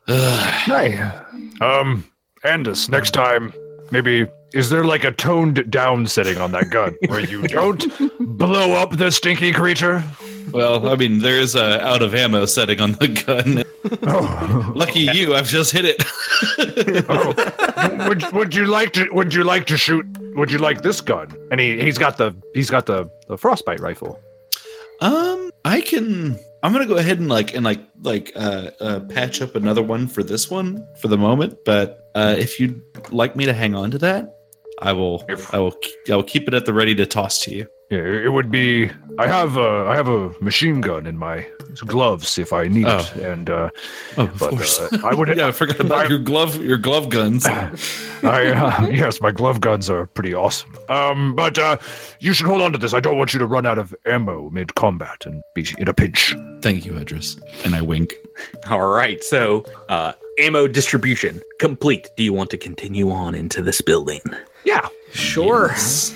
[0.08, 0.54] Ugh.
[0.66, 0.98] Hey,
[1.60, 2.04] um,
[2.44, 3.52] Andis, next time,
[3.90, 7.84] maybe is there like a toned down setting on that gun where you don't
[8.38, 10.02] blow up the stinky creature?
[10.52, 13.64] Well, I mean, there's a out of ammo setting on the gun.
[14.06, 16.04] Oh, Lucky you, I've just hit it.
[17.08, 18.08] oh.
[18.08, 20.06] would would you like to would you like to shoot?
[20.36, 21.34] Would you like this gun?
[21.50, 24.20] And he he's got the he's got the the frostbite rifle.
[25.00, 26.38] Um, I can.
[26.62, 30.06] I'm gonna go ahead and like and like like uh, uh patch up another one
[30.06, 31.56] for this one for the moment.
[31.64, 32.80] But uh, if you'd
[33.10, 34.34] like me to hang on to that,
[34.80, 35.24] I will.
[35.52, 35.74] I will.
[36.10, 37.66] I will keep it at the ready to toss to you.
[37.90, 38.90] Yeah, it would be.
[39.18, 41.44] I have a I have a machine gun in my
[41.86, 43.20] gloves if I need it, Oh.
[43.20, 43.70] and uh,
[44.16, 44.78] Oh, of but course.
[44.80, 45.28] uh, I would.
[45.36, 46.56] yeah, I forgot about I- your glove.
[46.62, 47.44] Your glove guns.
[48.22, 50.72] I, uh, yes, my glove guns are pretty awesome.
[50.88, 51.78] Um, but uh,
[52.20, 52.94] you should hold on to this.
[52.94, 55.94] I don't want you to run out of ammo mid combat and be in a
[55.94, 56.34] pinch.
[56.62, 57.38] Thank you, Edris.
[57.64, 58.14] And I wink.
[58.68, 62.08] All right, so uh, ammo distribution complete.
[62.16, 64.20] Do you want to continue on into this building?
[64.64, 64.86] Yeah.
[65.12, 65.68] Sure.
[65.70, 66.14] Yes.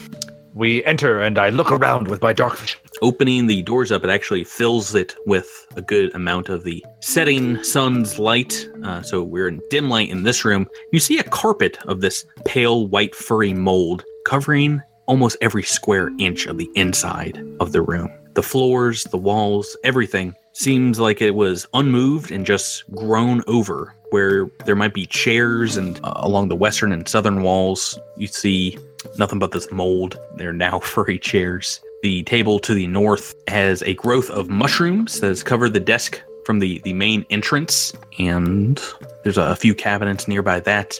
[0.57, 2.79] We enter, and I look around with my dark vision.
[3.03, 7.61] Opening the doors up, it actually fills it with a good amount of the setting
[7.65, 8.69] sun's light.
[8.85, 10.69] Uh, so we're in dim light in this room.
[10.93, 16.47] You see a carpet of this pale white furry mold covering almost every square inch
[16.47, 18.09] of the inside of the room.
[18.35, 24.47] The floors, the walls, everything seems like it was unmoved and just grown over where
[24.67, 28.79] there might be chairs and uh, along the western and southern walls, you see
[29.19, 30.19] nothing but this mold.
[30.37, 31.81] They're now furry chairs.
[32.03, 36.21] The table to the north has a growth of mushrooms that has covered the desk
[36.45, 38.81] from the, the main entrance, and
[39.23, 40.99] there's a, few cabinets nearby that.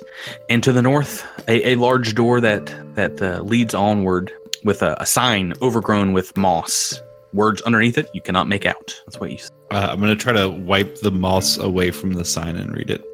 [0.49, 4.33] And to the north, a, a large door that that uh, leads onward
[4.65, 7.01] with a, a sign overgrown with moss.
[7.33, 9.01] Words underneath it you cannot make out.
[9.07, 9.39] That's what you.
[9.71, 13.05] Uh, I'm gonna try to wipe the moss away from the sign and read it.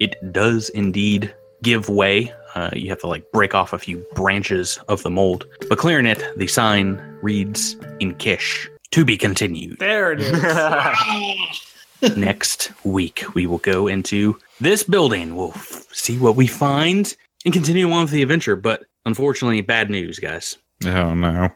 [0.00, 2.32] It does indeed give way.
[2.58, 5.46] Uh, you have to like break off a few branches of the mold.
[5.68, 8.68] But clearing it, the sign reads in Kish.
[8.92, 9.78] To be continued.
[9.78, 12.16] There it is.
[12.16, 15.36] Next week, we will go into this building.
[15.36, 17.14] We'll f- see what we find
[17.44, 18.56] and continue on with the adventure.
[18.56, 20.56] But unfortunately, bad news, guys.
[20.84, 21.50] Oh no.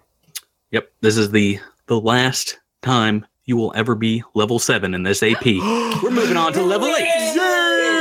[0.70, 5.22] Yep, this is the the last time you will ever be level seven in this
[5.22, 5.44] AP.
[6.02, 7.91] We're moving on to level eight.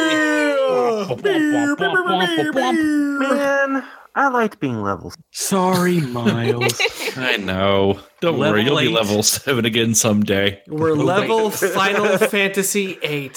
[3.19, 3.83] Man,
[4.15, 5.15] I liked being levels.
[5.31, 6.79] Sorry, Miles.
[7.15, 7.99] I know.
[8.19, 10.61] Don't Level worry, you'll be level seven again someday.
[10.67, 13.31] We're level Final Fantasy VIII.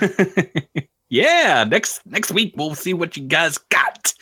[1.10, 4.14] yeah, next next week we'll see what you guys got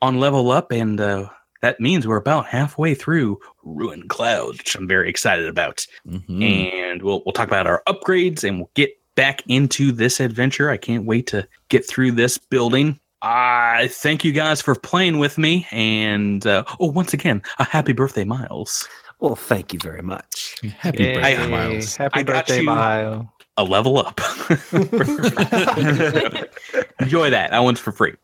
[0.00, 1.28] on level up, and uh,
[1.62, 5.84] that means we're about halfway through Ruin Cloud, which I'm very excited about.
[6.08, 6.42] Mhm.
[6.42, 10.70] and we'll we'll talk about our upgrades and we'll get back into this adventure.
[10.70, 12.98] I can't wait to get through this building.
[13.22, 17.94] I thank you guys for playing with me, and uh, oh, once again, a happy
[17.94, 18.86] birthday, Miles!
[19.20, 20.56] Well, thank you very much.
[20.78, 21.14] Happy Yay.
[21.14, 21.96] birthday, Miles.
[21.96, 23.24] Happy I birthday, Miles.
[23.56, 24.20] A level up.
[27.00, 27.50] Enjoy that.
[27.50, 28.14] That one's for free.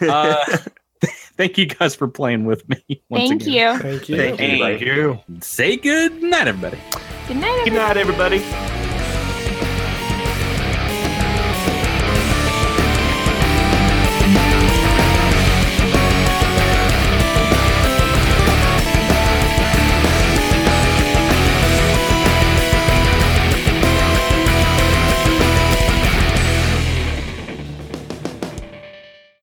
[0.00, 0.56] Uh,
[1.36, 3.02] thank you guys for playing with me.
[3.10, 3.74] Once Thank again.
[3.76, 3.80] you.
[3.82, 4.16] Thank you.
[4.16, 4.58] Thank you.
[4.58, 5.20] Thank you.
[5.40, 6.78] say good night, everybody.
[7.28, 7.88] Good night, Good everyone.
[7.88, 8.87] night, everybody.